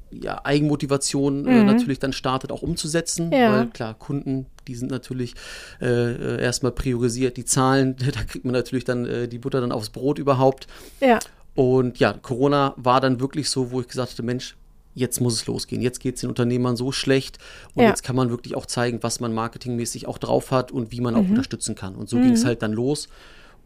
ja, 0.09 0.39
Eigenmotivation 0.45 1.45
äh, 1.45 1.63
natürlich 1.65 1.99
dann 1.99 2.13
startet, 2.13 2.51
auch 2.51 2.61
umzusetzen. 2.61 3.27
Mhm. 3.27 3.33
Ja. 3.33 3.51
Weil 3.51 3.67
klar, 3.67 3.93
Kunden, 3.93 4.45
die 4.67 4.75
sind 4.75 4.89
natürlich 4.89 5.33
äh, 5.81 5.85
äh, 5.87 6.41
erstmal 6.41 6.71
priorisiert. 6.71 7.35
Die 7.35 7.43
Zahlen, 7.43 7.97
da 8.13 8.23
kriegt 8.23 8.45
man 8.45 8.53
natürlich 8.53 8.85
dann 8.85 9.05
äh, 9.05 9.27
die 9.27 9.37
Butter 9.37 9.59
dann 9.59 9.73
aufs 9.73 9.89
Brot 9.89 10.19
überhaupt. 10.19 10.67
ja. 11.01 11.19
Und 11.55 11.97
ja, 11.97 12.13
Corona 12.13 12.75
war 12.77 13.01
dann 13.01 13.19
wirklich 13.19 13.49
so, 13.49 13.71
wo 13.71 13.81
ich 13.81 13.87
gesagt 13.87 14.11
hatte, 14.11 14.21
Mensch, 14.21 14.55
jetzt 14.97 15.21
muss 15.21 15.33
es 15.35 15.45
losgehen. 15.45 15.81
Jetzt 15.81 15.99
geht 15.99 16.15
es 16.15 16.21
den 16.21 16.29
Unternehmern 16.29 16.75
so 16.75 16.91
schlecht 16.91 17.37
und 17.75 17.83
Ja. 17.83 17.89
jetzt 17.89 18.03
kann 18.03 18.15
man 18.15 18.29
wirklich 18.29 18.55
auch 18.55 18.65
zeigen, 18.65 18.99
was 19.03 19.19
man 19.19 19.33
marketingmäßig 19.33 20.07
auch 20.07 20.17
drauf 20.17 20.51
hat 20.51 20.71
und 20.71 20.91
wie 20.91 21.01
man 21.01 21.13
Mhm. 21.13 21.19
auch 21.19 21.29
unterstützen 21.29 21.75
kann. 21.75 21.95
Und 21.95 22.09
so 22.09 22.17
ging 22.17 22.31
es 22.31 22.45
halt 22.45 22.61
dann 22.61 22.73
los. 22.73 23.07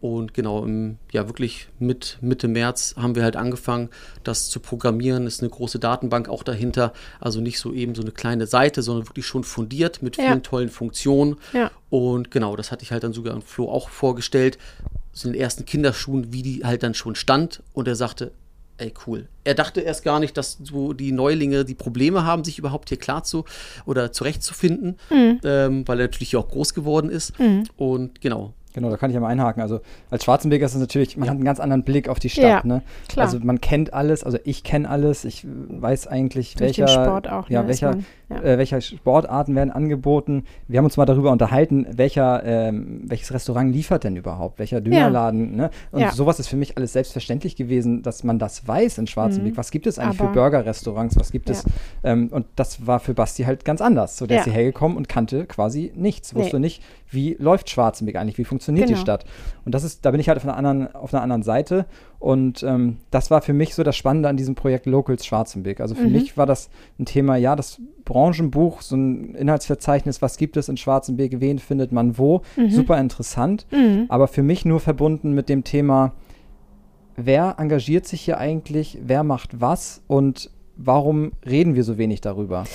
Und 0.01 0.33
genau, 0.33 0.65
im, 0.65 0.97
ja, 1.11 1.27
wirklich 1.27 1.67
mit 1.77 2.17
Mitte 2.21 2.47
März 2.47 2.95
haben 2.97 3.13
wir 3.13 3.21
halt 3.23 3.35
angefangen, 3.35 3.89
das 4.23 4.49
zu 4.49 4.59
programmieren. 4.59 5.27
Ist 5.27 5.41
eine 5.41 5.51
große 5.51 5.77
Datenbank 5.77 6.27
auch 6.27 6.41
dahinter. 6.41 6.91
Also 7.19 7.39
nicht 7.39 7.59
so 7.59 7.71
eben 7.71 7.93
so 7.93 8.01
eine 8.01 8.09
kleine 8.11 8.47
Seite, 8.47 8.81
sondern 8.81 9.07
wirklich 9.07 9.27
schon 9.27 9.43
fundiert 9.43 10.01
mit 10.01 10.15
vielen 10.15 10.27
ja. 10.27 10.35
tollen 10.39 10.69
Funktionen. 10.69 11.35
Ja. 11.53 11.69
Und 11.91 12.31
genau, 12.31 12.55
das 12.55 12.71
hatte 12.71 12.83
ich 12.83 12.91
halt 12.91 13.03
dann 13.03 13.13
sogar 13.13 13.35
an 13.35 13.43
Flo 13.43 13.69
auch 13.69 13.89
vorgestellt. 13.89 14.57
So 15.13 15.27
in 15.27 15.33
den 15.33 15.41
ersten 15.41 15.65
Kinderschuhen, 15.65 16.33
wie 16.33 16.41
die 16.41 16.65
halt 16.65 16.81
dann 16.81 16.95
schon 16.95 17.13
stand. 17.13 17.61
Und 17.73 17.87
er 17.87 17.95
sagte, 17.95 18.31
ey, 18.81 18.93
cool. 19.05 19.27
Er 19.43 19.53
dachte 19.53 19.81
erst 19.81 20.03
gar 20.03 20.19
nicht, 20.19 20.35
dass 20.35 20.57
so 20.63 20.93
die 20.93 21.11
Neulinge 21.11 21.63
die 21.65 21.75
Probleme 21.75 22.25
haben, 22.25 22.43
sich 22.43 22.57
überhaupt 22.57 22.89
hier 22.89 22.97
klar 22.97 23.23
zu 23.23 23.45
oder 23.85 24.11
zurechtzufinden, 24.11 24.97
mhm. 25.09 25.39
ähm, 25.43 25.87
weil 25.87 25.99
er 25.99 26.07
natürlich 26.07 26.35
auch 26.35 26.47
groß 26.47 26.73
geworden 26.73 27.09
ist. 27.09 27.37
Mhm. 27.39 27.65
Und 27.77 28.21
genau, 28.21 28.53
Genau, 28.73 28.89
da 28.89 28.97
kann 28.97 29.09
ich 29.09 29.15
ja 29.15 29.19
mal 29.19 29.27
einhaken. 29.27 29.61
Also 29.61 29.81
als 30.09 30.23
Schwarzenberger 30.23 30.65
ist 30.65 30.73
es 30.73 30.79
natürlich, 30.79 31.17
man 31.17 31.25
ja. 31.25 31.31
hat 31.31 31.37
einen 31.37 31.45
ganz 31.45 31.59
anderen 31.59 31.83
Blick 31.83 32.09
auf 32.09 32.19
die 32.19 32.29
Stadt. 32.29 32.43
Ja, 32.43 32.61
ne? 32.63 32.81
Klar. 33.09 33.25
Also 33.25 33.39
man 33.39 33.61
kennt 33.61 33.93
alles, 33.93 34.23
also 34.23 34.37
ich 34.43 34.63
kenne 34.63 34.89
alles, 34.89 35.25
ich 35.25 35.45
weiß 35.45 36.07
eigentlich, 36.07 36.55
Durch 36.55 36.77
welcher, 36.77 36.87
Sport 36.87 37.29
auch, 37.29 37.49
ja, 37.49 37.63
ne, 37.63 37.67
welcher, 37.67 37.97
ja. 38.29 38.41
Äh, 38.41 38.57
welcher 38.57 38.79
Sportarten 38.81 39.55
werden 39.55 39.71
angeboten. 39.71 40.45
Wir 40.67 40.77
haben 40.77 40.85
uns 40.85 40.97
mal 40.97 41.05
darüber 41.05 41.31
unterhalten, 41.31 41.85
welcher, 41.91 42.43
ähm, 42.45 43.01
welches 43.05 43.33
Restaurant 43.33 43.73
liefert 43.73 44.03
denn 44.03 44.15
überhaupt, 44.15 44.59
welcher 44.59 44.79
Dönerladen. 44.81 45.55
Ne? 45.55 45.69
Und 45.91 46.11
sowas 46.13 46.39
ist 46.39 46.47
für 46.47 46.55
mich 46.55 46.77
alles 46.77 46.93
selbstverständlich 46.93 47.55
gewesen, 47.55 48.03
dass 48.03 48.23
man 48.23 48.39
das 48.39 48.67
weiß 48.67 48.97
in 48.99 49.07
Schwarzenberg. 49.07 49.53
Mhm. 49.53 49.57
Was 49.57 49.71
gibt 49.71 49.87
es 49.87 49.99
eigentlich 49.99 50.19
Aber 50.19 50.29
für 50.29 50.35
Burger-Restaurants? 50.35 51.17
Was 51.17 51.31
gibt 51.31 51.49
es? 51.49 51.65
Ähm, 52.03 52.29
und 52.31 52.45
das 52.55 52.87
war 52.87 52.99
für 52.99 53.13
Basti 53.13 53.43
halt 53.43 53.65
ganz 53.65 53.81
anders. 53.81 54.17
So, 54.17 54.25
der 54.25 54.39
ist 54.39 54.43
hierher 54.45 54.63
gekommen 54.63 54.95
und 54.95 55.09
kannte 55.09 55.45
quasi 55.45 55.91
nichts, 55.95 56.33
wusste 56.33 56.57
nee. 56.57 56.67
nicht, 56.67 56.83
wie 57.09 57.35
läuft 57.37 57.69
Schwarzenberg 57.69 58.15
eigentlich, 58.15 58.37
wie 58.37 58.45
funktioniert 58.45 58.60
genau. 58.67 58.87
die 58.87 58.95
Stadt. 58.95 59.25
Und 59.65 59.73
das 59.73 59.83
ist, 59.83 60.05
da 60.05 60.11
bin 60.11 60.19
ich 60.19 60.27
halt 60.27 60.37
auf 60.37 60.43
einer 60.43 60.57
anderen, 60.57 60.93
auf 60.95 61.13
einer 61.13 61.23
anderen 61.23 61.43
Seite. 61.43 61.85
Und 62.19 62.63
ähm, 62.63 62.97
das 63.09 63.31
war 63.31 63.41
für 63.41 63.53
mich 63.53 63.75
so 63.75 63.83
das 63.83 63.95
Spannende 63.95 64.29
an 64.29 64.37
diesem 64.37 64.55
Projekt 64.55 64.85
Locals 64.85 65.25
Schwarzenberg. 65.25 65.79
Also 65.81 65.95
für 65.95 66.07
mhm. 66.07 66.13
mich 66.13 66.37
war 66.37 66.45
das 66.45 66.69
ein 66.99 67.05
Thema, 67.05 67.35
ja, 67.35 67.55
das 67.55 67.81
Branchenbuch, 68.05 68.81
so 68.81 68.95
ein 68.95 69.35
Inhaltsverzeichnis, 69.35 70.21
was 70.21 70.37
gibt 70.37 70.57
es 70.57 70.69
in 70.69 70.77
Schwarzenberg, 70.77 71.39
wen 71.39 71.59
findet 71.59 71.91
man 71.91 72.17
wo, 72.17 72.41
mhm. 72.55 72.69
super 72.69 72.99
interessant. 72.99 73.65
Mhm. 73.71 74.05
Aber 74.09 74.27
für 74.27 74.43
mich 74.43 74.65
nur 74.65 74.79
verbunden 74.79 75.33
mit 75.33 75.49
dem 75.49 75.63
Thema, 75.63 76.13
wer 77.15 77.55
engagiert 77.57 78.05
sich 78.05 78.21
hier 78.21 78.37
eigentlich, 78.37 78.97
wer 79.03 79.23
macht 79.23 79.61
was 79.61 80.01
und 80.07 80.49
warum 80.77 81.31
reden 81.45 81.75
wir 81.75 81.83
so 81.83 81.97
wenig 81.97 82.21
darüber? 82.21 82.65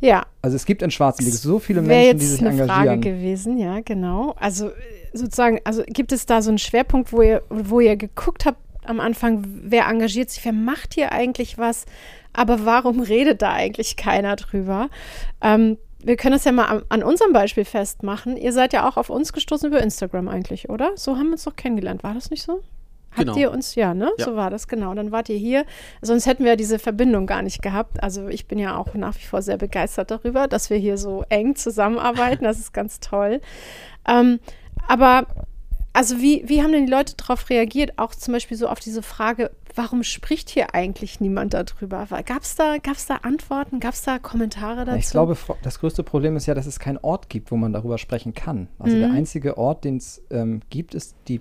Ja. 0.00 0.26
Also 0.42 0.56
es 0.56 0.66
gibt 0.66 0.82
in 0.82 0.90
Schwarzenberg 0.90 1.36
so 1.36 1.58
viele 1.58 1.82
Menschen, 1.82 2.18
die 2.18 2.26
sich 2.26 2.40
eine 2.40 2.50
engagieren. 2.50 2.86
Frage 2.86 3.00
gewesen, 3.00 3.58
ja, 3.58 3.80
genau. 3.80 4.34
Also 4.38 4.70
sozusagen, 5.12 5.60
also 5.64 5.82
gibt 5.86 6.12
es 6.12 6.26
da 6.26 6.42
so 6.42 6.50
einen 6.50 6.58
Schwerpunkt, 6.58 7.12
wo 7.12 7.22
ihr, 7.22 7.42
wo 7.48 7.80
ihr 7.80 7.96
geguckt 7.96 8.44
habt 8.44 8.58
am 8.84 9.00
Anfang, 9.00 9.44
wer 9.62 9.86
engagiert 9.86 10.30
sich, 10.30 10.44
wer 10.44 10.52
macht 10.52 10.94
hier 10.94 11.12
eigentlich 11.12 11.58
was, 11.58 11.86
aber 12.32 12.64
warum 12.64 13.00
redet 13.02 13.42
da 13.42 13.52
eigentlich 13.52 13.96
keiner 13.96 14.36
drüber? 14.36 14.88
Ähm, 15.40 15.78
wir 16.02 16.16
können 16.16 16.36
es 16.36 16.44
ja 16.44 16.52
mal 16.52 16.66
an, 16.66 16.82
an, 16.88 17.02
unserem 17.02 17.32
Beispiel 17.32 17.64
festmachen. 17.64 18.36
Ihr 18.36 18.52
seid 18.52 18.72
ja 18.72 18.88
auch 18.88 18.96
auf 18.96 19.10
uns 19.10 19.32
gestoßen 19.32 19.68
über 19.68 19.82
Instagram 19.82 20.28
eigentlich, 20.28 20.68
oder? 20.68 20.92
So 20.94 21.16
haben 21.16 21.28
wir 21.28 21.32
uns 21.32 21.44
doch 21.44 21.56
kennengelernt. 21.56 22.04
War 22.04 22.14
das 22.14 22.30
nicht 22.30 22.44
so? 22.44 22.62
Habt 23.16 23.28
genau. 23.28 23.36
ihr 23.36 23.50
uns, 23.50 23.74
ja, 23.74 23.94
ne? 23.94 24.10
Ja. 24.18 24.24
So 24.24 24.36
war 24.36 24.50
das, 24.50 24.68
genau. 24.68 24.94
Dann 24.94 25.10
wart 25.10 25.28
ihr 25.28 25.38
hier. 25.38 25.64
Sonst 26.02 26.26
hätten 26.26 26.44
wir 26.44 26.56
diese 26.56 26.78
Verbindung 26.78 27.26
gar 27.26 27.42
nicht 27.42 27.62
gehabt. 27.62 28.02
Also 28.02 28.28
ich 28.28 28.46
bin 28.46 28.58
ja 28.58 28.76
auch 28.76 28.94
nach 28.94 29.16
wie 29.16 29.24
vor 29.24 29.42
sehr 29.42 29.56
begeistert 29.56 30.10
darüber, 30.10 30.48
dass 30.48 30.70
wir 30.70 30.76
hier 30.76 30.98
so 30.98 31.24
eng 31.28 31.56
zusammenarbeiten. 31.56 32.44
Das 32.44 32.58
ist 32.58 32.72
ganz 32.72 33.00
toll. 33.00 33.40
Ähm, 34.06 34.38
aber 34.86 35.26
also 35.96 36.20
wie, 36.20 36.42
wie 36.46 36.62
haben 36.62 36.72
denn 36.72 36.84
die 36.84 36.92
Leute 36.92 37.14
darauf 37.16 37.48
reagiert? 37.48 37.94
Auch 37.96 38.14
zum 38.14 38.34
Beispiel 38.34 38.58
so 38.58 38.68
auf 38.68 38.80
diese 38.80 39.00
Frage, 39.02 39.50
warum 39.74 40.02
spricht 40.02 40.50
hier 40.50 40.74
eigentlich 40.74 41.20
niemand 41.20 41.54
darüber? 41.54 42.06
Gab 42.26 42.42
es 42.42 42.54
da, 42.54 42.76
gab's 42.76 43.06
da 43.06 43.16
Antworten? 43.22 43.80
Gab 43.80 43.94
es 43.94 44.02
da 44.02 44.18
Kommentare 44.18 44.84
dazu? 44.84 44.98
Ich 44.98 45.08
glaube, 45.08 45.38
das 45.62 45.80
größte 45.80 46.02
Problem 46.02 46.36
ist 46.36 46.44
ja, 46.44 46.52
dass 46.52 46.66
es 46.66 46.78
keinen 46.78 46.98
Ort 46.98 47.30
gibt, 47.30 47.50
wo 47.50 47.56
man 47.56 47.72
darüber 47.72 47.96
sprechen 47.96 48.34
kann. 48.34 48.68
Also 48.78 48.94
mhm. 48.94 49.00
der 49.00 49.10
einzige 49.12 49.56
Ort, 49.56 49.84
den 49.84 49.96
es 49.96 50.22
ähm, 50.30 50.60
gibt, 50.68 50.94
ist 50.94 51.16
die 51.28 51.40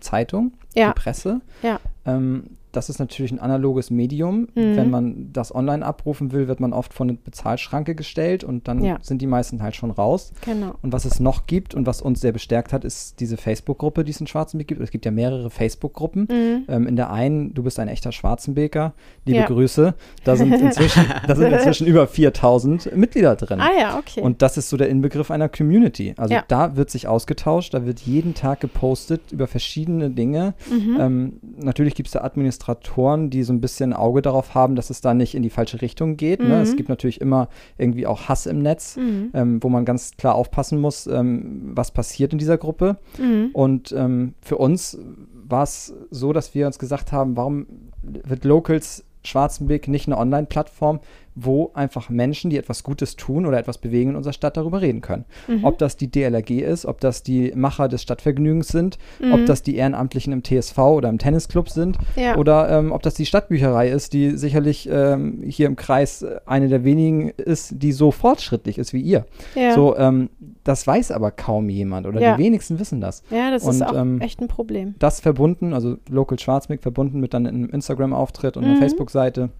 Zeitung, 0.00 0.52
ja. 0.74 0.88
die 0.88 1.00
Presse. 1.00 1.40
Ja. 1.62 1.80
Ähm, 2.06 2.56
das 2.72 2.88
ist 2.88 2.98
natürlich 2.98 3.32
ein 3.32 3.40
analoges 3.40 3.90
Medium. 3.90 4.48
Mhm. 4.54 4.76
Wenn 4.76 4.90
man 4.90 5.32
das 5.32 5.54
online 5.54 5.84
abrufen 5.84 6.32
will, 6.32 6.46
wird 6.48 6.60
man 6.60 6.72
oft 6.72 6.94
vor 6.94 7.04
eine 7.04 7.14
Bezahlschranke 7.14 7.94
gestellt 7.94 8.44
und 8.44 8.68
dann 8.68 8.84
ja. 8.84 8.98
sind 9.02 9.20
die 9.20 9.26
meisten 9.26 9.62
halt 9.62 9.74
schon 9.74 9.90
raus. 9.90 10.32
Genau. 10.44 10.74
Und 10.82 10.92
was 10.92 11.04
es 11.04 11.20
noch 11.20 11.46
gibt 11.46 11.74
und 11.74 11.86
was 11.86 12.00
uns 12.00 12.20
sehr 12.20 12.32
bestärkt 12.32 12.72
hat, 12.72 12.84
ist 12.84 13.20
diese 13.20 13.36
Facebook-Gruppe, 13.36 14.04
die 14.04 14.12
es 14.12 14.20
in 14.20 14.26
Schwarzenbeek 14.26 14.68
gibt. 14.68 14.80
Es 14.80 14.90
gibt 14.90 15.04
ja 15.04 15.10
mehrere 15.10 15.50
Facebook-Gruppen. 15.50 16.28
Mhm. 16.30 16.64
Ähm, 16.68 16.86
in 16.86 16.96
der 16.96 17.10
einen, 17.10 17.54
du 17.54 17.62
bist 17.62 17.78
ein 17.80 17.88
echter 17.88 18.12
Schwarzenbeker, 18.12 18.94
liebe 19.24 19.40
ja. 19.40 19.46
Grüße. 19.46 19.94
Da 20.24 20.36
sind, 20.36 20.52
inzwischen, 20.60 21.06
da 21.26 21.34
sind 21.34 21.52
inzwischen 21.52 21.86
über 21.86 22.06
4000 22.06 22.96
Mitglieder 22.96 23.34
drin. 23.36 23.60
Ah 23.60 23.70
ja, 23.78 23.98
okay. 23.98 24.20
Und 24.20 24.42
das 24.42 24.56
ist 24.56 24.68
so 24.68 24.76
der 24.76 24.88
Inbegriff 24.88 25.30
einer 25.30 25.48
Community. 25.48 26.14
Also 26.16 26.34
ja. 26.34 26.44
da 26.46 26.76
wird 26.76 26.90
sich 26.90 27.08
ausgetauscht, 27.08 27.74
da 27.74 27.84
wird 27.84 28.00
jeden 28.00 28.34
Tag 28.34 28.60
gepostet 28.60 29.32
über 29.32 29.46
verschiedene 29.48 30.10
Dinge. 30.10 30.54
Mhm. 30.70 30.96
Ähm, 31.00 31.32
natürlich 31.56 31.94
gibt 31.94 32.06
es 32.06 32.12
da 32.12 32.20
Administration 32.20 32.59
Administratoren, 32.60 33.30
die 33.30 33.42
so 33.42 33.52
ein 33.52 33.60
bisschen 33.60 33.92
Auge 33.92 34.22
darauf 34.22 34.54
haben, 34.54 34.76
dass 34.76 34.90
es 34.90 35.00
da 35.00 35.14
nicht 35.14 35.34
in 35.34 35.42
die 35.42 35.50
falsche 35.50 35.80
Richtung 35.80 36.16
geht. 36.16 36.40
Mhm. 36.40 36.48
Ne? 36.48 36.60
Es 36.60 36.72
mhm. 36.72 36.76
gibt 36.76 36.88
natürlich 36.88 37.20
immer 37.20 37.48
irgendwie 37.78 38.06
auch 38.06 38.28
Hass 38.28 38.46
im 38.46 38.60
Netz, 38.60 38.96
mhm. 38.96 39.30
ähm, 39.34 39.62
wo 39.62 39.68
man 39.68 39.84
ganz 39.84 40.16
klar 40.16 40.34
aufpassen 40.34 40.80
muss, 40.80 41.06
ähm, 41.06 41.72
was 41.74 41.90
passiert 41.90 42.32
in 42.32 42.38
dieser 42.38 42.58
Gruppe. 42.58 42.98
Mhm. 43.18 43.50
Und 43.52 43.92
ähm, 43.92 44.34
für 44.42 44.58
uns 44.58 44.98
war 45.32 45.62
es 45.62 45.94
so, 46.10 46.32
dass 46.32 46.54
wir 46.54 46.66
uns 46.66 46.78
gesagt 46.78 47.12
haben, 47.12 47.36
warum 47.36 47.66
wird 48.02 48.44
Locals 48.44 49.04
Schwarzenbeck 49.22 49.86
nicht 49.88 50.06
eine 50.06 50.16
Online-Plattform, 50.16 51.00
wo 51.44 51.70
einfach 51.74 52.10
Menschen, 52.10 52.50
die 52.50 52.56
etwas 52.56 52.82
Gutes 52.82 53.16
tun 53.16 53.46
oder 53.46 53.58
etwas 53.58 53.78
bewegen 53.78 54.10
in 54.10 54.16
unserer 54.16 54.32
Stadt, 54.32 54.56
darüber 54.56 54.80
reden 54.80 55.00
können. 55.00 55.24
Mhm. 55.48 55.64
Ob 55.64 55.78
das 55.78 55.96
die 55.96 56.10
DLRG 56.10 56.60
ist, 56.60 56.86
ob 56.86 57.00
das 57.00 57.22
die 57.22 57.52
Macher 57.54 57.88
des 57.88 58.02
Stadtvergnügens 58.02 58.68
sind, 58.68 58.98
mhm. 59.20 59.32
ob 59.32 59.46
das 59.46 59.62
die 59.62 59.76
Ehrenamtlichen 59.76 60.32
im 60.32 60.42
TSV 60.42 60.78
oder 60.78 61.08
im 61.08 61.18
Tennisclub 61.18 61.68
sind 61.68 61.98
ja. 62.16 62.36
oder 62.36 62.70
ähm, 62.70 62.92
ob 62.92 63.02
das 63.02 63.14
die 63.14 63.26
Stadtbücherei 63.26 63.88
ist, 63.88 64.12
die 64.12 64.36
sicherlich 64.36 64.88
ähm, 64.90 65.42
hier 65.46 65.66
im 65.66 65.76
Kreis 65.76 66.24
eine 66.46 66.68
der 66.68 66.84
wenigen 66.84 67.30
ist, 67.30 67.82
die 67.82 67.92
so 67.92 68.10
fortschrittlich 68.10 68.78
ist 68.78 68.92
wie 68.92 69.00
ihr. 69.00 69.26
Ja. 69.54 69.74
So, 69.74 69.96
ähm, 69.96 70.30
das 70.64 70.86
weiß 70.86 71.10
aber 71.12 71.30
kaum 71.30 71.68
jemand 71.68 72.06
oder 72.06 72.20
ja. 72.20 72.36
die 72.36 72.42
wenigsten 72.42 72.78
wissen 72.78 73.00
das. 73.00 73.22
Ja, 73.30 73.50
das 73.50 73.64
und, 73.64 73.74
ist 73.74 73.82
auch 73.82 73.94
ähm, 73.94 74.20
echt 74.20 74.40
ein 74.40 74.48
Problem. 74.48 74.94
Das 74.98 75.20
verbunden, 75.20 75.72
also 75.72 75.96
Local 76.08 76.38
Schwarzmeck 76.38 76.82
verbunden 76.82 77.20
mit 77.20 77.34
dann 77.34 77.46
einem 77.46 77.70
Instagram-Auftritt 77.70 78.56
und 78.56 78.64
mhm. 78.64 78.70
einer 78.70 78.80
Facebook-Seite 78.80 79.50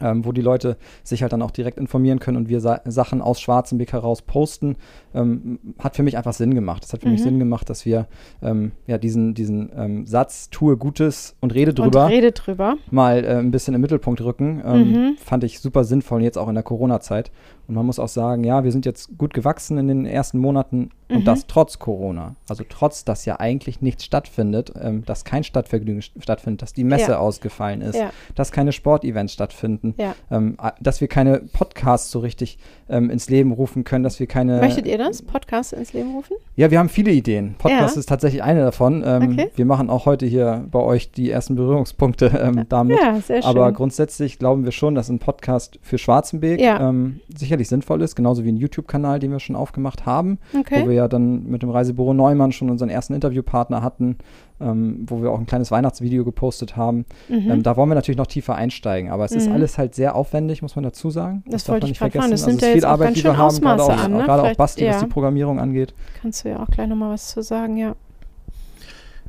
ähm, 0.00 0.24
wo 0.24 0.32
die 0.32 0.40
Leute 0.40 0.76
sich 1.02 1.22
halt 1.22 1.32
dann 1.32 1.42
auch 1.42 1.50
direkt 1.50 1.78
informieren 1.78 2.18
können 2.18 2.36
und 2.36 2.48
wir 2.48 2.60
Sa 2.60 2.80
Sachen 2.84 3.20
aus 3.22 3.40
Schwarzenbeck 3.40 3.92
heraus 3.92 4.22
posten, 4.22 4.76
ähm, 5.14 5.58
hat 5.78 5.96
für 5.96 6.02
mich 6.02 6.16
einfach 6.16 6.32
Sinn 6.32 6.54
gemacht. 6.54 6.84
Es 6.84 6.92
hat 6.92 7.00
für 7.00 7.06
mhm. 7.06 7.12
mich 7.12 7.22
Sinn 7.22 7.38
gemacht, 7.38 7.70
dass 7.70 7.86
wir 7.86 8.06
ähm, 8.42 8.72
ja 8.86 8.98
diesen, 8.98 9.34
diesen 9.34 9.70
ähm, 9.76 10.06
Satz, 10.06 10.50
tue 10.50 10.76
Gutes 10.76 11.36
und 11.40 11.54
rede 11.54 11.72
drüber, 11.72 12.04
und 12.04 12.10
rede 12.10 12.32
drüber. 12.32 12.76
mal 12.90 13.24
äh, 13.24 13.38
ein 13.38 13.50
bisschen 13.50 13.74
im 13.74 13.80
Mittelpunkt 13.80 14.20
rücken. 14.20 14.62
Ähm, 14.64 14.92
mhm. 14.92 15.16
Fand 15.18 15.44
ich 15.44 15.60
super 15.60 15.84
sinnvoll, 15.84 16.22
jetzt 16.22 16.38
auch 16.38 16.48
in 16.48 16.54
der 16.54 16.64
Corona-Zeit. 16.64 17.30
Und 17.68 17.74
man 17.74 17.86
muss 17.86 17.98
auch 17.98 18.08
sagen, 18.08 18.44
ja, 18.44 18.64
wir 18.64 18.72
sind 18.72 18.86
jetzt 18.86 19.18
gut 19.18 19.34
gewachsen 19.34 19.78
in 19.78 19.88
den 19.88 20.06
ersten 20.06 20.38
Monaten 20.38 20.90
mhm. 21.08 21.16
und 21.16 21.24
das 21.24 21.46
trotz 21.46 21.78
Corona. 21.78 22.36
Also 22.48 22.64
trotz, 22.68 23.04
dass 23.04 23.24
ja 23.24 23.40
eigentlich 23.40 23.80
nichts 23.80 24.04
stattfindet, 24.04 24.72
ähm, 24.80 25.04
dass 25.04 25.24
kein 25.24 25.44
Stadtvergnügen 25.44 26.02
stattfindet, 26.02 26.62
dass 26.62 26.72
die 26.72 26.84
Messe 26.84 27.12
ja. 27.12 27.18
ausgefallen 27.18 27.80
ist, 27.80 27.96
ja. 27.96 28.10
dass 28.34 28.52
keine 28.52 28.72
Sportevents 28.72 29.32
stattfinden, 29.32 29.94
ja. 29.98 30.14
ähm, 30.30 30.56
dass 30.80 31.00
wir 31.00 31.08
keine 31.08 31.38
Podcasts 31.38 32.10
so 32.10 32.20
richtig 32.20 32.58
ähm, 32.88 33.10
ins 33.10 33.28
Leben 33.28 33.52
rufen 33.52 33.84
können, 33.84 34.04
dass 34.04 34.20
wir 34.20 34.26
keine. 34.26 34.60
Möchtet 34.60 34.86
ihr 34.86 34.98
das? 34.98 35.22
Podcasts 35.22 35.72
ins 35.72 35.92
Leben 35.92 36.12
rufen? 36.12 36.36
Ja, 36.54 36.70
wir 36.70 36.78
haben 36.78 36.88
viele 36.88 37.10
Ideen. 37.10 37.54
Podcast 37.58 37.96
ist 37.96 38.08
tatsächlich 38.08 38.42
eine 38.42 38.60
davon. 38.60 39.02
Ähm, 39.04 39.32
okay. 39.32 39.50
Wir 39.56 39.64
machen 39.64 39.90
auch 39.90 40.06
heute 40.06 40.26
hier 40.26 40.64
bei 40.70 40.78
euch 40.78 41.10
die 41.10 41.30
ersten 41.30 41.56
Berührungspunkte 41.56 42.26
ähm, 42.40 42.66
damit. 42.68 42.98
Ja, 43.00 43.20
sehr 43.20 43.42
schön. 43.42 43.50
Aber 43.50 43.72
grundsätzlich 43.72 44.38
glauben 44.38 44.64
wir 44.64 44.72
schon, 44.72 44.94
dass 44.94 45.08
ein 45.08 45.18
Podcast 45.18 45.78
für 45.82 45.98
Schwarzenberg 45.98 46.60
ähm, 46.60 47.20
sicher 47.36 47.55
sicherlich 47.56 47.68
sinnvoll 47.68 48.02
ist, 48.02 48.14
genauso 48.14 48.44
wie 48.44 48.50
ein 48.50 48.56
YouTube-Kanal, 48.56 49.18
den 49.18 49.32
wir 49.32 49.40
schon 49.40 49.56
aufgemacht 49.56 50.06
haben, 50.06 50.38
okay. 50.58 50.82
wo 50.82 50.88
wir 50.88 50.94
ja 50.94 51.08
dann 51.08 51.44
mit 51.46 51.62
dem 51.62 51.70
Reisebüro 51.70 52.12
Neumann 52.12 52.52
schon 52.52 52.70
unseren 52.70 52.88
ersten 52.88 53.14
Interviewpartner 53.14 53.82
hatten, 53.82 54.16
ähm, 54.60 55.04
wo 55.06 55.22
wir 55.22 55.30
auch 55.30 55.38
ein 55.38 55.46
kleines 55.46 55.70
Weihnachtsvideo 55.70 56.24
gepostet 56.24 56.76
haben. 56.76 57.04
Mhm. 57.28 57.50
Ähm, 57.50 57.62
da 57.62 57.76
wollen 57.76 57.88
wir 57.88 57.94
natürlich 57.94 58.18
noch 58.18 58.26
tiefer 58.26 58.54
einsteigen, 58.54 59.10
aber 59.10 59.24
es 59.24 59.32
mhm. 59.32 59.38
ist 59.38 59.48
alles 59.48 59.78
halt 59.78 59.94
sehr 59.94 60.14
aufwendig, 60.14 60.62
muss 60.62 60.76
man 60.76 60.84
dazu 60.84 61.10
sagen. 61.10 61.42
Das, 61.46 61.64
das 61.64 61.72
wollte 61.72 61.86
ich 61.88 61.98
gerade 61.98 62.12
fragen. 62.12 62.30
Das 62.30 62.42
also 62.42 62.50
nimmt 62.50 62.62
ja 62.62 62.68
viel 62.68 62.84
Arbeit, 62.84 63.16
die 63.16 63.24
wir 63.24 63.36
haben, 63.36 63.60
gerade 63.60 63.82
auch, 63.82 63.88
an, 63.96 64.12
ne? 64.12 64.24
gerade 64.24 64.42
auch 64.42 64.56
Basti, 64.56 64.84
ja. 64.84 64.92
was 64.92 65.00
die 65.00 65.06
Programmierung 65.06 65.58
angeht. 65.58 65.94
Kannst 66.20 66.44
du 66.44 66.50
ja 66.50 66.62
auch 66.62 66.68
gleich 66.68 66.88
nochmal 66.88 67.10
was 67.10 67.28
zu 67.28 67.42
sagen, 67.42 67.76
ja. 67.76 67.94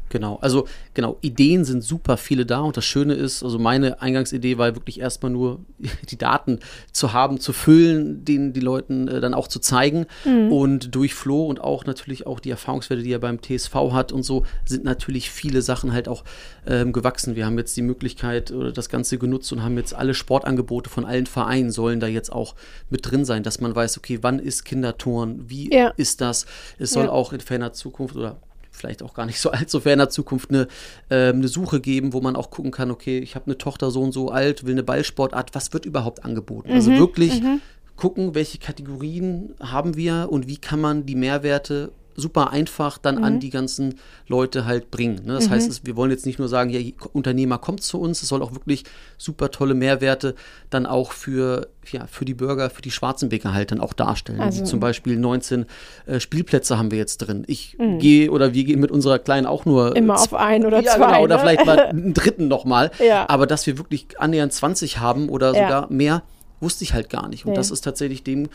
Genau, 0.10 0.38
also 0.42 0.68
genau, 0.94 1.18
Ideen 1.22 1.66
sind 1.66 1.84
super 1.84 2.18
viele 2.18 2.46
da 2.46 2.60
und 2.60 2.78
das 2.78 2.86
Schöne 2.86 3.14
ist, 3.14 3.44
also 3.44 3.60
meine 3.60 4.02
Eingangsidee 4.02 4.58
war 4.58 4.76
wirklich 4.76 5.00
erstmal 5.00 5.32
nur 5.32 5.60
die 6.10 6.18
Daten 6.18 6.60
zu 6.92 7.14
haben, 7.14 7.40
zu 7.40 7.54
füllen, 7.54 8.24
denen 8.24 8.54
die 8.54 8.62
Leuten 8.62 9.08
äh, 9.08 9.20
dann 9.20 9.34
auch 9.34 9.48
zu 9.48 9.60
zeigen 9.60 10.06
mhm. 10.24 10.52
und 10.52 10.96
durch 10.96 11.14
Flo 11.14 11.46
und 11.46 11.60
auch 11.60 11.86
natürlich 11.86 12.26
auch 12.26 12.40
die 12.40 12.50
Erfahrungswerte, 12.52 13.04
die 13.04 13.12
er 13.12 13.20
beim 13.20 13.42
TSV 13.42 13.74
hat 13.92 14.12
und 14.12 14.24
so, 14.24 14.44
sind 14.66 14.84
natürlich 14.86 15.30
viele 15.30 15.62
Sachen 15.62 15.92
halt 15.92 16.08
auch 16.08 16.24
ähm, 16.66 16.94
gewachsen. 16.94 17.36
Wir 17.36 17.46
haben 17.46 17.58
jetzt 17.58 17.76
die 17.76 17.82
Möglichkeit 17.82 18.52
oder 18.52 18.72
das 18.72 18.90
Ganze 18.90 19.18
genutzt 19.18 19.52
und 19.52 19.64
haben 19.64 19.78
jetzt 19.78 19.94
alle 19.94 20.14
Sportangebote 20.14 20.90
von 20.90 21.06
allen 21.06 21.26
Vereinen 21.26 21.72
sollen 21.72 22.00
da 22.00 22.08
jetzt 22.08 22.32
auch 22.32 22.56
mit 22.90 23.10
drin 23.10 23.26
sein, 23.26 23.44
dass 23.44 23.60
man 23.60 23.76
weiß, 23.76 23.98
okay, 23.98 24.20
wann 24.22 24.40
ist 24.40 24.64
Kinderturn, 24.64 25.50
wie 25.50 25.74
ja. 25.74 25.90
ist 25.98 26.22
das? 26.22 26.46
Es 26.78 26.92
soll 26.92 27.06
ja. 27.06 27.12
auch 27.12 27.34
in 27.34 27.40
ferner 27.40 27.74
Zukunft 27.74 28.16
oder 28.16 28.38
vielleicht 28.78 29.04
auch 29.04 29.14
gar 29.14 29.26
nicht 29.26 29.40
so 29.40 29.52
allzu 29.52 29.80
ferner 29.80 30.10
Zukunft 30.10 30.50
eine, 30.50 30.68
äh, 31.10 31.30
eine 31.30 31.48
Suche 31.48 31.80
geben, 31.80 32.14
wo 32.14 32.22
man 32.22 32.36
auch 32.36 32.50
gucken 32.50 32.72
kann, 32.72 32.92
okay, 32.92 33.20
ich 33.20 33.36
habe 33.36 33.46
eine 33.48 33.58
Tochter 33.58 33.92
so 33.92 34.02
und 34.02 34.12
so 34.12 34.30
alt, 34.30 34.66
will 34.66 34.74
eine 34.74 34.84
Ballsportart, 34.84 35.54
was 35.54 35.74
wird 35.74 35.86
überhaupt 35.86 36.24
angeboten? 36.24 36.72
Also 36.72 36.90
mhm, 36.90 36.96
also 36.96 37.06
wirklich 37.06 37.42
mhm. 37.42 37.62
gucken, 37.96 38.36
welche 38.36 38.58
Kategorien 38.58 39.56
haben 39.60 39.96
wir 39.98 40.28
und 40.30 40.48
wie 40.48 40.58
kann 40.58 40.80
man 40.80 41.06
die 41.06 41.16
Mehrwerte 41.16 41.92
super 42.18 42.50
einfach 42.50 42.98
dann 42.98 43.18
mhm. 43.18 43.24
an 43.24 43.40
die 43.40 43.52
ganzen 43.52 44.00
Leute 44.28 44.66
halt 44.66 44.90
bringen. 44.92 45.22
Ne? 45.24 45.34
Das 45.34 45.48
mhm. 45.48 45.52
heißt, 45.52 45.86
wir 45.86 45.96
wollen 45.96 46.10
jetzt 46.10 46.26
nicht 46.26 46.40
nur 46.40 46.50
sagen, 46.50 46.72
ja, 46.72 46.82
Unternehmer 47.14 47.60
kommt 47.60 47.84
zu 47.84 48.02
uns, 48.02 48.24
es 48.24 48.28
soll 48.28 48.42
auch 48.42 48.54
wirklich 48.54 48.84
super 49.18 49.52
tolle 49.52 49.76
Mehrwerte 49.76 50.34
dann 50.72 50.88
auch 50.88 51.12
für, 51.12 51.68
ja, 51.92 52.08
für 52.08 52.26
die 52.26 52.34
Bürger, 52.34 52.72
für 52.72 52.82
die 52.82 52.90
Schwarzenbeker 52.90 53.54
halt 53.54 53.72
dann 53.72 53.80
auch 53.80 53.94
darstellen. 53.94 54.42
Also, 54.42 54.66
zum 54.66 54.80
Beispiel 54.80 55.18
19 55.18 55.68
äh, 56.08 56.20
Spielplätze 56.20 56.78
haben 56.78 56.90
wir 56.90 56.98
jetzt 56.98 57.20
drin. 57.20 57.44
Ich 57.46 57.78
mhm. 57.78 58.00
gehe 58.00 58.32
oder 58.32 58.54
wir 58.54 58.64
gehen 58.64 58.80
mit 58.80 58.90
unserer 58.90 59.20
Kleinen 59.20 59.46
auch 59.46 59.66
nur 59.66 59.96
immer 59.96 60.16
auf 60.16 60.34
ein 60.34 60.66
oder 60.66 60.82
ja, 60.82 60.96
zwei. 60.96 61.08
Genau, 61.08 61.24
oder 61.24 61.36
ne? 61.36 61.42
vielleicht 61.42 61.66
mal 61.68 61.80
einen 61.86 62.16
dritten 62.16 62.48
nochmal. 62.48 62.90
Ja. 63.00 63.30
Aber 63.30 63.46
dass 63.46 63.68
wir 63.68 63.78
wirklich 63.78 64.08
annähernd 64.18 64.52
20 64.52 64.98
haben 64.98 65.30
oder 65.30 65.54
ja. 65.54 65.68
sogar 65.68 65.92
mehr, 65.92 66.24
wusste 66.60 66.84
ich 66.84 66.94
halt 66.94 67.10
gar 67.10 67.28
nicht. 67.30 67.46
Und 67.46 67.52
nee. 67.52 67.58
das 67.58 67.72
ist 67.72 67.82
tatsächlich 67.82 68.24
dem 68.24 68.50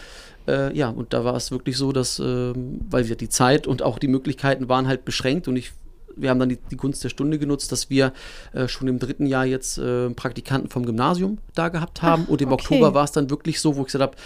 äh, 0.48 0.76
ja, 0.76 0.88
und 0.88 1.12
da 1.12 1.24
war 1.24 1.34
es 1.34 1.50
wirklich 1.50 1.76
so, 1.76 1.92
dass, 1.92 2.18
äh, 2.18 2.52
weil 2.54 3.08
wir 3.08 3.16
die 3.16 3.28
Zeit 3.28 3.66
und 3.66 3.82
auch 3.82 3.98
die 3.98 4.08
Möglichkeiten 4.08 4.68
waren 4.68 4.86
halt 4.86 5.04
beschränkt 5.04 5.48
und 5.48 5.56
ich 5.56 5.72
wir 6.16 6.30
haben 6.30 6.38
dann 6.38 6.50
die, 6.50 6.58
die 6.70 6.76
Gunst 6.76 7.02
der 7.04 7.08
Stunde 7.08 7.38
genutzt, 7.38 7.72
dass 7.72 7.90
wir 7.90 8.12
äh, 8.52 8.68
schon 8.68 8.86
im 8.88 8.98
dritten 8.98 9.26
Jahr 9.26 9.46
jetzt 9.46 9.78
äh, 9.78 10.10
Praktikanten 10.10 10.68
vom 10.68 10.84
Gymnasium 10.84 11.38
da 11.54 11.70
gehabt 11.70 12.02
haben. 12.02 12.24
Ach, 12.26 12.30
und 12.30 12.42
im 12.42 12.52
okay. 12.52 12.62
Oktober 12.62 12.92
war 12.92 13.04
es 13.04 13.12
dann 13.12 13.30
wirklich 13.30 13.60
so, 13.60 13.76
wo 13.76 13.80
ich 13.80 13.86
gesagt 13.86 14.02
habe, 14.02 14.16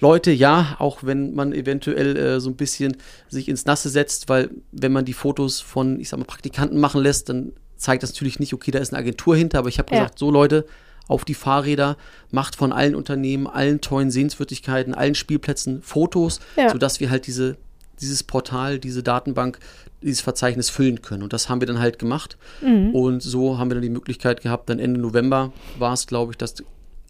Leute, 0.00 0.32
ja, 0.32 0.76
auch 0.78 0.98
wenn 1.02 1.34
man 1.34 1.52
eventuell 1.52 2.16
äh, 2.16 2.40
so 2.40 2.50
ein 2.50 2.56
bisschen 2.56 2.96
sich 3.28 3.48
ins 3.48 3.64
Nasse 3.64 3.88
setzt, 3.88 4.28
weil 4.28 4.50
wenn 4.72 4.92
man 4.92 5.04
die 5.04 5.12
Fotos 5.12 5.60
von, 5.60 6.00
ich 6.00 6.08
sag 6.08 6.18
mal, 6.18 6.24
Praktikanten 6.24 6.80
machen 6.80 7.02
lässt, 7.02 7.28
dann 7.28 7.52
zeigt 7.76 8.02
das 8.02 8.12
natürlich 8.12 8.40
nicht, 8.40 8.54
okay, 8.54 8.70
da 8.70 8.78
ist 8.78 8.92
eine 8.92 9.00
Agentur 9.00 9.36
hinter, 9.36 9.58
aber 9.58 9.68
ich 9.68 9.78
habe 9.78 9.92
ja. 9.92 10.00
gesagt, 10.00 10.18
so 10.18 10.30
Leute, 10.30 10.66
auf 11.06 11.24
die 11.24 11.34
Fahrräder, 11.34 11.96
macht 12.30 12.56
von 12.56 12.72
allen 12.72 12.94
Unternehmen, 12.94 13.46
allen 13.46 13.80
tollen 13.80 14.10
Sehenswürdigkeiten, 14.10 14.94
allen 14.94 15.14
Spielplätzen 15.14 15.82
Fotos, 15.82 16.40
ja. 16.56 16.70
sodass 16.70 17.00
wir 17.00 17.10
halt 17.10 17.26
diese, 17.26 17.56
dieses 18.00 18.22
Portal, 18.22 18.78
diese 18.78 19.02
Datenbank, 19.02 19.58
dieses 20.02 20.20
Verzeichnis 20.20 20.70
füllen 20.70 21.02
können. 21.02 21.22
Und 21.22 21.32
das 21.32 21.48
haben 21.48 21.60
wir 21.60 21.66
dann 21.66 21.78
halt 21.78 21.98
gemacht. 21.98 22.36
Mhm. 22.62 22.94
Und 22.94 23.22
so 23.22 23.58
haben 23.58 23.70
wir 23.70 23.74
dann 23.74 23.82
die 23.82 23.90
Möglichkeit 23.90 24.42
gehabt, 24.42 24.68
dann 24.68 24.78
Ende 24.78 25.00
November 25.00 25.52
war 25.78 25.92
es, 25.92 26.06
glaube 26.06 26.32
ich, 26.32 26.38
das 26.38 26.56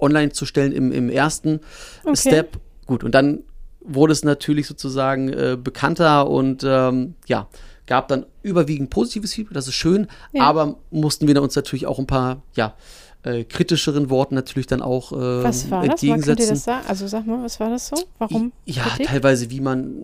online 0.01 0.32
zu 0.32 0.47
stellen 0.47 0.72
im, 0.72 0.92
im 0.92 1.09
ersten 1.09 1.61
okay. 2.05 2.16
Step. 2.16 2.59
Gut, 2.86 3.05
und 3.05 3.14
dann 3.14 3.40
wurde 3.80 4.12
es 4.12 4.24
natürlich 4.24 4.66
sozusagen 4.66 5.28
äh, 5.28 5.57
bekannter 5.62 6.28
und 6.28 6.64
ähm, 6.66 7.14
ja, 7.26 7.49
gab 7.86 8.09
dann 8.09 8.26
überwiegend 8.42 8.90
positives 8.90 9.34
Feedback, 9.34 9.55
das 9.55 9.68
ist 9.68 9.74
schön, 9.74 10.07
ja. 10.32 10.45
aber 10.45 10.76
mussten 10.90 11.28
wir 11.28 11.40
uns 11.42 11.55
natürlich 11.55 11.86
auch 11.86 11.99
ein 11.99 12.07
paar, 12.07 12.42
ja, 12.55 12.74
äh, 13.25 13.45
kritischeren 13.45 14.11
Worten 14.11 14.35
natürlich 14.35 14.66
dann 14.66 14.83
auch 14.83 15.12
äh, 15.12 15.45
was 15.45 15.70
war 15.70 15.85
entgegensetzen. 15.85 16.37
Das? 16.37 16.49
das 16.49 16.64
sagen? 16.64 16.87
Also 16.89 17.07
sag 17.07 17.27
mal, 17.27 17.43
was 17.43 17.59
war 17.59 17.70
das 17.70 17.89
so? 17.89 17.97
Warum? 18.18 18.53
Ja, 18.66 18.83
Kritik? 18.85 19.07
teilweise 19.07 19.51
wie 19.51 19.61
man 19.61 19.95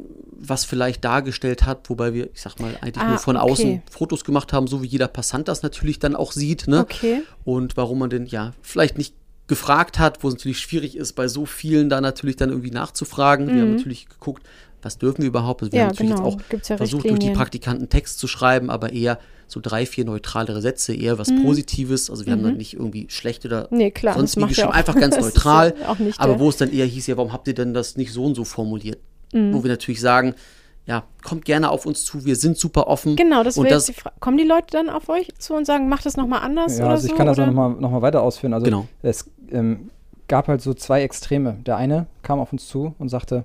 was 0.42 0.64
vielleicht 0.64 1.04
dargestellt 1.04 1.66
hat, 1.66 1.90
wobei 1.90 2.14
wir, 2.14 2.30
ich 2.32 2.40
sag 2.40 2.58
mal, 2.60 2.74
eigentlich 2.80 3.04
ah, 3.04 3.10
nur 3.10 3.18
von 3.18 3.36
okay. 3.36 3.50
außen 3.50 3.82
Fotos 3.90 4.24
gemacht 4.24 4.54
haben, 4.54 4.66
so 4.66 4.82
wie 4.82 4.86
jeder 4.86 5.06
Passant 5.06 5.48
das 5.48 5.62
natürlich 5.62 5.98
dann 5.98 6.16
auch 6.16 6.32
sieht. 6.32 6.66
Ne? 6.66 6.80
Okay. 6.80 7.22
Und 7.44 7.76
warum 7.76 7.98
man 7.98 8.08
denn 8.08 8.24
ja 8.24 8.52
vielleicht 8.62 8.96
nicht 8.96 9.14
gefragt 9.48 9.98
hat, 9.98 10.22
wo 10.22 10.28
es 10.28 10.34
natürlich 10.34 10.60
schwierig 10.60 10.96
ist, 10.96 11.12
bei 11.12 11.28
so 11.28 11.44
vielen 11.44 11.90
da 11.90 12.00
natürlich 12.00 12.36
dann 12.36 12.50
irgendwie 12.50 12.70
nachzufragen. 12.70 13.46
Mhm. 13.46 13.54
Wir 13.54 13.62
haben 13.62 13.70
mhm. 13.70 13.76
natürlich 13.76 14.08
geguckt, 14.08 14.44
was 14.82 14.98
dürfen 14.98 15.22
wir 15.22 15.28
überhaupt? 15.28 15.62
Also 15.62 15.72
wir 15.72 15.78
ja, 15.78 15.84
haben 15.84 15.90
natürlich 15.90 16.14
genau. 16.14 16.30
jetzt 16.30 16.52
auch 16.52 16.68
ja 16.68 16.76
versucht, 16.76 17.08
durch 17.08 17.18
die 17.18 17.30
Praktikanten 17.30 17.88
Text 17.88 18.18
zu 18.18 18.26
schreiben, 18.26 18.70
aber 18.70 18.92
eher 18.92 19.18
so 19.46 19.60
drei, 19.60 19.84
vier 19.84 20.04
neutralere 20.04 20.60
Sätze, 20.62 20.94
eher 20.94 21.18
was 21.18 21.28
mhm. 21.28 21.42
Positives. 21.42 22.08
Also 22.08 22.24
wir 22.24 22.34
mhm. 22.34 22.38
haben 22.38 22.44
dann 22.44 22.56
nicht 22.56 22.74
irgendwie 22.74 23.06
schlecht 23.08 23.44
oder 23.44 23.68
nee, 23.70 23.90
klar, 23.90 24.14
sonst 24.14 24.36
wie 24.36 24.46
geschrieben, 24.46 24.70
einfach 24.70 24.94
ganz 24.94 25.16
neutral. 25.20 25.74
aber 26.18 26.38
wo 26.38 26.48
es 26.48 26.56
dann 26.56 26.72
eher 26.72 26.86
hieß, 26.86 27.08
ja, 27.08 27.16
warum 27.16 27.32
habt 27.32 27.48
ihr 27.48 27.54
denn 27.54 27.74
das 27.74 27.96
nicht 27.96 28.12
so 28.12 28.24
und 28.24 28.34
so 28.34 28.44
formuliert? 28.44 28.98
Mhm. 29.32 29.52
Wo 29.52 29.62
wir 29.62 29.70
natürlich 29.70 30.00
sagen, 30.00 30.34
ja, 30.86 31.04
kommt 31.22 31.44
gerne 31.44 31.70
auf 31.70 31.86
uns 31.86 32.04
zu, 32.04 32.24
wir 32.24 32.36
sind 32.36 32.56
super 32.56 32.86
offen. 32.86 33.16
Genau, 33.16 33.44
das 33.44 33.56
wäre 33.56 33.68
jetzt 33.68 33.88
die 33.88 33.92
Frage. 33.92 34.16
Kommen 34.18 34.38
die 34.38 34.44
Leute 34.44 34.68
dann 34.70 34.88
auf 34.88 35.08
euch 35.08 35.28
zu 35.38 35.54
und 35.54 35.64
sagen, 35.64 35.88
macht 35.88 36.06
das 36.06 36.16
nochmal 36.16 36.40
anders 36.40 36.78
ja, 36.78 36.84
oder 36.84 36.94
also 36.94 37.04
ich 37.04 37.12
so, 37.12 37.16
kann 37.16 37.26
das 37.26 37.38
auch 37.38 37.46
nochmal 37.46 37.70
noch 37.70 37.90
mal 37.90 38.02
weiter 38.02 38.22
ausführen. 38.22 38.54
Also 38.54 38.64
genau. 38.64 38.88
es 39.02 39.30
ähm, 39.50 39.90
gab 40.26 40.48
halt 40.48 40.62
so 40.62 40.74
zwei 40.74 41.02
Extreme. 41.02 41.58
Der 41.66 41.76
eine 41.76 42.06
kam 42.22 42.40
auf 42.40 42.52
uns 42.52 42.66
zu 42.66 42.94
und 42.98 43.08
sagte, 43.08 43.44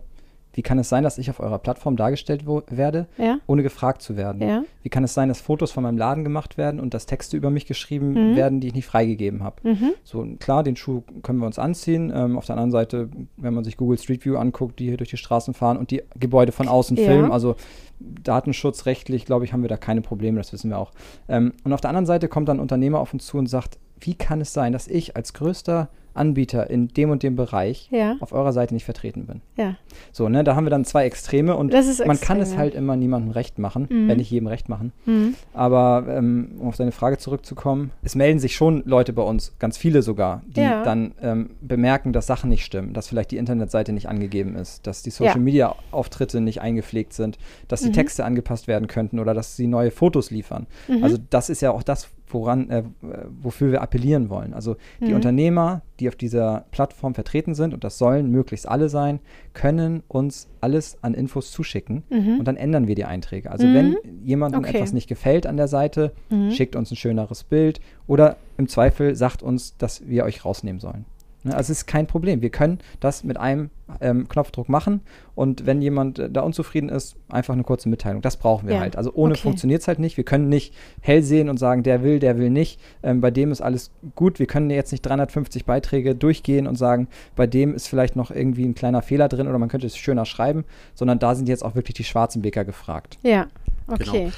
wie 0.55 0.61
kann 0.61 0.79
es 0.79 0.87
sein, 0.87 1.03
dass 1.03 1.17
ich 1.17 1.29
auf 1.29 1.41
eurer 1.41 1.59
Plattform 1.59 1.97
dargestellt 1.97 2.45
werde, 2.45 3.07
ja. 3.17 3.39
ohne 3.45 3.61
gefragt 3.61 4.01
zu 4.01 4.15
werden? 4.15 4.41
Ja. 4.41 4.63
Wie 4.83 4.89
kann 4.89 5.03
es 5.03 5.13
sein, 5.13 5.27
dass 5.27 5.41
Fotos 5.41 5.71
von 5.71 5.83
meinem 5.83 5.97
Laden 5.97 6.23
gemacht 6.23 6.57
werden 6.57 6.79
und 6.79 6.93
dass 6.93 7.05
Texte 7.05 7.35
über 7.35 7.49
mich 7.49 7.65
geschrieben 7.65 8.13
mhm. 8.31 8.35
werden, 8.37 8.61
die 8.61 8.67
ich 8.67 8.73
nicht 8.73 8.85
freigegeben 8.85 9.43
habe? 9.43 9.57
Mhm. 9.67 9.91
So, 10.05 10.25
klar, 10.39 10.63
den 10.63 10.77
Schuh 10.77 11.03
können 11.23 11.39
wir 11.39 11.45
uns 11.45 11.59
anziehen. 11.59 12.11
Ähm, 12.15 12.37
auf 12.37 12.45
der 12.45 12.55
anderen 12.55 12.71
Seite, 12.71 13.09
wenn 13.35 13.53
man 13.53 13.65
sich 13.65 13.75
Google 13.75 13.97
Street 13.97 14.23
View 14.23 14.37
anguckt, 14.37 14.79
die 14.79 14.85
hier 14.85 14.97
durch 14.97 15.09
die 15.09 15.17
Straßen 15.17 15.53
fahren 15.53 15.75
und 15.75 15.91
die 15.91 16.03
Gebäude 16.17 16.53
von 16.53 16.69
außen 16.69 16.95
ja. 16.95 17.03
filmen, 17.03 17.33
also 17.33 17.57
datenschutzrechtlich, 17.99 19.25
glaube 19.25 19.43
ich, 19.43 19.51
haben 19.51 19.61
wir 19.61 19.69
da 19.69 19.77
keine 19.77 20.01
Probleme, 20.01 20.37
das 20.37 20.53
wissen 20.53 20.69
wir 20.69 20.77
auch. 20.77 20.91
Ähm, 21.27 21.51
und 21.65 21.73
auf 21.73 21.81
der 21.81 21.89
anderen 21.89 22.05
Seite 22.05 22.29
kommt 22.29 22.47
dann 22.47 22.57
ein 22.57 22.61
Unternehmer 22.61 23.01
auf 23.01 23.13
uns 23.13 23.25
zu 23.25 23.37
und 23.37 23.47
sagt, 23.47 23.77
wie 23.99 24.15
kann 24.15 24.39
es 24.39 24.53
sein, 24.53 24.71
dass 24.71 24.87
ich 24.87 25.17
als 25.17 25.33
größter 25.33 25.89
Anbieter 26.15 26.69
in 26.69 26.87
dem 26.89 27.09
und 27.09 27.23
dem 27.23 27.35
Bereich 27.35 27.89
ja. 27.91 28.15
auf 28.19 28.31
eurer 28.31 28.53
Seite 28.53 28.73
nicht 28.73 28.85
vertreten 28.85 29.25
bin. 29.25 29.41
Ja. 29.57 29.75
So, 30.11 30.29
ne, 30.29 30.43
da 30.43 30.55
haben 30.55 30.65
wir 30.65 30.69
dann 30.69 30.85
zwei 30.85 31.05
Extreme 31.05 31.55
und 31.55 31.71
man 31.71 31.81
extrem, 31.81 32.19
kann 32.19 32.39
es 32.39 32.57
halt 32.57 32.75
immer 32.75 32.95
niemandem 32.95 33.31
recht 33.31 33.59
machen, 33.59 33.87
mhm. 33.89 34.07
wenn 34.07 34.17
nicht 34.17 34.31
jedem 34.31 34.47
recht 34.47 34.69
machen. 34.69 34.91
Mhm. 35.05 35.35
Aber 35.53 36.05
ähm, 36.09 36.55
um 36.59 36.69
auf 36.69 36.77
deine 36.77 36.91
Frage 36.91 37.17
zurückzukommen, 37.17 37.91
es 38.03 38.15
melden 38.15 38.39
sich 38.39 38.55
schon 38.55 38.83
Leute 38.85 39.13
bei 39.13 39.23
uns, 39.23 39.53
ganz 39.59 39.77
viele 39.77 40.01
sogar, 40.01 40.41
die 40.47 40.61
ja. 40.61 40.83
dann 40.83 41.13
ähm, 41.21 41.51
bemerken, 41.61 42.13
dass 42.13 42.27
Sachen 42.27 42.49
nicht 42.49 42.65
stimmen, 42.65 42.93
dass 42.93 43.07
vielleicht 43.07 43.31
die 43.31 43.37
Internetseite 43.37 43.91
nicht 43.91 44.07
angegeben 44.07 44.55
ist, 44.55 44.87
dass 44.87 45.03
die 45.03 45.09
Social 45.09 45.39
Media 45.39 45.75
Auftritte 45.91 46.41
nicht 46.41 46.61
eingepflegt 46.61 47.13
sind, 47.13 47.37
dass 47.67 47.81
die 47.81 47.89
mhm. 47.89 47.93
Texte 47.93 48.25
angepasst 48.25 48.67
werden 48.67 48.87
könnten 48.87 49.19
oder 49.19 49.33
dass 49.33 49.55
sie 49.55 49.67
neue 49.67 49.91
Fotos 49.91 50.31
liefern. 50.31 50.67
Mhm. 50.87 51.03
Also 51.03 51.17
das 51.29 51.49
ist 51.49 51.61
ja 51.61 51.71
auch 51.71 51.83
das, 51.83 52.09
woran, 52.35 52.69
äh, 52.69 52.83
wofür 53.41 53.71
wir 53.71 53.81
appellieren 53.81 54.29
wollen. 54.29 54.53
Also 54.53 54.75
die 54.99 55.09
mhm. 55.09 55.15
Unternehmer, 55.15 55.81
die 55.99 56.07
auf 56.07 56.15
dieser 56.15 56.65
Plattform 56.71 57.15
vertreten 57.15 57.55
sind, 57.55 57.73
und 57.73 57.83
das 57.83 57.97
sollen 57.97 58.29
möglichst 58.29 58.67
alle 58.67 58.89
sein, 58.89 59.19
können 59.53 60.03
uns 60.07 60.47
alles 60.61 60.97
an 61.01 61.13
Infos 61.13 61.51
zuschicken 61.51 62.03
mhm. 62.09 62.39
und 62.39 62.47
dann 62.47 62.57
ändern 62.57 62.87
wir 62.87 62.95
die 62.95 63.05
Einträge. 63.05 63.51
Also 63.51 63.65
mhm. 63.65 63.73
wenn 63.73 63.97
jemandem 64.23 64.61
okay. 64.61 64.75
etwas 64.75 64.93
nicht 64.93 65.07
gefällt 65.07 65.47
an 65.47 65.57
der 65.57 65.67
Seite, 65.67 66.11
mhm. 66.29 66.51
schickt 66.51 66.75
uns 66.75 66.91
ein 66.91 66.95
schöneres 66.95 67.43
Bild 67.43 67.79
oder 68.07 68.37
im 68.57 68.67
Zweifel 68.67 69.15
sagt 69.15 69.41
uns, 69.41 69.77
dass 69.77 70.07
wir 70.07 70.25
euch 70.25 70.45
rausnehmen 70.45 70.79
sollen. 70.79 71.05
Ne, 71.45 71.55
also 71.55 71.71
es 71.71 71.79
ist 71.79 71.85
kein 71.85 72.07
Problem. 72.07 72.41
Wir 72.41 72.49
können 72.49 72.79
das 72.99 73.23
mit 73.23 73.37
einem 73.37 73.69
ähm, 74.01 74.27
Knopfdruck 74.27 74.67
machen 74.67 75.01
und 75.35 75.67
wenn 75.67 75.79
jemand 75.79 76.17
äh, 76.17 76.27
da 76.27 76.41
unzufrieden 76.41 76.89
ist, 76.89 77.17
einfach 77.29 77.53
eine 77.53 77.63
kurze 77.63 77.87
Mitteilung. 77.87 78.23
Das 78.23 78.37
brauchen 78.37 78.67
wir 78.67 78.75
ja. 78.75 78.81
halt. 78.81 78.95
Also 78.95 79.13
ohne 79.13 79.33
okay. 79.33 79.43
funktioniert 79.43 79.81
es 79.81 79.87
halt 79.87 79.99
nicht. 79.99 80.17
Wir 80.17 80.23
können 80.23 80.49
nicht 80.49 80.73
hell 81.01 81.21
sehen 81.21 81.47
und 81.47 81.57
sagen, 81.57 81.83
der 81.83 82.01
will, 82.01 82.17
der 82.17 82.39
will 82.39 82.49
nicht. 82.49 82.81
Ähm, 83.03 83.21
bei 83.21 83.29
dem 83.29 83.51
ist 83.51 83.61
alles 83.61 83.91
gut. 84.15 84.39
Wir 84.39 84.47
können 84.47 84.71
jetzt 84.71 84.91
nicht 84.91 85.05
350 85.05 85.65
Beiträge 85.65 86.15
durchgehen 86.15 86.65
und 86.65 86.77
sagen, 86.77 87.07
bei 87.35 87.45
dem 87.45 87.75
ist 87.75 87.87
vielleicht 87.87 88.15
noch 88.15 88.31
irgendwie 88.31 88.65
ein 88.65 88.73
kleiner 88.73 89.03
Fehler 89.03 89.29
drin 89.29 89.47
oder 89.47 89.59
man 89.59 89.69
könnte 89.69 89.85
es 89.85 89.95
schöner 89.95 90.25
schreiben, 90.25 90.65
sondern 90.95 91.19
da 91.19 91.35
sind 91.35 91.47
jetzt 91.47 91.63
auch 91.63 91.75
wirklich 91.75 91.93
die 91.93 92.03
schwarzen 92.03 92.41
Bäcker 92.41 92.65
gefragt. 92.65 93.19
Ja, 93.21 93.45
okay. 93.87 94.05
Genau. 94.05 94.31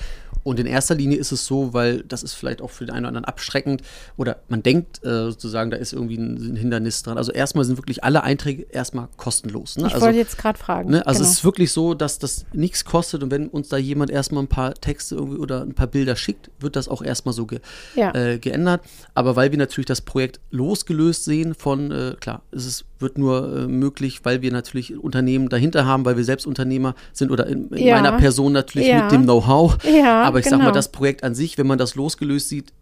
Und 0.47 0.61
in 0.61 0.65
erster 0.65 0.95
Linie 0.95 1.17
ist 1.17 1.33
es 1.33 1.45
so, 1.45 1.73
weil 1.73 2.03
das 2.03 2.23
ist 2.23 2.33
vielleicht 2.33 2.61
auch 2.61 2.69
für 2.69 2.85
den 2.85 2.91
einen 2.91 3.03
oder 3.03 3.09
anderen 3.09 3.25
abschreckend 3.25 3.81
oder 4.15 4.37
man 4.47 4.63
denkt 4.63 5.03
äh, 5.03 5.25
sozusagen, 5.25 5.71
da 5.71 5.75
ist 5.75 5.91
irgendwie 5.91 6.15
ein, 6.15 6.37
ein, 6.37 6.55
Hindernis 6.55 7.03
dran. 7.03 7.17
Also 7.17 7.33
erstmal 7.33 7.65
sind 7.65 7.77
wirklich 7.77 8.05
alle 8.05 8.23
Einträge 8.23 8.65
erstmal 8.69 9.09
kostenlos. 9.17 9.75
Ne? 9.75 9.87
Ich 9.87 9.95
also, 9.95 10.05
wollte 10.05 10.19
jetzt 10.19 10.37
gerade 10.37 10.57
fragen. 10.57 10.91
Ne? 10.91 11.05
Also 11.05 11.19
genau. 11.19 11.29
es 11.29 11.37
ist 11.39 11.43
wirklich 11.43 11.73
so, 11.73 11.95
dass 11.95 12.17
das 12.17 12.45
nichts 12.53 12.85
kostet 12.85 13.23
und 13.23 13.31
wenn 13.31 13.49
uns 13.49 13.67
da 13.67 13.75
jemand 13.75 14.09
erstmal 14.09 14.41
ein 14.41 14.47
paar 14.47 14.73
Texte 14.73 15.15
irgendwie 15.15 15.37
oder 15.37 15.63
ein 15.63 15.73
paar 15.73 15.87
Bilder 15.87 16.15
schickt, 16.15 16.49
wird 16.61 16.77
das 16.77 16.87
auch 16.87 17.01
erstmal 17.01 17.33
so 17.33 17.45
ge 17.45 17.59
ja. 17.95 18.15
äh, 18.15 18.39
geändert. 18.39 18.79
Aber 19.15 19.35
weil 19.35 19.51
wir 19.51 19.57
natürlich 19.57 19.87
das 19.87 19.99
Projekt 19.99 20.39
losgelöst 20.49 21.25
sehen 21.25 21.55
von, 21.55 21.91
äh, 21.91 22.15
klar, 22.21 22.41
es 22.51 22.65
ist 22.65 22.85
wird 22.99 23.17
nur 23.17 23.55
äh, 23.55 23.67
möglich, 23.67 24.21
weil 24.23 24.41
wir 24.41 24.51
natürlich 24.51 24.97
Unternehmen 24.97 25.49
dahinter 25.49 25.85
haben, 25.85 26.05
weil 26.05 26.17
wir 26.17 26.23
selbst 26.23 26.47
Unternehmer 26.47 26.95
sind 27.13 27.31
oder 27.31 27.47
in, 27.47 27.69
in 27.69 27.85
ja. 27.85 27.95
meiner 27.95 28.17
Person 28.17 28.53
natürlich 28.53 28.87
ja. 28.87 29.03
mit 29.03 29.11
dem 29.11 29.25
Know-how. 29.41 29.77
Ja, 29.83 30.23
Aber 30.23 30.39
ich 30.39 30.45
genau. 30.45 30.57
sag 30.57 30.65
mal, 30.65 30.71
das 30.71 30.89
Projekt 30.91 31.23
an 31.23 31.35
sich, 31.35 31.57
wenn 31.57 31.67
man 31.67 31.77
das 31.77 31.95
losgelöst 31.95 32.49
sieht, 32.49 32.73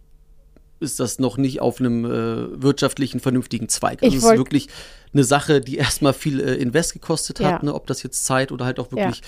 ist 0.81 0.99
das 0.99 1.19
noch 1.19 1.37
nicht 1.37 1.61
auf 1.61 1.79
einem 1.79 2.03
äh, 2.03 2.61
wirtschaftlichen, 2.61 3.21
vernünftigen 3.21 3.69
Zweig. 3.69 4.03
Also 4.03 4.17
es 4.17 4.23
ist 4.25 4.37
wirklich 4.37 4.67
eine 5.13 5.23
Sache, 5.23 5.61
die 5.61 5.77
erstmal 5.77 6.11
viel 6.11 6.41
äh, 6.41 6.55
Invest 6.55 6.91
gekostet 6.91 7.39
hat, 7.39 7.61
Ja. 7.63 7.65
ne? 7.65 7.73
ob 7.73 7.87
das 7.87 8.03
jetzt 8.03 8.25
Zeit 8.25 8.51
oder 8.51 8.65
halt 8.65 8.77
auch 8.79 8.91
wirklich 8.91 9.21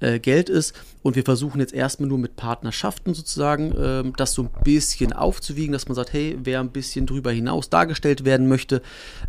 äh, 0.00 0.18
Geld 0.18 0.48
ist. 0.48 0.74
Und 1.02 1.14
wir 1.14 1.22
versuchen 1.22 1.60
jetzt 1.60 1.74
erstmal 1.74 2.08
nur 2.08 2.16
mit 2.18 2.36
Partnerschaften 2.36 3.12
sozusagen 3.12 3.74
ähm, 3.78 4.12
das 4.16 4.32
so 4.32 4.44
ein 4.44 4.50
bisschen 4.64 5.12
aufzuwiegen, 5.12 5.72
dass 5.74 5.86
man 5.88 5.94
sagt, 5.94 6.14
hey, 6.14 6.38
wer 6.42 6.60
ein 6.60 6.70
bisschen 6.70 7.04
drüber 7.04 7.30
hinaus 7.32 7.68
dargestellt 7.68 8.24
werden 8.24 8.48
möchte, 8.48 8.80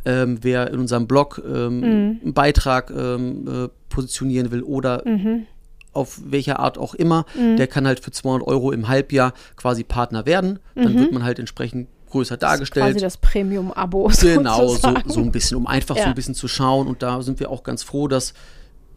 ähm, 0.05 0.37
wer 0.41 0.71
in 0.71 0.79
unserem 0.79 1.07
Blog 1.07 1.41
ähm, 1.45 1.79
Mhm. 1.81 2.19
einen 2.23 2.33
Beitrag 2.33 2.89
ähm, 2.89 3.47
äh, 3.65 3.67
positionieren 3.89 4.49
will 4.51 4.63
oder 4.63 5.03
auf 5.95 6.19
welcher 6.25 6.59
Art 6.59 6.77
auch 6.77 6.93
immer, 6.93 7.25
Mhm. 7.37 7.57
der 7.57 7.67
kann 7.67 7.87
halt 7.87 7.99
für 7.99 8.11
200 8.11 8.47
Euro 8.47 8.71
im 8.71 8.87
Halbjahr 8.87 9.33
quasi 9.55 9.83
Partner 9.83 10.25
werden. 10.25 10.59
Dann 10.75 10.93
wird 10.97 11.11
man 11.11 11.23
halt 11.23 11.39
entsprechend 11.39 11.87
größer 12.09 12.35
Mhm. 12.35 12.39
Das 12.39 12.51
ist 12.51 12.57
dargestellt. 12.59 12.85
Quasi 12.93 12.99
das 12.99 13.17
Premium-Abo. 13.17 14.11
Genau, 14.21 14.67
so, 14.75 14.93
so 15.07 15.19
ein 15.21 15.31
bisschen, 15.31 15.57
um 15.57 15.67
einfach 15.67 15.95
so 15.95 16.01
Ja. 16.01 16.07
ein 16.07 16.15
bisschen 16.15 16.35
zu 16.35 16.47
schauen. 16.47 16.87
Und 16.87 17.01
da 17.03 17.21
sind 17.21 17.39
wir 17.39 17.49
auch 17.49 17.63
ganz 17.63 17.83
froh, 17.83 18.07
dass, 18.07 18.33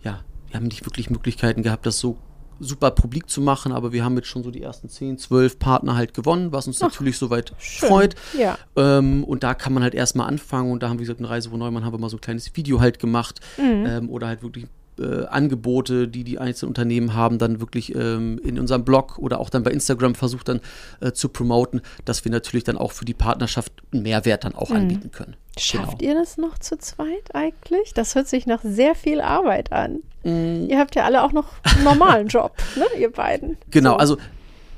ja, 0.02 0.20
wir 0.48 0.56
haben 0.56 0.66
nicht 0.66 0.84
wirklich 0.86 1.10
Möglichkeiten 1.10 1.62
gehabt, 1.62 1.84
das 1.86 1.98
so 1.98 2.16
super 2.60 2.90
publik 2.90 3.30
zu 3.30 3.40
machen, 3.40 3.70
aber 3.70 3.92
wir 3.92 4.04
haben 4.04 4.16
jetzt 4.16 4.26
schon 4.26 4.42
so 4.42 4.50
die 4.50 4.62
ersten 4.62 4.88
10, 4.88 5.16
12 5.16 5.60
Partner 5.60 5.94
halt 5.96 6.12
gewonnen, 6.12 6.50
was 6.50 6.66
uns 6.66 6.80
natürlich 6.80 7.16
soweit 7.16 7.52
schön. 7.58 7.88
freut. 7.88 8.14
Ja. 8.36 8.58
Ähm, 8.74 9.22
und 9.22 9.44
da 9.44 9.54
kann 9.54 9.72
man 9.72 9.84
halt 9.84 9.94
erstmal 9.94 10.26
anfangen 10.26 10.72
und 10.72 10.82
da 10.82 10.88
haben 10.88 10.98
wir 10.98 11.04
gesagt, 11.04 11.20
in 11.20 11.26
Reise 11.26 11.52
wo 11.52 11.56
Neumann 11.56 11.84
haben 11.84 11.92
wir 11.94 11.98
mal 12.00 12.10
so 12.10 12.16
ein 12.16 12.20
kleines 12.20 12.56
Video 12.56 12.80
halt 12.80 12.98
gemacht 12.98 13.38
Mhm. 13.58 13.84
ähm, 13.86 14.10
oder 14.10 14.26
halt 14.26 14.42
wirklich 14.42 14.66
äh, 14.98 15.26
Angebote, 15.26 16.08
die 16.08 16.24
die 16.24 16.38
einzelnen 16.38 16.68
Unternehmen 16.70 17.14
haben, 17.14 17.38
dann 17.38 17.60
wirklich 17.60 17.94
ähm, 17.94 18.38
in 18.44 18.58
unserem 18.58 18.84
Blog 18.84 19.18
oder 19.18 19.40
auch 19.40 19.50
dann 19.50 19.62
bei 19.62 19.70
Instagram 19.70 20.14
versucht 20.14 20.48
dann 20.48 20.60
äh, 21.00 21.12
zu 21.12 21.28
promoten, 21.28 21.80
dass 22.04 22.24
wir 22.24 22.32
natürlich 22.32 22.64
dann 22.64 22.76
auch 22.76 22.92
für 22.92 23.04
die 23.04 23.14
Partnerschaft 23.14 23.72
einen 23.92 24.02
Mehrwert 24.02 24.44
dann 24.44 24.52
Mhm. 24.52 24.58
auch 24.58 24.70
anbieten 24.70 25.10
können. 25.10 25.36
Schafft 25.58 26.02
ihr 26.02 26.14
das 26.14 26.36
noch 26.38 26.58
zu 26.58 26.78
zweit 26.78 27.34
eigentlich? 27.34 27.92
Das 27.94 28.14
hört 28.14 28.28
sich 28.28 28.46
nach 28.46 28.60
sehr 28.62 28.94
viel 28.94 29.20
Arbeit 29.20 29.72
an. 29.72 30.00
Mm. 30.22 30.66
Ihr 30.68 30.78
habt 30.78 30.94
ja 30.94 31.04
alle 31.04 31.22
auch 31.24 31.32
noch 31.32 31.46
einen 31.64 31.82
normalen 31.84 32.28
Job, 32.28 32.52
ne, 32.76 32.84
ihr 33.00 33.10
beiden. 33.10 33.56
Genau, 33.70 33.92
So. 33.92 33.96
also 33.96 34.16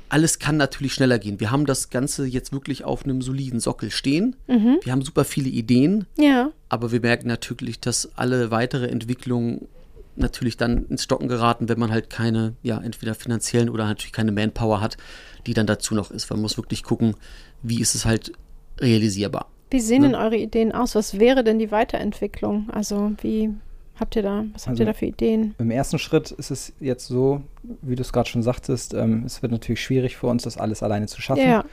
alles 0.09 0.39
kann 0.39 0.57
natürlich 0.57 0.93
schneller 0.93 1.19
gehen. 1.19 1.39
Wir 1.39 1.51
haben 1.51 1.65
das 1.65 1.89
Ganze 1.89 2.25
jetzt 2.25 2.51
wirklich 2.51 2.83
auf 2.83 3.05
einem 3.05 3.21
soliden 3.21 3.59
Sockel 3.59 3.91
stehen. 3.91 4.35
Mhm. 4.47 4.79
Wir 4.83 4.91
haben 4.91 5.03
super 5.03 5.23
viele 5.23 5.49
Ideen, 5.49 6.05
Ja, 6.17 6.51
aber 6.67 6.91
wir 6.91 6.99
merken 6.99 7.27
natürlich, 7.27 7.79
dass 7.79 8.09
alle 8.17 8.49
weitere 8.51 8.87
Entwicklungen 8.87 9.67
natürlich 10.15 10.57
dann 10.57 10.85
ins 10.87 11.03
Stocken 11.03 11.27
geraten, 11.27 11.69
wenn 11.69 11.79
man 11.79 11.91
halt 11.91 12.09
keine, 12.09 12.55
ja, 12.63 12.79
entweder 12.81 13.15
finanziellen 13.15 13.69
oder 13.69 13.85
natürlich 13.85 14.11
keine 14.13 14.31
Manpower 14.31 14.81
hat, 14.81 14.97
die 15.47 15.53
dann 15.53 15.67
dazu 15.67 15.95
noch 15.95 16.11
ist. 16.11 16.29
Man 16.29 16.41
muss 16.41 16.57
wirklich 16.57 16.83
gucken, 16.83 17.15
wie 17.63 17.79
ist 17.81 17.95
es 17.95 18.05
halt 18.05 18.31
realisierbar. 18.79 19.47
wie 19.69 19.79
sehen 19.79 20.01
Ne? 20.01 20.09
denn 20.09 20.15
eure 20.15 20.35
Ideen 20.37 20.73
aus? 20.73 20.95
Was 20.95 21.17
wäre 21.19 21.43
denn 21.45 21.57
die 21.59 21.71
Weiterentwicklung? 21.71 22.69
Also 22.71 23.13
wie 23.21 23.51
habt 23.99 24.15
ihr 24.17 24.21
da, 24.23 24.43
was 24.53 24.63
habt 24.63 24.71
Also- 24.71 24.83
ihr 24.83 24.87
da 24.87 24.93
für 24.93 25.05
Ideen? 25.05 25.55
Im 25.59 25.71
ersten 25.71 25.97
Schritt 25.97 26.31
ist 26.31 26.51
es 26.51 26.73
jetzt 26.81 27.07
so, 27.07 27.41
wie 27.81 27.95
du 27.95 28.01
es 28.01 28.11
gerade 28.11 28.27
schon 28.29 28.43
sagtest, 28.43 28.93
ähm, 28.93 29.23
es 29.25 29.41
wird 29.41 29.51
natürlich 29.53 29.81
schwierig 29.81 30.17
für 30.17 30.27
uns, 30.27 30.43
das 30.43 30.57
alles 30.57 30.83
alleine 30.83 31.05
zu 31.07 31.21
schaffen. 31.21 31.43
Ja, 31.47 31.63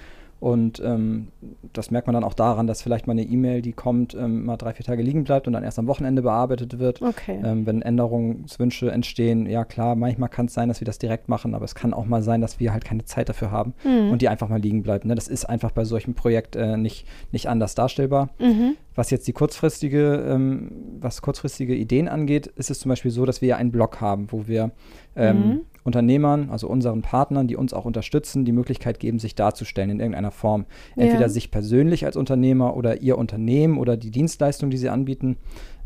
Und 0.41 0.81
ähm, 0.85 1.29
das 1.73 1.91
merkt 1.91 2.07
man 2.07 2.15
dann 2.15 2.23
auch 2.23 2.35
daran, 2.35 2.69
dass 2.69 2.81
vielleicht 2.83 3.09
mal 3.09 3.13
eine 3.13 3.23
E-Mail, 3.25 3.61
die 3.61 3.73
kommt, 3.73 4.15
ähm, 4.15 4.45
mal 4.45 4.57
drei, 4.57 4.73
vier 4.73 4.87
Tage 4.87 5.03
liegen 5.03 5.25
bleibt 5.25 5.49
und 5.49 5.53
dann 5.53 5.65
erst 5.65 5.81
am 5.81 5.89
Wochenende 5.89 6.23
bearbeitet 6.23 6.79
wird. 6.79 7.03
okay. 7.03 7.41
Ähm, 7.45 7.67
wenn 7.67 7.83
Änderungswünsche 7.83 8.91
entstehen, 8.91 9.47
ja 9.47 9.65
klar, 9.65 9.97
manchmal 9.97 10.29
kann 10.29 10.47
es 10.47 10.55
sein, 10.55 10.69
dass 10.69 10.81
wir 10.81 10.85
das 10.87 10.99
direkt 10.99 11.29
machen, 11.29 11.55
aber 11.55 11.65
es 11.65 11.75
kann 11.75 11.93
auch 11.93 12.07
mal 12.07 12.23
sein, 12.23 12.41
dass 12.41 12.61
wir 12.61 12.73
halt 12.73 12.85
keine 12.85 13.05
Zeit 13.05 13.29
dafür 13.29 13.51
haben 13.51 13.75
Mhm. 13.85 14.11
und 14.13 14.23
die 14.23 14.29
einfach 14.29 14.49
mal 14.49 14.61
liegen 14.61 14.83
bleibt. 14.83 15.05
Ne? 15.05 15.15
Das 15.15 15.29
ist 15.29 15.45
einfach 15.45 15.73
bei 15.73 15.85
solchem 15.85 16.15
Projekt 16.15 16.55
äh, 16.57 16.77
nicht, 16.77 17.07
nicht 17.33 17.49
anders 17.49 17.75
darstellbar. 17.75 18.31
Mhm. 18.39 18.77
Was 18.95 19.11
jetzt 19.11 19.27
die 19.29 19.33
kurzfristige, 19.33 20.25
ähm, 20.29 20.71
was 21.01 21.23
kurzfristige 21.23 21.75
Ideen 21.75 22.09
angeht, 22.09 22.47
ist 22.47 22.71
es 22.71 22.79
zum 22.81 22.89
Beispiel 22.91 23.11
so, 23.11 23.25
dass 23.27 23.41
wir 23.41 23.49
ja 23.49 23.57
einen 23.57 23.71
Blog 23.73 24.01
haben, 24.01 24.29
wo 24.31 24.47
wir 24.47 24.71
ähm, 25.17 25.37
Mhm. 25.39 25.61
Unternehmern, 25.89 26.51
also 26.51 26.69
unseren 26.69 27.03
Partnern, 27.03 27.49
die 27.49 27.57
uns 27.57 27.73
auch 27.73 27.85
unterstützen, 27.85 28.45
die 28.45 28.53
Möglichkeit 28.53 29.01
geben, 29.01 29.19
sich 29.19 29.35
darzustellen 29.35 29.91
in 29.91 29.99
irgendeiner 30.01 30.31
Form. 30.31 30.67
Entweder 30.97 31.23
Ja. 31.23 31.29
sich 31.29 31.51
persönlich 31.51 32.05
als 32.07 32.17
Unternehmer 32.17 32.77
oder 32.77 33.01
ihr 33.03 33.19
Unternehmen 33.19 33.77
oder 33.79 33.97
die 33.97 34.11
Dienstleistung, 34.13 34.71
die 34.71 34.77
sie 34.77 34.89
anbieten. 34.91 35.37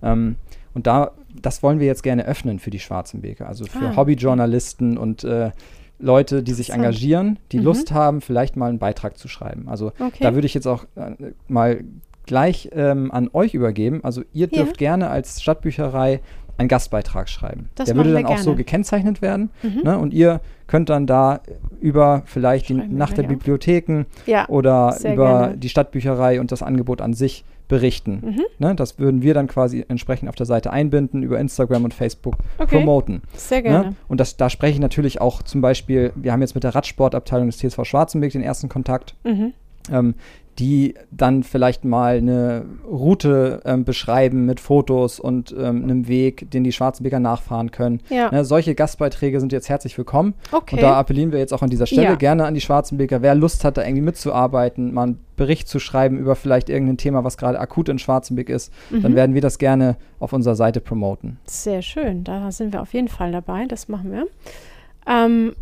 Ähm, 0.03 0.37
und 0.75 0.87
da, 0.87 1.13
das 1.41 1.63
wollen 1.63 1.79
wir 1.81 1.87
jetzt 1.87 2.03
gerne 2.03 2.27
öffnen 2.27 2.59
für 2.59 2.71
die 2.71 2.79
Schwarzenbeker, 2.81 3.47
also 3.49 3.65
für 3.65 3.87
Ah. 3.91 3.97
Hobbyjournalisten 3.97 4.99
und 4.99 5.25
äh, 5.25 5.51
Leute, 5.99 6.43
die 6.43 6.53
sich 6.53 6.71
engagieren, 6.71 7.39
die 7.53 7.59
Mhm. 7.59 7.65
Lust 7.65 7.93
haben, 7.93 8.21
vielleicht 8.21 8.57
mal 8.57 8.69
einen 8.69 8.79
Beitrag 8.81 9.17
zu 9.17 9.29
schreiben. 9.29 9.69
Also 9.69 9.93
Okay. 10.01 10.19
da 10.21 10.35
würde 10.35 10.47
ich 10.47 10.55
jetzt 10.55 10.67
auch 10.67 10.85
äh, 10.97 11.13
mal 11.49 11.85
gleich 12.27 12.71
ähm, 12.73 13.11
an 13.13 13.31
euch 13.33 13.53
übergeben. 13.55 14.01
Also 14.03 14.23
ihr 14.33 14.49
Ja. 14.51 14.59
dürft 14.63 14.79
gerne 14.79 15.11
als 15.11 15.41
Stadtbücherei 15.43 16.21
einen 16.63 16.69
Gastbeitrag 16.69 17.29
schreiben. 17.29 17.69
Das 17.75 17.87
Der 17.87 17.97
würde 17.97 18.13
dann 18.13 18.27
auch 18.27 18.39
so 18.39 18.51
gerne. 18.53 18.57
gekennzeichnet 18.59 19.23
werden. 19.23 19.51
Mhm. 19.63 19.81
Ne? 19.85 19.99
Und 19.99 20.15
ihr 20.15 20.41
könnt 20.67 20.89
dann 20.89 21.07
da 21.07 21.41
über 21.81 22.23
vielleicht 22.25 22.69
die 22.69 22.75
Schreiben 22.75 22.91
wir 22.91 22.99
Nacht 22.99 23.17
der. 23.19 23.23
Bibliotheken 23.25 24.05
ja, 24.27 24.49
oder 24.49 24.97
über 25.01 25.41
gerne. 25.41 25.57
die 25.59 25.69
Stadtbücherei 25.69 26.41
und 26.41 26.51
das 26.53 26.63
Angebot 26.63 27.01
an 27.03 27.13
sich 27.15 27.45
berichten. 27.69 28.21
Mhm. 28.23 28.43
Ne? 28.59 28.75
Das 28.75 28.99
würden 28.99 29.23
wir 29.23 29.33
dann 29.35 29.47
quasi 29.47 29.85
entsprechend 29.89 30.29
auf 30.29 30.35
der 30.35 30.47
Seite 30.47 30.71
einbinden, 30.73 31.23
über 31.23 31.39
Instagram 31.41 31.85
und 31.85 31.95
Facebook 31.95 32.37
Okay. 32.59 32.77
promoten. 32.77 33.23
sehr 33.35 33.63
gerne. 33.63 33.91
Ne? 33.91 33.95
Und 34.09 34.21
das, 34.21 34.37
da 34.37 34.51
spreche 34.51 34.75
ich 34.75 34.81
natürlich 34.81 35.21
auch 35.21 35.43
zum 35.43 35.61
Beispiel, 35.63 36.13
wir 36.17 36.33
haben 36.33 36.41
jetzt 36.43 36.55
mit 36.55 36.65
der 36.65 36.75
Radsportabteilung 36.75 37.47
des 37.49 37.59
TSV 37.59 37.85
Schwarzenberg 37.85 38.33
den 38.33 38.43
ersten 38.43 38.69
Kontakt, 38.69 39.15
Mhm. 39.25 39.53
ähm, 39.91 40.15
die 40.59 40.95
dann 41.11 41.43
vielleicht 41.45 41.85
mal 41.85 42.19
eine 42.19 42.65
Route 42.87 43.61
ähm, 43.65 43.85
beschreiben 43.85 44.45
mit 44.45 44.61
Fotos 44.61 45.19
und 45.19 45.55
ähm, 45.59 45.83
einem 45.85 46.09
Weg, 46.09 46.51
den 46.51 46.63
die 46.63 46.73
Schwarzenbeker 46.73 47.21
nachfahren 47.21 47.71
können. 47.71 48.01
Ja, 48.11 48.31
Ne, 48.31 48.45
solche 48.45 48.75
Gastbeiträge 48.75 49.41
sind 49.41 49.51
jetzt 49.53 49.69
herzlich 49.69 49.97
willkommen. 49.97 50.35
okay. 50.53 50.77
Und 50.77 50.83
da 50.83 50.99
appellieren 50.99 51.33
wir 51.33 51.39
jetzt 51.39 51.55
auch 51.55 51.63
an 51.63 51.71
dieser 51.71 51.87
Stelle 51.87 52.03
Ja. 52.03 52.15
gerne 52.17 52.45
an 52.45 52.53
die 52.55 52.61
Schwarzenbeker, 52.61 53.23
wer 53.23 53.35
Lust 53.35 53.65
hat, 53.65 53.77
da 53.79 53.83
irgendwie 53.83 54.03
mitzuarbeiten, 54.03 54.93
mal 54.93 55.05
einen 55.05 55.21
Bericht 55.37 55.69
zu 55.69 55.79
schreiben 55.79 56.19
über 56.19 56.37
vielleicht 56.37 56.69
irgendein 56.69 56.99
Thema, 56.99 57.25
was 57.25 57.39
gerade 57.39 57.59
akut 57.59 57.89
in 57.89 57.99
Schwarzenbeck 57.99 58.51
ist, 58.51 58.71
dann 58.91 59.13
Mhm. 59.13 59.17
werden 59.17 59.35
wir 59.35 59.41
das 59.41 59.59
gerne 59.59 59.97
auf 60.21 60.33
unserer 60.35 60.55
Seite 60.55 60.81
promoten. 60.81 61.39
Sehr 61.47 61.81
schön, 61.83 62.25
da 62.25 62.53
sind 62.53 62.73
wir 62.75 62.83
auf 62.83 62.93
jeden 62.93 63.09
Fall 63.09 63.33
dabei, 63.33 63.65
das 63.67 63.89
machen 63.89 64.13
wir. 64.13 64.27
Ähm, 65.07 65.55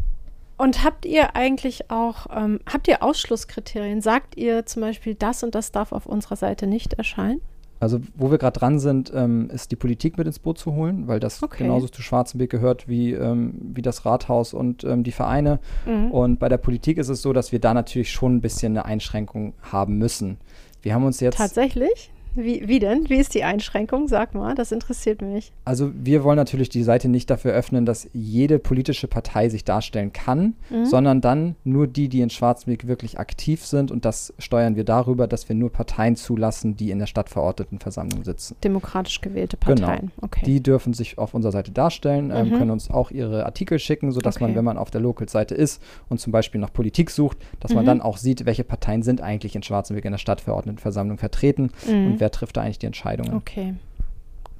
und 0.60 0.84
habt 0.84 1.06
ihr 1.06 1.34
eigentlich 1.36 1.90
auch, 1.90 2.26
ähm, 2.34 2.60
habt 2.70 2.86
ihr 2.86 3.02
Ausschlusskriterien? 3.02 4.02
Sagt 4.02 4.36
ihr 4.36 4.66
zum 4.66 4.82
Beispiel, 4.82 5.14
das 5.14 5.42
und 5.42 5.54
das 5.54 5.72
darf 5.72 5.92
auf 5.92 6.04
unserer 6.04 6.36
Seite 6.36 6.66
nicht 6.66 6.92
erscheinen? 6.94 7.40
Also, 7.80 7.98
wo 8.14 8.30
wir 8.30 8.36
gerade 8.36 8.58
dran 8.58 8.78
sind, 8.78 9.10
ähm, 9.14 9.48
ist 9.48 9.70
die 9.72 9.76
Politik 9.76 10.18
mit 10.18 10.26
ins 10.26 10.38
Boot 10.38 10.58
zu 10.58 10.74
holen, 10.74 11.08
weil 11.08 11.18
das 11.18 11.42
Okay. 11.42 11.62
genauso 11.64 11.88
zu 11.88 12.02
Schwarzenbeck 12.02 12.50
gehört 12.50 12.88
wie, 12.88 13.14
ähm, 13.14 13.54
wie 13.74 13.80
das 13.80 14.04
Rathaus 14.04 14.52
und 14.52 14.84
ähm, 14.84 15.02
die 15.02 15.12
Vereine. 15.12 15.60
Mhm. 15.86 16.10
Und 16.10 16.38
bei 16.38 16.50
der 16.50 16.58
Politik 16.58 16.98
ist 16.98 17.08
es 17.08 17.22
so, 17.22 17.32
dass 17.32 17.52
wir 17.52 17.58
da 17.58 17.72
natürlich 17.72 18.12
schon 18.12 18.36
ein 18.36 18.40
bisschen 18.42 18.72
eine 18.76 18.84
Einschränkung 18.84 19.54
haben 19.62 19.96
müssen. 19.96 20.36
Wir 20.82 20.92
haben 20.94 21.04
uns 21.04 21.20
jetzt, 21.20 21.38
Tatsächlich? 21.38 22.10
Wie, 22.34 22.66
wie 22.68 22.78
denn? 22.78 23.08
Wie 23.08 23.16
ist 23.16 23.34
die 23.34 23.42
Einschränkung? 23.44 24.08
Sag 24.08 24.34
mal, 24.34 24.54
das 24.54 24.72
interessiert 24.72 25.20
mich. 25.22 25.52
also 25.64 25.90
wir 25.94 26.22
wollen 26.24 26.36
natürlich 26.36 26.68
die 26.68 26.82
Seite 26.82 27.08
nicht 27.08 27.28
dafür 27.30 27.52
öffnen, 27.52 27.84
dass 27.86 28.08
jede 28.12 28.58
politische 28.58 29.08
Partei 29.08 29.48
sich 29.48 29.64
darstellen 29.64 30.12
kann, 30.12 30.54
Mhm. 30.70 30.84
sondern 30.86 31.20
dann 31.20 31.56
nur 31.64 31.86
die, 31.86 32.08
die 32.08 32.20
in 32.20 32.30
Schwarzenbeck 32.30 32.86
wirklich 32.86 33.18
aktiv 33.18 33.64
sind. 33.66 33.90
Und 33.90 34.04
das 34.04 34.32
steuern 34.38 34.76
wir 34.76 34.84
darüber, 34.84 35.26
dass 35.26 35.48
wir 35.48 35.56
nur 35.56 35.70
Parteien 35.72 36.16
zulassen, 36.16 36.76
die 36.76 36.90
in 36.90 36.98
der 36.98 37.06
Stadtverordnetenversammlung 37.06 38.24
sitzen. 38.24 38.56
Demokratisch 38.64 39.20
gewählte 39.20 39.56
Genau. 39.66 39.86
Parteien. 39.88 40.12
Okay. 40.20 40.42
Die 40.46 40.62
dürfen 40.62 40.92
sich 40.94 41.18
auf 41.18 41.34
unserer 41.34 41.52
Seite 41.52 41.70
darstellen, 41.72 42.30
ähm, 42.34 42.48
Mhm. 42.50 42.52
können 42.54 42.70
uns 42.70 42.90
auch 42.90 43.10
ihre 43.10 43.44
Artikel 43.46 43.78
schicken, 43.78 44.12
sodass 44.12 44.36
Okay. 44.36 44.44
man, 44.44 44.54
wenn 44.54 44.64
man 44.64 44.78
auf 44.78 44.90
der 44.90 45.00
Local-Seite 45.00 45.54
ist 45.54 45.82
und 46.08 46.20
zum 46.20 46.32
Beispiel 46.32 46.60
nach 46.60 46.72
Politik 46.72 47.10
sucht, 47.10 47.38
dass 47.60 47.74
man 47.74 47.84
Mhm. 47.84 47.86
dann 47.86 48.00
auch 48.02 48.16
sieht, 48.16 48.46
welche 48.46 48.64
Parteien 48.64 49.02
sind 49.02 49.20
eigentlich 49.20 49.56
in 49.56 49.62
Schwarzenberg 49.62 50.04
in 50.04 50.12
der 50.12 50.18
Stadtverordnetenversammlung 50.18 51.18
vertreten 51.18 51.70
Mhm. 51.88 52.19
Und 52.20 52.24
wer 52.24 52.30
trifft 52.30 52.56
da 52.56 52.62
eigentlich 52.62 52.78
die 52.78 52.86
Entscheidungen. 52.86 53.34
okay. 53.34 53.74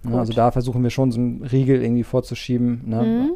Ne, 0.03 0.19
also 0.19 0.33
da 0.33 0.51
versuchen 0.51 0.83
wir 0.83 0.89
schon 0.91 1.13
so 1.13 1.21
einen 1.21 1.43
Riegel 1.45 1.83
irgendwie 1.83 2.05
vorzuschieben. 2.05 2.83
Ne? 2.87 3.03
Mhm. 3.03 3.31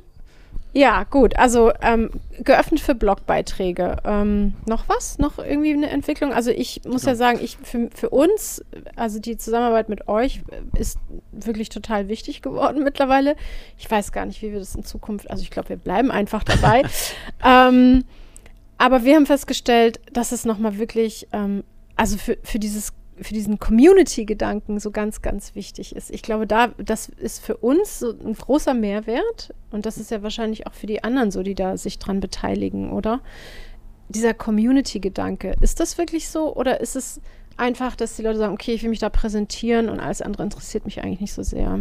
Ja, 0.72 1.05
gut. 1.05 1.37
Also 1.37 1.72
ähm, 1.83 2.11
geöffnet 2.43 2.81
für 2.81 2.95
Blogbeiträge. 2.95 3.99
Ähm, 4.05 4.55
noch 4.66 4.89
was? 4.89 5.18
Noch 5.18 5.39
irgendwie 5.39 5.72
eine 5.72 5.91
Entwicklung? 5.91 6.33
Also 6.33 6.51
ich 6.51 6.81
muss 6.85 7.03
Genau. 7.03 7.12
ja 7.12 7.16
sagen, 7.16 7.39
ich 7.43 7.59
für, 7.62 7.91
für 7.95 8.09
uns, 8.11 8.64
also 8.97 9.20
die 9.20 9.37
Zusammenarbeit 9.37 9.89
mit 9.89 10.09
euch 10.09 10.41
ist 10.77 10.99
wirklich 11.33 11.68
total 11.68 12.09
wichtig 12.09 12.41
geworden 12.43 12.83
mittlerweile. 12.85 13.37
Ich 13.79 13.89
weiß 13.89 14.11
gar 14.11 14.25
nicht, 14.27 14.41
wie 14.43 14.51
wir 14.53 14.59
das 14.59 14.75
in 14.75 14.85
Zukunft, 14.85 15.31
also 15.31 15.43
ich 15.43 15.51
glaube, 15.51 15.68
wir 15.68 15.77
bleiben 15.77 16.11
einfach 16.11 16.43
dabei. 16.43 16.83
ähm, 17.45 18.05
aber 18.79 19.05
wir 19.05 19.14
haben 19.16 19.27
festgestellt, 19.27 20.01
dass 20.12 20.33
es 20.33 20.45
nochmal 20.45 20.79
wirklich, 20.79 21.29
ähm, 21.33 21.62
also 21.95 22.16
für, 22.16 22.39
für 22.43 22.59
dieses 22.59 22.93
für 23.21 23.35
diesen 23.35 23.59
Community-Gedanken 23.59 24.81
so 24.81 24.91
ganz, 24.91 25.23
ganz 25.23 25.55
wichtig 25.55 25.95
ist. 25.95 26.11
Ich 26.11 26.23
glaube, 26.23 26.47
da, 26.47 26.69
das 26.79 27.09
ist 27.09 27.45
für 27.45 27.57
uns 27.57 28.01
so 28.01 28.11
ein 28.11 28.35
großer 28.35 28.75
Mehrwert 28.75 29.55
und 29.71 29.87
das 29.87 29.99
ist 29.99 30.11
ja 30.11 30.23
wahrscheinlich 30.23 30.67
auch 30.67 30.75
für 30.75 30.87
die 30.87 31.05
anderen 31.05 31.31
so, 31.31 31.43
die 31.43 31.55
da 31.55 31.77
sich 31.77 31.99
dran 31.99 32.21
beteiligen, 32.21 32.93
oder? 32.93 33.21
Dieser 34.09 34.35
Community-Gedanke, 34.35 35.55
ist 35.61 35.81
das 35.81 35.97
wirklich 35.97 36.29
so 36.29 36.55
oder 36.55 36.81
ist 36.81 36.97
es 36.97 37.21
einfach, 37.57 37.97
dass 37.97 38.17
die 38.17 38.23
Leute 38.23 38.39
sagen, 38.39 38.53
okay, 38.53 38.73
ich 38.73 38.83
will 38.83 38.91
mich 38.91 38.99
da 38.99 39.09
präsentieren 39.09 39.89
und 39.89 40.01
alles 40.01 40.21
andere 40.21 40.43
interessiert 40.43 40.85
mich 40.85 41.03
eigentlich 41.03 41.21
nicht 41.21 41.33
so 41.33 41.43
sehr? 41.43 41.81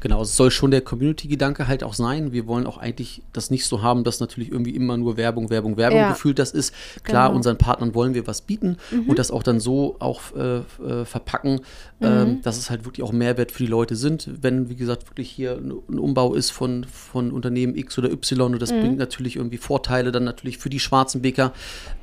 Genau, 0.00 0.22
es 0.22 0.36
soll 0.36 0.50
schon 0.50 0.70
der 0.70 0.80
Community-Gedanke 0.80 1.68
halt 1.68 1.84
auch 1.84 1.94
sein. 1.94 2.32
Wir 2.32 2.46
wollen 2.46 2.66
auch 2.66 2.78
eigentlich 2.78 3.22
das 3.32 3.50
nicht 3.50 3.66
so 3.66 3.82
haben, 3.82 4.02
dass 4.04 4.18
natürlich 4.20 4.50
irgendwie 4.50 4.70
immer 4.70 4.96
nur 4.96 5.16
Werbung, 5.16 5.50
Werbung, 5.50 5.76
Werbung 5.76 5.98
ja. 5.98 6.08
gefühlt 6.10 6.38
das 6.38 6.52
ist. 6.52 6.74
Klar, 7.02 7.28
genau. 7.28 7.36
unseren 7.36 7.58
Partnern 7.58 7.94
wollen 7.94 8.14
wir 8.14 8.26
was 8.26 8.40
bieten 8.40 8.78
mhm. 8.90 9.08
und 9.08 9.18
das 9.18 9.30
auch 9.30 9.42
dann 9.42 9.60
so 9.60 9.96
auch 9.98 10.20
äh, 10.34 10.58
äh, 10.58 11.04
verpacken, 11.04 11.60
mhm. 12.00 12.06
ähm, 12.06 12.42
dass 12.42 12.56
es 12.56 12.70
halt 12.70 12.84
wirklich 12.84 13.04
auch 13.04 13.12
Mehrwert 13.12 13.52
für 13.52 13.62
die 13.62 13.70
Leute 13.70 13.94
sind. 13.94 14.28
Wenn, 14.40 14.70
wie 14.70 14.76
gesagt, 14.76 15.10
wirklich 15.10 15.30
hier 15.30 15.58
ein 15.58 15.98
Umbau 15.98 16.34
ist 16.34 16.50
von, 16.50 16.84
von 16.84 17.30
Unternehmen 17.30 17.76
X 17.76 17.98
oder 17.98 18.10
Y 18.10 18.54
und 18.54 18.62
das 18.62 18.72
mhm. 18.72 18.80
bringt 18.80 18.98
natürlich 18.98 19.36
irgendwie 19.36 19.58
Vorteile 19.58 20.12
dann 20.12 20.24
natürlich 20.24 20.58
für 20.58 20.70
die 20.70 20.80
schwarzen 20.80 21.20
Bäcker, 21.20 21.52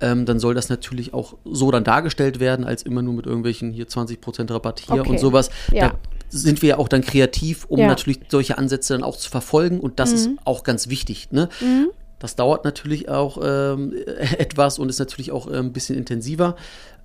ähm, 0.01 0.25
dann 0.25 0.39
soll 0.39 0.53
das 0.53 0.69
natürlich 0.69 1.13
auch 1.13 1.35
so 1.45 1.71
dann 1.71 1.83
dargestellt 1.83 2.39
werden, 2.39 2.63
als 2.63 2.83
immer 2.83 3.01
nur 3.01 3.15
mit 3.15 3.25
irgendwelchen 3.25 3.71
hier 3.71 3.87
20% 3.87 4.53
Rabatt 4.53 4.81
hier 4.81 5.01
okay. 5.01 5.09
und 5.09 5.19
sowas. 5.19 5.49
Ja. 5.71 5.89
Da 5.89 5.95
sind 6.29 6.61
wir 6.61 6.69
ja 6.69 6.77
auch 6.77 6.87
dann 6.87 7.01
kreativ, 7.01 7.65
um 7.65 7.79
ja. 7.79 7.86
Natürlich 7.87 8.19
solche 8.29 8.57
Ansätze 8.57 8.93
dann 8.93 9.03
auch 9.03 9.17
zu 9.17 9.29
verfolgen. 9.29 9.79
Und 9.79 9.99
das 9.99 10.11
mhm. 10.11 10.15
ist 10.15 10.29
auch 10.45 10.63
ganz 10.63 10.89
wichtig. 10.89 11.31
Ne? 11.31 11.49
Mhm. 11.61 11.89
Das 12.19 12.35
dauert 12.35 12.65
natürlich 12.65 13.09
auch 13.09 13.39
ähm, 13.43 13.93
etwas 14.37 14.79
und 14.79 14.89
ist 14.89 14.99
natürlich 14.99 15.31
auch 15.31 15.47
äh, 15.47 15.57
ein 15.57 15.73
bisschen 15.73 15.97
intensiver. 15.97 16.55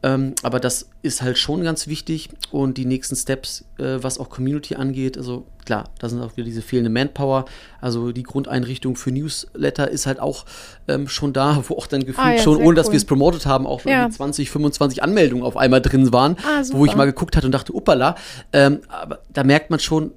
Ähm, 0.05 0.35
aber 0.43 0.59
das 0.59 0.89
ist 1.03 1.23
halt 1.23 1.39
schon 1.39 1.63
ganz 1.63 1.87
wichtig. 1.87 2.29
Und 2.51 2.77
die 2.77 2.87
nächsten 2.87 3.15
Steps, 3.15 3.65
äh, 3.79 3.99
was 4.03 4.19
auch 4.19 4.31
Community 4.31 4.75
angeht, 4.75 5.17
also 5.17 5.47
klar, 5.65 5.91
da 6.01 6.09
sind 6.09 6.21
auch 6.21 6.37
wieder 6.37 6.45
diese 6.45 6.63
fehlende 6.63 6.91
Manpower. 6.91 7.45
Also 7.81 8.11
die 8.11 8.25
Grundeinrichtung 8.25 8.97
für 8.97 9.13
Newsletter 9.13 9.89
ist 9.89 10.07
halt 10.07 10.19
auch 10.19 10.45
ähm, 10.89 11.09
schon 11.09 11.33
da, 11.33 11.63
wo 11.69 11.77
auch 11.77 11.87
dann 11.87 12.01
gefühlt 12.01 12.19
ah, 12.19 12.33
ja, 12.35 12.43
schon, 12.43 12.57
ohne 12.57 12.69
cool. 12.69 12.75
dass 12.75 12.91
wir 12.91 12.97
es 12.97 13.05
promotet 13.05 13.47
haben, 13.47 13.67
auch 13.67 13.85
ja. 13.85 14.11
20, 14.11 14.51
25 14.51 15.03
Anmeldungen 15.03 15.45
auf 15.45 15.57
einmal 15.57 15.81
drin 15.81 16.13
waren, 16.13 16.37
ah, 16.45 16.63
wo 16.73 16.85
ich 16.85 16.97
mal 16.97 17.07
geguckt 17.07 17.37
hatte 17.37 17.47
und 17.47 17.53
dachte, 17.53 17.73
uppala. 17.73 18.17
Ähm, 18.53 18.81
aber 18.89 19.21
da 19.33 19.45
merkt 19.45 19.71
man 19.71 19.79
schon, 19.79 20.13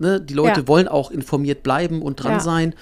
ne, 0.00 0.20
die 0.20 0.34
Leute 0.34 0.60
ja. 0.60 0.68
wollen 0.68 0.88
auch 0.88 1.10
informiert 1.10 1.62
bleiben 1.62 2.02
und 2.02 2.16
dran 2.16 2.40
sein. 2.40 2.74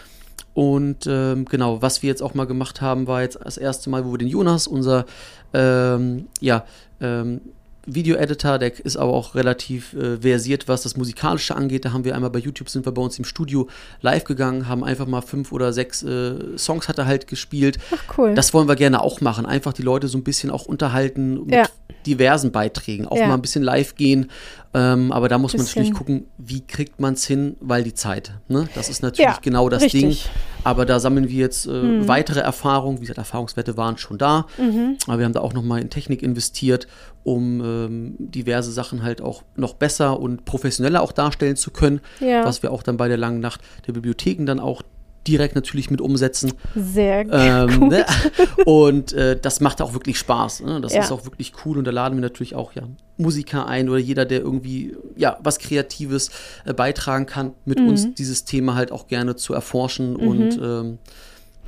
Und 0.54 1.06
ähm, 1.06 1.44
genau, 1.44 1.82
was 1.82 2.02
wir 2.02 2.08
jetzt 2.08 2.22
auch 2.22 2.34
mal 2.34 2.46
gemacht 2.46 2.80
haben, 2.80 3.06
war 3.06 3.22
jetzt 3.22 3.38
das 3.40 3.58
erste 3.58 3.90
Mal, 3.90 4.04
wo 4.04 4.12
wir 4.12 4.18
den 4.18 4.26
Jonas, 4.26 4.66
unser 4.66 5.06
ähm, 5.54 6.26
ja, 6.40 6.64
ähm, 7.00 7.40
Video-Editor, 7.86 8.58
der 8.58 8.84
ist 8.84 8.96
aber 8.96 9.12
auch 9.12 9.34
relativ 9.34 9.94
äh, 9.94 10.18
versiert, 10.18 10.68
was 10.68 10.82
das 10.82 10.96
Musikalische 10.96 11.56
angeht. 11.56 11.84
Da 11.84 11.92
haben 11.92 12.04
wir 12.04 12.14
einmal 12.14 12.30
bei 12.30 12.38
YouTube, 12.38 12.68
sind 12.68 12.84
wir 12.84 12.92
bei 12.92 13.00
uns 13.00 13.18
im 13.18 13.24
Studio 13.24 13.68
live 14.02 14.24
gegangen, 14.24 14.68
haben 14.68 14.84
einfach 14.84 15.06
mal 15.06 15.22
fünf 15.22 15.52
oder 15.52 15.72
sechs 15.72 16.02
äh, 16.02 16.58
Songs 16.58 16.88
hat 16.88 16.98
er 16.98 17.06
halt 17.06 17.26
gespielt. 17.26 17.78
Ach 17.92 18.18
cool. 18.18 18.34
Das 18.34 18.52
wollen 18.52 18.68
wir 18.68 18.76
gerne 18.76 19.02
auch 19.02 19.20
machen. 19.20 19.46
Einfach 19.46 19.72
die 19.72 19.82
Leute 19.82 20.08
so 20.08 20.18
ein 20.18 20.24
bisschen 20.24 20.50
auch 20.50 20.66
unterhalten 20.66 21.46
mit 21.46 21.54
ja. 21.54 21.68
diversen 22.06 22.52
Beiträgen. 22.52 23.06
Auch 23.06 23.16
ja. 23.16 23.26
mal 23.26 23.34
ein 23.34 23.42
bisschen 23.42 23.62
live 23.62 23.94
gehen. 23.94 24.30
Ähm, 24.74 25.12
aber 25.12 25.28
da 25.28 25.38
muss 25.38 25.56
man 25.56 25.64
natürlich 25.64 25.94
gucken, 25.94 26.26
wie 26.36 26.60
kriegt 26.60 27.00
man 27.00 27.14
es 27.14 27.26
hin, 27.26 27.56
weil 27.60 27.84
die 27.84 27.94
Zeit. 27.94 28.32
Ne? 28.48 28.68
Das 28.74 28.88
ist 28.88 29.02
natürlich 29.02 29.30
ja, 29.30 29.38
genau 29.40 29.68
das 29.68 29.82
richtig. 29.82 30.24
Ding. 30.24 30.32
Aber 30.62 30.84
da 30.84 31.00
sammeln 31.00 31.28
wir 31.28 31.38
jetzt 31.38 31.66
äh, 31.66 31.70
mhm. 31.70 32.08
weitere 32.08 32.40
Erfahrungen. 32.40 32.98
Wie 32.98 33.02
gesagt, 33.02 33.18
Erfahrungswerte 33.18 33.76
waren 33.76 33.96
schon 33.96 34.18
da. 34.18 34.46
Mhm. 34.58 34.98
Aber 35.06 35.18
wir 35.18 35.24
haben 35.24 35.32
da 35.32 35.40
auch 35.40 35.54
nochmal 35.54 35.80
in 35.80 35.88
Technik 35.88 36.22
investiert 36.22 36.86
um 37.28 37.60
ähm, 37.62 38.14
diverse 38.18 38.72
Sachen 38.72 39.02
halt 39.02 39.20
auch 39.20 39.42
noch 39.54 39.74
besser 39.74 40.18
und 40.18 40.46
professioneller 40.46 41.02
auch 41.02 41.12
darstellen 41.12 41.56
zu 41.56 41.70
können, 41.70 42.00
ja. 42.20 42.42
was 42.44 42.62
wir 42.62 42.72
auch 42.72 42.82
dann 42.82 42.96
bei 42.96 43.08
der 43.08 43.18
langen 43.18 43.40
Nacht 43.40 43.60
der 43.86 43.92
Bibliotheken 43.92 44.46
dann 44.46 44.60
auch 44.60 44.82
direkt 45.26 45.54
natürlich 45.54 45.90
mit 45.90 46.00
umsetzen. 46.00 46.52
Sehr 46.74 47.26
ähm, 47.30 47.80
gut. 47.80 47.90
Ne? 47.90 48.06
Und 48.64 49.12
äh, 49.12 49.38
das 49.38 49.60
macht 49.60 49.82
auch 49.82 49.92
wirklich 49.92 50.18
Spaß. 50.18 50.62
Ne? 50.62 50.80
Das 50.80 50.94
ja. 50.94 51.02
ist 51.02 51.12
auch 51.12 51.24
wirklich 51.24 51.52
cool 51.64 51.78
und 51.78 51.84
da 51.84 51.90
laden 51.90 52.16
wir 52.16 52.22
natürlich 52.22 52.54
auch 52.54 52.72
ja, 52.72 52.82
Musiker 53.16 53.66
ein 53.66 53.88
oder 53.88 53.98
jeder, 53.98 54.24
der 54.24 54.40
irgendwie 54.40 54.96
ja 55.16 55.38
was 55.42 55.58
Kreatives 55.58 56.30
äh, 56.64 56.72
beitragen 56.72 57.26
kann, 57.26 57.52
mit 57.64 57.80
mhm. 57.80 57.88
uns 57.88 58.14
dieses 58.14 58.44
Thema 58.44 58.74
halt 58.74 58.92
auch 58.92 59.06
gerne 59.06 59.36
zu 59.36 59.54
erforschen 59.54 60.14
mhm. 60.14 60.28
und 60.28 60.60
ähm, 60.62 60.98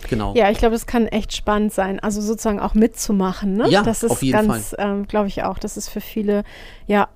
Genau. 0.08 0.34
Ja, 0.34 0.50
ich 0.50 0.56
glaube, 0.56 0.74
das 0.74 0.86
kann 0.86 1.06
echt 1.08 1.36
spannend 1.36 1.74
sein, 1.74 2.00
also 2.00 2.22
sozusagen 2.22 2.58
auch 2.58 2.72
mitzumachen. 2.72 3.54
Ne? 3.54 3.68
Ja, 3.68 3.82
das 3.82 4.02
ist 4.02 4.10
auf 4.10 4.22
jeden 4.22 4.48
ganz, 4.48 4.74
ähm, 4.78 5.06
glaube 5.06 5.28
ich 5.28 5.42
auch, 5.42 5.58
das 5.58 5.76
ist 5.76 5.90
für 5.90 6.00
viele, 6.00 6.44
ja, 6.86 7.08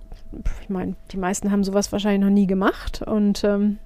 ich 0.62 0.68
meine, 0.68 0.95
die 1.11 1.16
meisten 1.16 1.51
haben 1.51 1.64
sowas 1.64 1.93
wahrscheinlich 1.93 2.20
noch 2.20 2.35
nie 2.35 2.47
gemacht 2.47 3.03
und 3.03 3.45
ähm, 3.45 3.78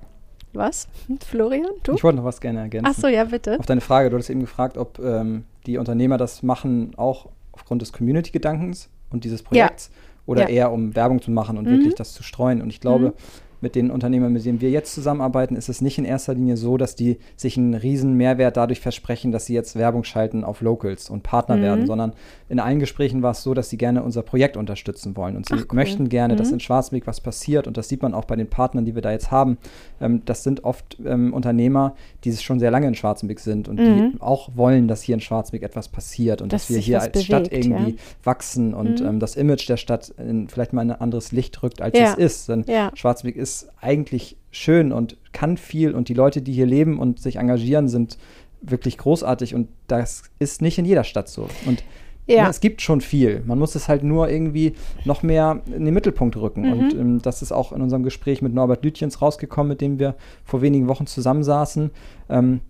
was? 0.53 0.89
Florian, 1.27 1.67
du? 1.83 1.95
Ich 1.95 2.05
wollte 2.05 2.19
noch 2.19 2.25
was 2.25 2.41
gerne 2.41 2.61
ergänzen. 2.61 2.91
Ach 2.91 2.99
so, 2.99 3.09
ja, 3.09 3.25
bitte. 3.25 3.59
Auf 3.59 3.67
deine 3.67 3.81
Frage, 3.81 4.11
du 4.11 4.17
hattest 4.17 4.31
eben 4.31 4.41
gefragt, 4.41 4.77
ob 4.77 4.99
ähm, 4.99 5.45
die 5.67 5.79
Unternehmer 5.79 6.19
das 6.19 6.43
machen 6.43 6.93
auch 6.97 7.29
aufgrund 7.53 7.83
des 7.83 7.93
Community-Gedankens 7.93 8.89
und 9.11 9.25
dieses 9.25 9.43
Projekts 9.43 9.91
ja. 9.93 10.23
oder 10.27 10.43
ja. 10.43 10.49
eher 10.49 10.73
um 10.73 10.95
Werbung 10.95 11.21
zu 11.21 11.31
machen 11.31 11.59
und 11.59 11.67
mhm. 11.67 11.71
wirklich 11.71 11.95
das 11.95 12.13
zu 12.15 12.23
streuen. 12.23 12.63
Und 12.63 12.71
ich 12.71 12.81
glaube, 12.81 13.09
mhm 13.09 13.48
mit 13.61 13.75
den 13.75 13.91
Unternehmern, 13.91 14.33
mit 14.33 14.45
denen 14.45 14.61
wir 14.61 14.71
jetzt 14.71 14.95
zusammenarbeiten, 14.95 15.57
ist 15.57 15.69
es 15.69 15.81
nicht 15.81 15.99
in 15.99 16.05
erster 16.05 16.35
Linie 16.35 16.57
so, 16.57 16.77
dass 16.77 16.95
die 16.95 17.19
sich 17.37 17.57
einen 17.57 17.75
riesen 17.75 18.15
Mehrwert 18.15 18.57
dadurch 18.57 18.81
versprechen, 18.81 19.33
dass 19.33 19.47
sie 19.47 19.55
jetzt 19.55 19.77
Werbung 19.77 20.05
schalten 20.05 20.45
auf 20.45 20.61
Locals 20.61 21.11
und 21.11 21.23
Partner 21.23 21.57
mhm. 21.57 21.63
werden, 21.63 21.87
sondern 21.87 22.13
in 22.49 22.61
allen 22.61 22.79
Gesprächen 22.79 23.23
war 23.23 23.33
es 23.33 23.43
so, 23.43 23.55
dass 23.55 23.71
sie 23.71 23.77
gerne 23.77 24.03
unser 24.03 24.23
Projekt 24.23 24.57
unterstützen 24.57 25.17
wollen 25.17 25.37
und 25.37 25.47
sie 25.47 25.55
Ach, 25.55 25.67
cool. 25.71 25.77
möchten 25.77 26.09
gerne, 26.09 26.35
mhm. 26.35 26.39
dass 26.39 26.53
in 26.53 26.61
Schwarzweg 26.61 27.07
was 27.07 27.21
passiert 27.21 27.67
und 27.67 27.77
das 27.77 27.89
sieht 27.89 28.03
man 28.03 28.15
auch 28.15 28.25
bei 28.25 28.37
den 28.37 28.49
Partnern, 28.49 28.85
die 28.85 28.95
wir 28.95 29.03
da 29.03 29.11
jetzt 29.11 29.31
haben. 29.31 29.59
Ähm, 30.01 30.23
das 30.25 30.45
sind 30.45 30.65
oft 30.65 30.97
ähm, 31.05 31.33
Unternehmer, 31.33 31.95
die 32.25 32.33
schon 32.37 32.61
sehr 32.61 32.71
lange 32.71 32.87
in 32.87 32.95
Schwarzenbeck 32.95 33.41
sind 33.41 33.69
und 33.69 33.81
mhm. 33.81 34.13
die 34.13 34.21
auch 34.21 34.51
wollen, 34.55 34.89
dass 34.89 35.03
hier 35.03 35.15
in 35.15 35.21
Schwarzenbeck 35.21 35.63
etwas 35.63 35.89
passiert 35.89 36.43
und 36.43 36.53
dass, 36.53 36.69
dass 36.69 36.77
wir 36.77 36.81
hier 36.81 37.01
als 37.01 37.13
bewegt, 37.13 37.27
Stadt 37.27 37.53
irgendwie 37.53 37.93
ja. 37.93 37.97
wachsen 38.25 38.75
und 38.75 39.01
mhm. 39.01 39.07
ähm, 39.07 39.21
das 39.21 39.37
Image 39.37 39.69
der 39.69 39.77
Stadt 39.77 40.11
in, 40.19 40.49
vielleicht 40.49 40.73
mal 40.73 40.83
in 40.83 40.93
ein 40.93 41.01
anderes 41.01 41.33
Licht 41.33 41.63
rückt, 41.63 41.83
als 41.83 41.99
ja. 41.99 42.13
es 42.13 42.19
ist. 42.19 42.49
Denn 42.49 42.65
ja. 42.69 42.91
Schwarzenbeck 42.95 43.37
ist 43.37 43.48
ist 43.49 43.69
eigentlich 43.81 44.37
schön 44.51 44.93
und 44.93 45.17
kann 45.33 45.57
viel 45.57 45.95
und 45.95 46.09
die 46.09 46.15
Leute, 46.15 46.43
die 46.43 46.53
hier 46.53 46.67
leben 46.67 46.99
und 46.99 47.21
sich 47.21 47.37
engagieren, 47.37 47.89
sind 47.89 48.19
wirklich 48.61 48.99
großartig 48.99 49.55
und 49.55 49.69
das 49.87 50.25
ist 50.39 50.63
nicht 50.63 50.79
in 50.79 50.85
jeder 50.85 51.05
Stadt 51.05 51.29
so. 51.29 51.49
Und 51.67 51.83
ja. 52.27 52.37
ja. 52.37 52.43
Ne, 52.45 52.51
es 52.51 52.61
gibt 52.61 52.83
schon 52.83 53.01
viel. 53.01 53.43
Man 53.47 53.59
muss 53.59 53.75
es 53.75 53.89
halt 53.89 54.03
nur 54.03 54.29
irgendwie 54.29 54.75
noch 55.05 55.23
mehr 55.23 55.63
in 55.67 55.85
den 55.87 55.95
Mittelpunkt 55.95 56.37
rücken. 56.37 56.63
Mhm. 56.63 56.73
Und 56.73 56.95
ähm, 56.95 57.23
das 57.23 57.41
ist 57.41 57.53
auch 57.53 57.73
in 57.73 57.81
unserem 57.81 58.03
Gespräch 58.03 58.43
mit 58.43 58.53
Norbert 58.53 58.85
Lütjens 58.85 59.23
rausgekommen, 59.23 59.71
mit 59.71 59.81
dem 59.81 59.99
wir 59.99 60.15
vor 60.45 60.61
wenigen 60.61 60.89
Wochen 60.89 61.07
zusammensaßen. 61.07 61.91
Ähm, 62.29 62.61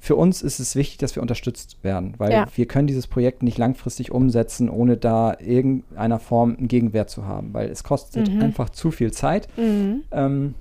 für 0.00 0.16
uns 0.16 0.42
ist 0.42 0.60
es 0.60 0.76
wichtig, 0.76 0.98
dass 0.98 1.16
wir 1.16 1.22
unterstützt 1.22 1.78
werden, 1.82 2.14
weil 2.18 2.32
ja. 2.32 2.46
wir 2.54 2.66
können 2.66 2.86
dieses 2.86 3.06
Projekt 3.06 3.42
nicht 3.42 3.58
langfristig 3.58 4.12
umsetzen, 4.12 4.70
ohne 4.70 4.96
da 4.96 5.36
irgendeiner 5.40 6.18
Form 6.18 6.56
einen 6.56 6.68
Gegenwert 6.68 7.10
zu 7.10 7.26
haben, 7.26 7.52
weil 7.52 7.68
es 7.68 7.82
kostet 7.82 8.32
mhm. 8.32 8.40
einfach 8.40 8.70
zu 8.70 8.90
viel 8.90 9.12
Zeit. 9.12 9.48
Mhm. 9.56 10.02
Ähm, 10.12 10.54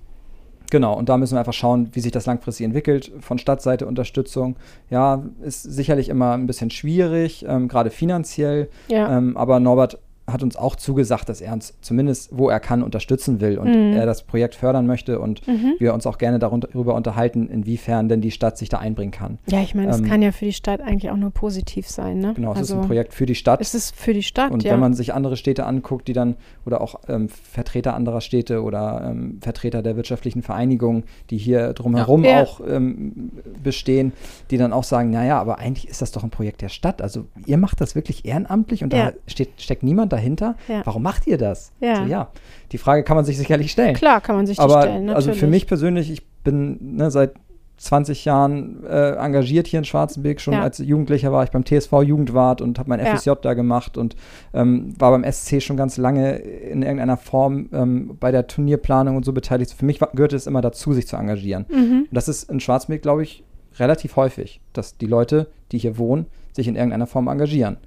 genau, 0.71 0.97
und 0.97 1.07
da 1.09 1.17
müssen 1.17 1.35
wir 1.35 1.39
einfach 1.39 1.53
schauen, 1.53 1.89
wie 1.93 1.99
sich 1.99 2.11
das 2.11 2.25
langfristig 2.25 2.65
entwickelt. 2.65 3.11
Von 3.19 3.37
Stadtseite 3.37 3.85
Unterstützung, 3.85 4.55
ja, 4.89 5.23
ist 5.43 5.61
sicherlich 5.61 6.09
immer 6.09 6.33
ein 6.33 6.47
bisschen 6.47 6.71
schwierig, 6.71 7.45
ähm, 7.47 7.67
gerade 7.67 7.91
finanziell. 7.91 8.69
Ja. 8.87 9.17
Ähm, 9.17 9.37
aber 9.37 9.59
Norbert 9.59 9.99
hat 10.27 10.43
uns 10.43 10.57
auch 10.57 10.75
zugesagt, 10.75 11.29
dass 11.29 11.39
er 11.39 11.53
uns 11.53 11.73
zumindest, 11.79 12.37
wo 12.37 12.49
er 12.49 12.59
kann, 12.59 12.83
unterstützen 12.83 13.39
will 13.39 13.57
und 13.57 13.69
mhm. 13.69 13.93
er 13.93 14.05
das 14.05 14.23
Projekt 14.23 14.55
fördern 14.55 14.85
möchte 14.85 15.19
und 15.19 15.47
mhm. 15.47 15.75
wir 15.79 15.93
uns 15.93 16.05
auch 16.05 16.17
gerne 16.17 16.37
darüber 16.37 16.95
unterhalten, 16.95 17.47
inwiefern 17.47 18.09
denn 18.09 18.19
die 18.19 18.31
Stadt 18.31 18.57
sich 18.57 18.67
da 18.67 18.79
einbringen 18.79 19.11
kann. 19.11 19.37
Ja, 19.47 19.61
ich 19.61 19.73
meine, 19.73 19.89
es 19.89 19.99
ähm, 19.99 20.05
kann 20.05 20.21
ja 20.21 20.33
für 20.33 20.43
die 20.43 20.53
Stadt 20.53 20.81
eigentlich 20.81 21.11
auch 21.11 21.17
nur 21.17 21.31
positiv 21.31 21.87
sein. 21.87 22.19
Ne? 22.19 22.33
Genau, 22.35 22.51
es 22.51 22.57
also, 22.57 22.63
ist 22.63 22.71
ein 22.71 22.77
also 22.79 22.87
Projekt 22.87 23.13
für 23.13 23.25
die 23.25 23.35
Stadt. 23.35 23.61
Es 23.61 23.73
ist 23.73 23.95
für 23.95 24.13
die 24.13 24.23
Stadt, 24.23 24.51
Und 24.51 24.63
ja. 24.63 24.73
wenn 24.73 24.81
man 24.81 24.93
sich 24.93 25.13
andere 25.13 25.37
Städte 25.37 25.65
anguckt, 25.65 26.09
die 26.09 26.13
dann, 26.13 26.35
oder 26.65 26.81
auch 26.81 26.95
ähm, 27.07 27.29
Vertreter 27.29 27.93
anderer 27.93 28.19
Städte 28.19 28.63
oder 28.63 29.09
ähm, 29.09 29.39
Vertreter 29.39 29.81
der 29.81 29.95
wirtschaftlichen 29.95 30.41
Vereinigungen, 30.43 31.03
die 31.29 31.37
hier 31.37 31.71
drumherum 31.71 32.25
ja. 32.25 32.43
auch 32.43 32.59
ähm, 32.67 33.31
bestehen, 33.63 34.11
die 34.51 34.57
dann 34.57 34.73
auch 34.73 34.83
sagen, 34.83 35.09
naja, 35.09 35.39
aber 35.39 35.59
eigentlich 35.59 35.87
ist 35.87 36.01
das 36.01 36.11
doch 36.11 36.23
ein 36.23 36.31
Projekt 36.31 36.61
der 36.61 36.69
Stadt. 36.69 37.01
Also 37.01 37.27
ihr 37.45 37.57
macht 37.57 37.79
das 37.79 37.95
wirklich 37.95 38.25
ehrenamtlich 38.25 38.83
und 38.83 38.91
ja. 38.91 39.11
da 39.11 39.17
steht, 39.27 39.49
steckt 39.57 39.83
niemand 39.83 40.11
dahinter. 40.17 40.55
Ja. 40.67 40.81
Warum 40.83 41.03
macht 41.03 41.27
ihr 41.27 41.37
das? 41.37 41.71
Ja. 41.79 41.97
So, 41.97 42.03
ja. 42.03 42.29
Die 42.71 42.77
Frage 42.77 43.03
kann 43.03 43.15
man 43.15 43.25
sich 43.25 43.37
sicherlich 43.37 43.71
stellen. 43.71 43.95
Klar, 43.95 44.19
kann 44.19 44.35
man 44.35 44.45
sich 44.45 44.59
Aber, 44.59 44.81
stellen. 44.81 45.05
Natürlich. 45.05 45.15
Also 45.15 45.33
für 45.33 45.47
mich 45.47 45.67
persönlich, 45.67 46.11
ich 46.11 46.25
bin 46.43 46.95
ne, 46.97 47.11
seit 47.11 47.33
20 47.77 48.25
Jahren 48.25 48.83
äh, 48.85 49.11
engagiert 49.11 49.67
hier 49.67 49.79
in 49.79 49.85
Schwarzenberg. 49.85 50.41
Schon 50.41 50.55
ja. 50.55 50.63
als 50.63 50.79
Jugendlicher 50.79 51.31
war 51.31 51.43
ich 51.43 51.51
beim 51.51 51.63
TSV 51.63 52.01
Jugendwart 52.01 52.61
und 52.61 52.79
habe 52.79 52.89
mein 52.89 52.99
FSJ 52.99 53.29
ja. 53.29 53.35
da 53.35 53.53
gemacht 53.53 53.97
und 53.97 54.15
ähm, 54.53 54.95
war 54.97 55.11
beim 55.11 55.31
SC 55.31 55.61
schon 55.61 55.77
ganz 55.77 55.97
lange 55.97 56.37
in 56.37 56.81
irgendeiner 56.81 57.17
Form 57.17 57.69
ähm, 57.71 58.17
bei 58.19 58.31
der 58.31 58.47
Turnierplanung 58.47 59.15
und 59.15 59.25
so 59.25 59.31
beteiligt. 59.31 59.71
Für 59.73 59.85
mich 59.85 59.99
gehörte 59.99 60.35
es 60.35 60.47
immer 60.47 60.61
dazu, 60.61 60.93
sich 60.93 61.07
zu 61.07 61.17
engagieren. 61.17 61.65
Mhm. 61.69 62.07
Und 62.09 62.13
das 62.13 62.27
ist 62.27 62.49
in 62.49 62.59
Schwarzenberg, 62.59 63.03
glaube 63.03 63.23
ich, 63.23 63.43
relativ 63.77 64.15
häufig, 64.15 64.59
dass 64.73 64.97
die 64.97 65.05
Leute, 65.05 65.47
die 65.71 65.77
hier 65.77 65.99
wohnen, 65.99 66.25
sich 66.53 66.67
in 66.67 66.75
irgendeiner 66.75 67.05
Form 67.05 67.27
engagieren. 67.27 67.77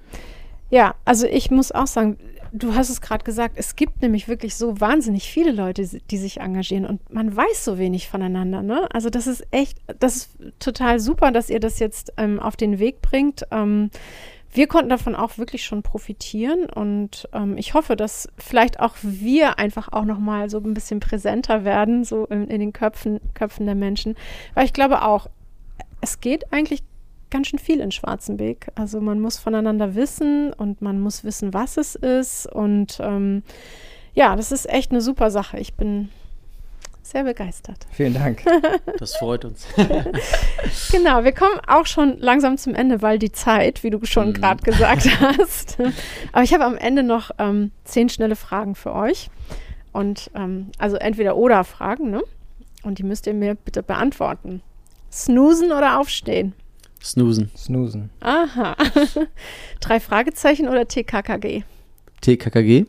Ja, 0.70 0.94
also 1.04 1.26
ich 1.26 1.50
muss 1.50 1.72
auch 1.72 1.88
sagen, 1.88 2.16
du 2.52 2.74
hast 2.74 2.90
es 2.90 3.00
gerade 3.00 3.24
gesagt, 3.24 3.54
es 3.56 3.76
gibt 3.76 4.02
nämlich 4.02 4.28
wirklich 4.28 4.54
so 4.54 4.80
wahnsinnig 4.80 5.30
viele 5.30 5.52
Leute, 5.52 5.84
die 5.84 6.18
sich 6.18 6.40
engagieren 6.40 6.86
und 6.86 7.12
man 7.12 7.34
weiß 7.34 7.64
so 7.64 7.78
wenig 7.78 8.08
voneinander. 8.08 8.62
Ne? 8.62 8.88
Also 8.92 9.10
das 9.10 9.26
ist 9.26 9.46
echt, 9.50 9.78
das 9.98 10.16
ist 10.16 10.38
total 10.58 11.00
super, 11.00 11.32
dass 11.32 11.50
ihr 11.50 11.60
das 11.60 11.78
jetzt 11.78 12.12
ähm, 12.16 12.40
auf 12.40 12.56
den 12.56 12.78
Weg 12.78 13.02
bringt. 13.02 13.46
Ähm, 13.50 13.90
wir 14.52 14.66
konnten 14.66 14.90
davon 14.90 15.14
auch 15.14 15.38
wirklich 15.38 15.64
schon 15.64 15.82
profitieren 15.82 16.66
und 16.66 17.28
ähm, 17.32 17.56
ich 17.56 17.74
hoffe, 17.74 17.94
dass 17.94 18.28
vielleicht 18.36 18.80
auch 18.80 18.96
wir 19.02 19.60
einfach 19.60 19.92
auch 19.92 20.04
noch 20.04 20.18
mal 20.18 20.50
so 20.50 20.58
ein 20.58 20.74
bisschen 20.74 20.98
präsenter 20.98 21.64
werden, 21.64 22.02
so 22.02 22.26
in, 22.26 22.48
in 22.48 22.58
den 22.58 22.72
Köpfen, 22.72 23.20
Köpfen 23.34 23.66
der 23.66 23.76
Menschen, 23.76 24.16
weil 24.54 24.64
ich 24.64 24.72
glaube 24.72 25.02
auch, 25.02 25.28
es 26.00 26.20
geht 26.20 26.52
eigentlich 26.52 26.82
ganz 27.30 27.48
schön 27.48 27.58
viel 27.58 27.80
in 27.80 27.92
Schwarzenbeek. 27.92 28.68
Also 28.74 29.00
man 29.00 29.20
muss 29.20 29.38
voneinander 29.38 29.94
wissen 29.94 30.52
und 30.52 30.82
man 30.82 31.00
muss 31.00 31.24
wissen, 31.24 31.54
was 31.54 31.76
es 31.76 31.94
ist 31.94 32.46
und 32.46 32.98
ähm, 33.00 33.42
ja, 34.14 34.36
das 34.36 34.52
ist 34.52 34.68
echt 34.68 34.90
eine 34.90 35.00
super 35.00 35.30
Sache. 35.30 35.58
Ich 35.58 35.74
bin 35.74 36.10
sehr 37.02 37.24
begeistert. 37.24 37.86
Vielen 37.90 38.14
Dank. 38.14 38.42
Das 38.98 39.16
freut 39.16 39.46
uns. 39.46 39.66
genau, 40.92 41.24
wir 41.24 41.32
kommen 41.32 41.58
auch 41.66 41.86
schon 41.86 42.18
langsam 42.18 42.58
zum 42.58 42.74
Ende, 42.74 43.00
weil 43.00 43.18
die 43.18 43.32
Zeit, 43.32 43.82
wie 43.82 43.88
du 43.88 44.04
schon 44.04 44.28
mhm. 44.28 44.32
gerade 44.34 44.62
gesagt 44.62 45.08
hast. 45.20 45.78
Aber 46.32 46.42
ich 46.42 46.52
habe 46.52 46.64
am 46.64 46.76
Ende 46.76 47.02
noch 47.02 47.30
ähm, 47.38 47.70
zehn 47.84 48.10
schnelle 48.10 48.36
Fragen 48.36 48.74
für 48.74 48.94
euch. 48.94 49.30
Und 49.92 50.30
ähm, 50.34 50.70
also 50.78 50.96
entweder 50.96 51.36
oder 51.36 51.64
Fragen, 51.64 52.10
ne? 52.10 52.22
Und 52.82 52.98
die 52.98 53.02
müsst 53.02 53.26
ihr 53.26 53.34
mir 53.34 53.54
bitte 53.54 53.82
beantworten. 53.82 54.62
Snoosen 55.10 55.72
oder 55.72 55.98
aufstehen? 55.98 56.52
Snoosen. 57.02 57.50
Snoosen. 57.56 58.10
Aha. 58.20 58.76
Drei 59.80 60.00
Fragezeichen 60.00 60.68
oder 60.68 60.86
TKKG? 60.86 61.64
TKKG. 62.20 62.86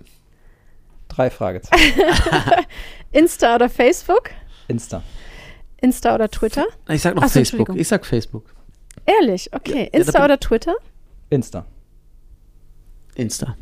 Drei 1.07 1.29
Fragezeichen. 1.29 2.01
Insta 3.11 3.55
oder 3.55 3.69
Facebook? 3.69 4.31
Insta. 4.67 5.03
Insta 5.81 6.15
oder 6.15 6.29
Twitter? 6.29 6.65
Ich 6.89 7.01
sag 7.01 7.15
noch 7.15 7.23
Achso, 7.23 7.39
Facebook. 7.39 7.75
Ich 7.75 7.87
sag 7.87 8.05
Facebook. 8.05 8.53
Ehrlich? 9.05 9.49
Okay. 9.53 9.89
Insta 9.91 10.19
ja, 10.19 10.25
oder 10.25 10.39
Twitter? 10.39 10.75
Insta. 11.29 11.65
Insta. 13.15 13.55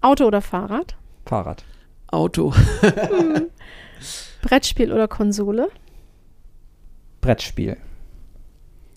Auto 0.00 0.26
oder 0.26 0.40
Fahrrad? 0.40 0.96
Fahrrad. 1.26 1.64
Auto. 2.06 2.54
hm. 2.54 3.50
Brettspiel 4.42 4.92
oder 4.92 5.08
Konsole? 5.08 5.70
Brettspiel. 7.20 7.76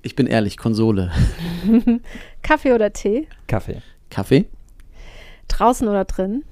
Ich 0.02 0.16
bin 0.16 0.28
ehrlich, 0.28 0.58
Konsole. 0.58 1.12
Kaffee 2.42 2.74
oder 2.74 2.94
Tee? 2.94 3.28
Kaffee. 3.48 3.82
Kaffee. 4.10 4.46
Draußen 5.48 5.88
oder 5.88 6.06
drin? 6.06 6.44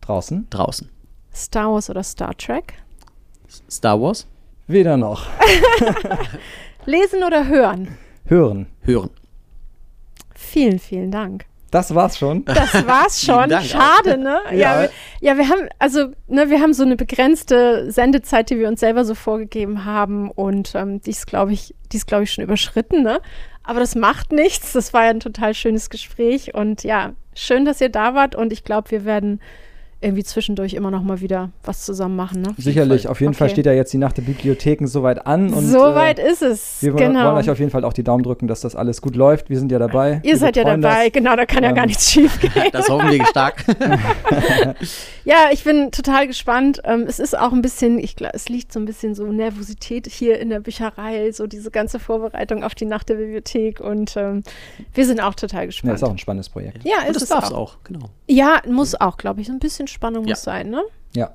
Draußen. 0.00 0.46
Draußen. 0.50 0.88
Star 1.34 1.72
Wars 1.72 1.88
oder 1.90 2.02
Star 2.02 2.36
Trek? 2.36 2.74
Star 3.70 4.00
Wars. 4.00 4.26
Weder 4.66 4.96
noch. 4.96 5.26
Lesen 6.86 7.22
oder 7.24 7.46
hören? 7.48 7.96
Hören. 8.26 8.66
Hören. 8.82 9.10
Vielen, 10.34 10.78
vielen 10.78 11.10
Dank. 11.10 11.46
Das 11.72 11.94
war's 11.94 12.18
schon. 12.18 12.44
Das 12.44 12.86
war's 12.86 13.22
schon. 13.24 13.50
Schade, 13.62 14.18
ne? 14.18 14.40
Ja, 14.50 14.52
ja, 14.52 14.82
wir, 14.82 14.90
ja, 15.20 15.38
wir 15.38 15.48
haben, 15.48 15.68
also, 15.78 16.12
ne, 16.28 16.50
wir 16.50 16.60
haben 16.60 16.74
so 16.74 16.84
eine 16.84 16.96
begrenzte 16.96 17.90
Sendezeit, 17.90 18.50
die 18.50 18.58
wir 18.58 18.68
uns 18.68 18.80
selber 18.80 19.06
so 19.06 19.14
vorgegeben 19.14 19.86
haben. 19.86 20.30
Und 20.30 20.74
ähm, 20.74 21.00
die 21.00 21.10
ist, 21.10 21.26
glaube 21.26 21.54
ich, 21.54 21.74
die 21.90 21.96
ist, 21.96 22.06
glaube 22.06 22.24
ich, 22.24 22.32
schon 22.32 22.44
überschritten, 22.44 23.02
ne? 23.02 23.20
Aber 23.62 23.80
das 23.80 23.94
macht 23.94 24.32
nichts. 24.32 24.72
Das 24.72 24.92
war 24.92 25.04
ja 25.04 25.10
ein 25.10 25.20
total 25.20 25.54
schönes 25.54 25.88
Gespräch. 25.88 26.54
Und 26.54 26.84
ja, 26.84 27.12
schön, 27.34 27.64
dass 27.64 27.80
ihr 27.80 27.88
da 27.88 28.14
wart. 28.14 28.34
Und 28.34 28.52
ich 28.52 28.64
glaube, 28.64 28.90
wir 28.90 29.06
werden 29.06 29.40
irgendwie 30.02 30.24
zwischendurch 30.24 30.74
immer 30.74 30.90
noch 30.90 31.02
mal 31.02 31.20
wieder 31.20 31.50
was 31.64 31.84
zusammen 31.84 32.16
machen. 32.16 32.42
Ne? 32.42 32.54
Sicherlich, 32.58 33.08
auf 33.08 33.20
jeden 33.20 33.30
okay. 33.30 33.38
Fall 33.38 33.50
steht 33.50 33.66
ja 33.66 33.72
jetzt 33.72 33.92
die 33.92 33.98
Nacht 33.98 34.16
der 34.16 34.22
Bibliotheken 34.22 34.86
soweit 34.86 35.26
an. 35.26 35.52
Und, 35.52 35.66
soweit 35.66 36.18
äh, 36.18 36.30
ist 36.30 36.42
es. 36.42 36.82
Wir 36.82 36.92
genau. 36.92 37.26
wollen 37.26 37.36
euch 37.36 37.50
auf 37.50 37.58
jeden 37.58 37.70
Fall 37.70 37.84
auch 37.84 37.92
die 37.92 38.02
Daumen 38.02 38.22
drücken, 38.22 38.48
dass 38.48 38.60
das 38.60 38.74
alles 38.76 39.00
gut 39.00 39.16
läuft. 39.16 39.50
Wir 39.50 39.58
sind 39.58 39.70
ja 39.70 39.78
dabei. 39.78 40.20
Ihr 40.24 40.36
seid 40.36 40.56
ja 40.56 40.64
dabei, 40.64 41.04
das. 41.04 41.12
genau, 41.12 41.36
da 41.36 41.46
kann 41.46 41.58
ähm, 41.58 41.70
ja 41.70 41.72
gar 41.72 41.86
nichts 41.86 42.10
schief 42.10 42.40
gehen. 42.40 42.52
das 42.72 42.88
hoffen 42.88 43.10
wir 43.10 43.24
stark. 43.26 43.64
ja, 45.24 45.50
ich 45.52 45.64
bin 45.64 45.90
total 45.90 46.26
gespannt. 46.26 46.80
Ähm, 46.84 47.04
es 47.06 47.18
ist 47.18 47.38
auch 47.38 47.52
ein 47.52 47.62
bisschen, 47.62 47.98
ich 47.98 48.16
glaube, 48.16 48.34
es 48.34 48.48
liegt 48.48 48.72
so 48.72 48.80
ein 48.80 48.84
bisschen 48.84 49.14
so 49.14 49.26
Nervosität 49.26 50.06
hier 50.06 50.38
in 50.40 50.50
der 50.50 50.60
Bücherei, 50.60 51.32
so 51.32 51.46
diese 51.46 51.70
ganze 51.70 51.98
Vorbereitung 51.98 52.64
auf 52.64 52.74
die 52.74 52.84
Nacht 52.84 53.08
der 53.08 53.14
Bibliothek 53.14 53.80
und 53.80 54.16
ähm, 54.16 54.42
wir 54.94 55.06
sind 55.06 55.20
auch 55.20 55.34
total 55.34 55.66
gespannt. 55.66 55.90
Ja, 55.90 55.94
ist 55.94 56.04
auch 56.04 56.10
ein 56.10 56.18
spannendes 56.18 56.48
Projekt. 56.48 56.84
Ja, 56.84 57.02
ist 57.06 57.16
das 57.16 57.22
es 57.24 57.28
darf 57.28 57.44
es 57.44 57.52
auch. 57.52 57.74
auch, 57.74 57.76
genau. 57.84 58.10
Ja, 58.26 58.60
muss 58.68 59.00
auch, 59.00 59.16
glaube 59.16 59.40
ich, 59.40 59.46
so 59.46 59.52
ein 59.52 59.58
bisschen 59.58 59.86
Spannung 59.92 60.24
ja. 60.24 60.30
muss 60.30 60.42
sein, 60.42 60.70
ne? 60.70 60.82
Ja. 61.14 61.34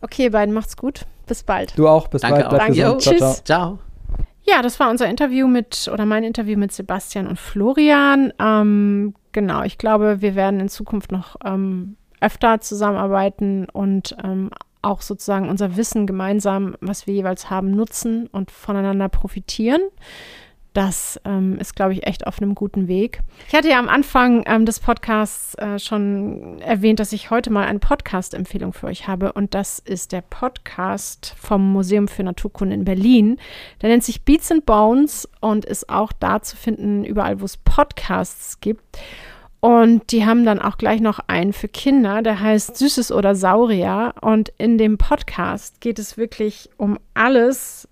Okay, 0.00 0.28
beiden 0.30 0.54
macht's 0.54 0.76
gut. 0.76 1.06
Bis 1.26 1.42
bald. 1.42 1.76
Du 1.76 1.88
auch. 1.88 2.08
Bis 2.08 2.22
Danke 2.22 2.40
bald. 2.40 2.50
Bleib 2.50 2.60
Danke. 2.60 2.74
gesund. 2.74 3.02
Ciao, 3.02 3.14
Tschüss. 3.14 3.44
Ciao. 3.44 3.78
Ja, 4.42 4.62
das 4.62 4.80
war 4.80 4.88
unser 4.88 5.08
Interview 5.08 5.46
mit, 5.46 5.90
oder 5.92 6.06
mein 6.06 6.24
Interview 6.24 6.58
mit 6.58 6.72
Sebastian 6.72 7.26
und 7.26 7.38
Florian. 7.38 8.32
Ähm, 8.38 9.14
genau, 9.32 9.62
ich 9.62 9.76
glaube, 9.76 10.22
wir 10.22 10.34
werden 10.34 10.60
in 10.60 10.68
Zukunft 10.68 11.12
noch 11.12 11.36
ähm, 11.44 11.96
öfter 12.20 12.60
zusammenarbeiten 12.60 13.66
und 13.70 14.16
ähm, 14.24 14.50
auch 14.80 15.02
sozusagen 15.02 15.48
unser 15.48 15.76
Wissen 15.76 16.06
gemeinsam, 16.06 16.76
was 16.80 17.06
wir 17.06 17.14
jeweils 17.14 17.50
haben, 17.50 17.72
nutzen 17.72 18.26
und 18.28 18.50
voneinander 18.50 19.08
profitieren 19.08 19.82
das 20.78 21.20
ähm, 21.24 21.58
ist, 21.58 21.74
glaube 21.74 21.92
ich, 21.92 22.06
echt 22.06 22.28
auf 22.28 22.40
einem 22.40 22.54
guten 22.54 22.86
Weg. 22.86 23.18
Ich 23.48 23.54
hatte 23.54 23.68
ja 23.68 23.80
am 23.80 23.88
Anfang 23.88 24.44
ähm, 24.46 24.64
des 24.64 24.78
Podcasts 24.78 25.56
äh, 25.56 25.80
schon 25.80 26.60
erwähnt, 26.60 27.00
dass 27.00 27.12
ich 27.12 27.30
heute 27.30 27.50
mal 27.50 27.66
eine 27.66 27.80
Podcast-Empfehlung 27.80 28.72
für 28.72 28.86
euch 28.86 29.08
habe. 29.08 29.32
Und 29.32 29.54
das 29.54 29.80
ist 29.80 30.12
der 30.12 30.20
Podcast 30.20 31.34
vom 31.36 31.72
Museum 31.72 32.06
für 32.06 32.22
Naturkunde 32.22 32.76
in 32.76 32.84
Berlin. 32.84 33.38
Der 33.82 33.88
nennt 33.88 34.04
sich 34.04 34.22
Beats 34.22 34.52
and 34.52 34.66
Bones 34.66 35.28
und 35.40 35.64
ist 35.64 35.90
auch 35.90 36.12
da 36.12 36.42
zu 36.42 36.56
finden, 36.56 37.04
überall, 37.04 37.40
wo 37.40 37.44
es 37.44 37.56
Podcasts 37.56 38.60
gibt. 38.60 39.00
Und 39.58 40.12
die 40.12 40.26
haben 40.26 40.44
dann 40.44 40.62
auch 40.62 40.78
gleich 40.78 41.00
noch 41.00 41.18
einen 41.26 41.52
für 41.52 41.66
Kinder, 41.66 42.22
der 42.22 42.38
heißt 42.38 42.76
Süßes 42.76 43.10
oder 43.10 43.34
Saurier. 43.34 44.14
Und 44.20 44.52
in 44.58 44.78
dem 44.78 44.96
Podcast 44.96 45.80
geht 45.80 45.98
es 45.98 46.16
wirklich 46.16 46.70
um 46.76 47.00
alles, 47.14 47.88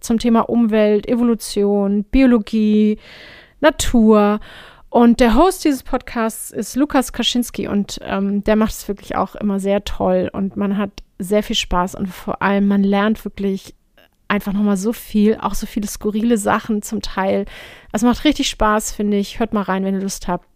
zum 0.00 0.18
Thema 0.18 0.48
Umwelt, 0.48 1.08
Evolution, 1.08 2.04
Biologie, 2.04 2.98
Natur. 3.60 4.40
Und 4.90 5.20
der 5.20 5.34
Host 5.34 5.64
dieses 5.64 5.82
Podcasts 5.82 6.50
ist 6.50 6.76
Lukas 6.76 7.12
Kaczynski 7.12 7.68
und 7.68 8.00
ähm, 8.02 8.42
der 8.44 8.56
macht 8.56 8.72
es 8.72 8.88
wirklich 8.88 9.16
auch 9.16 9.34
immer 9.34 9.60
sehr 9.60 9.84
toll 9.84 10.30
und 10.32 10.56
man 10.56 10.78
hat 10.78 10.90
sehr 11.18 11.42
viel 11.42 11.56
Spaß 11.56 11.94
und 11.94 12.06
vor 12.06 12.40
allem 12.40 12.68
man 12.68 12.82
lernt 12.82 13.24
wirklich 13.24 13.74
einfach 14.28 14.52
nochmal 14.52 14.76
so 14.76 14.92
viel, 14.92 15.38
auch 15.40 15.54
so 15.54 15.66
viele 15.66 15.88
skurrile 15.88 16.38
Sachen 16.38 16.82
zum 16.82 17.02
Teil. 17.02 17.46
Also 17.92 18.06
macht 18.06 18.24
richtig 18.24 18.48
Spaß, 18.48 18.92
finde 18.92 19.16
ich. 19.16 19.40
Hört 19.40 19.52
mal 19.52 19.62
rein, 19.62 19.84
wenn 19.84 19.94
ihr 19.94 20.02
Lust 20.02 20.28
habt. 20.28 20.46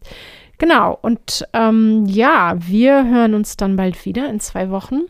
Genau, 0.58 0.96
und 1.00 1.46
ähm, 1.54 2.04
ja, 2.06 2.54
wir 2.58 3.04
hören 3.04 3.34
uns 3.34 3.56
dann 3.56 3.76
bald 3.76 4.04
wieder 4.04 4.28
in 4.28 4.38
zwei 4.38 4.70
Wochen. 4.70 5.02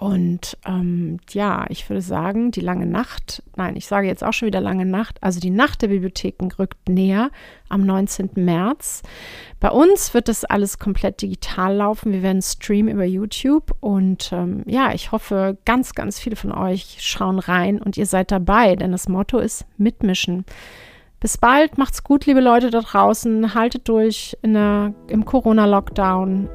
Und 0.00 0.56
ähm, 0.64 1.18
ja, 1.28 1.66
ich 1.68 1.90
würde 1.90 2.00
sagen, 2.00 2.52
die 2.52 2.62
lange 2.62 2.86
Nacht, 2.86 3.42
nein, 3.56 3.76
ich 3.76 3.86
sage 3.86 4.06
jetzt 4.06 4.24
auch 4.24 4.32
schon 4.32 4.46
wieder 4.46 4.62
lange 4.62 4.86
Nacht, 4.86 5.22
also 5.22 5.40
die 5.40 5.50
Nacht 5.50 5.82
der 5.82 5.88
Bibliotheken 5.88 6.48
rückt 6.58 6.88
näher 6.88 7.30
am 7.68 7.84
19. 7.84 8.30
März. 8.36 9.02
Bei 9.60 9.68
uns 9.68 10.14
wird 10.14 10.28
das 10.28 10.46
alles 10.46 10.78
komplett 10.78 11.20
digital 11.20 11.76
laufen. 11.76 12.14
Wir 12.14 12.22
werden 12.22 12.40
streamen 12.40 12.94
über 12.94 13.04
YouTube 13.04 13.76
und 13.80 14.32
ähm, 14.32 14.62
ja, 14.64 14.94
ich 14.94 15.12
hoffe, 15.12 15.58
ganz, 15.66 15.94
ganz 15.94 16.18
viele 16.18 16.36
von 16.36 16.52
euch 16.52 16.96
schauen 17.00 17.38
rein 17.38 17.78
und 17.82 17.98
ihr 17.98 18.06
seid 18.06 18.30
dabei, 18.30 18.76
denn 18.76 18.92
das 18.92 19.06
Motto 19.06 19.38
ist 19.38 19.66
mitmischen. 19.76 20.46
Bis 21.20 21.36
bald, 21.36 21.76
macht's 21.76 22.02
gut, 22.04 22.24
liebe 22.24 22.40
Leute 22.40 22.70
da 22.70 22.80
draußen, 22.80 23.52
haltet 23.52 23.86
durch 23.86 24.34
der, 24.42 24.94
im 25.08 25.26
Corona-Lockdown 25.26 26.48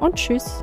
und 0.00 0.14
tschüss. 0.16 0.62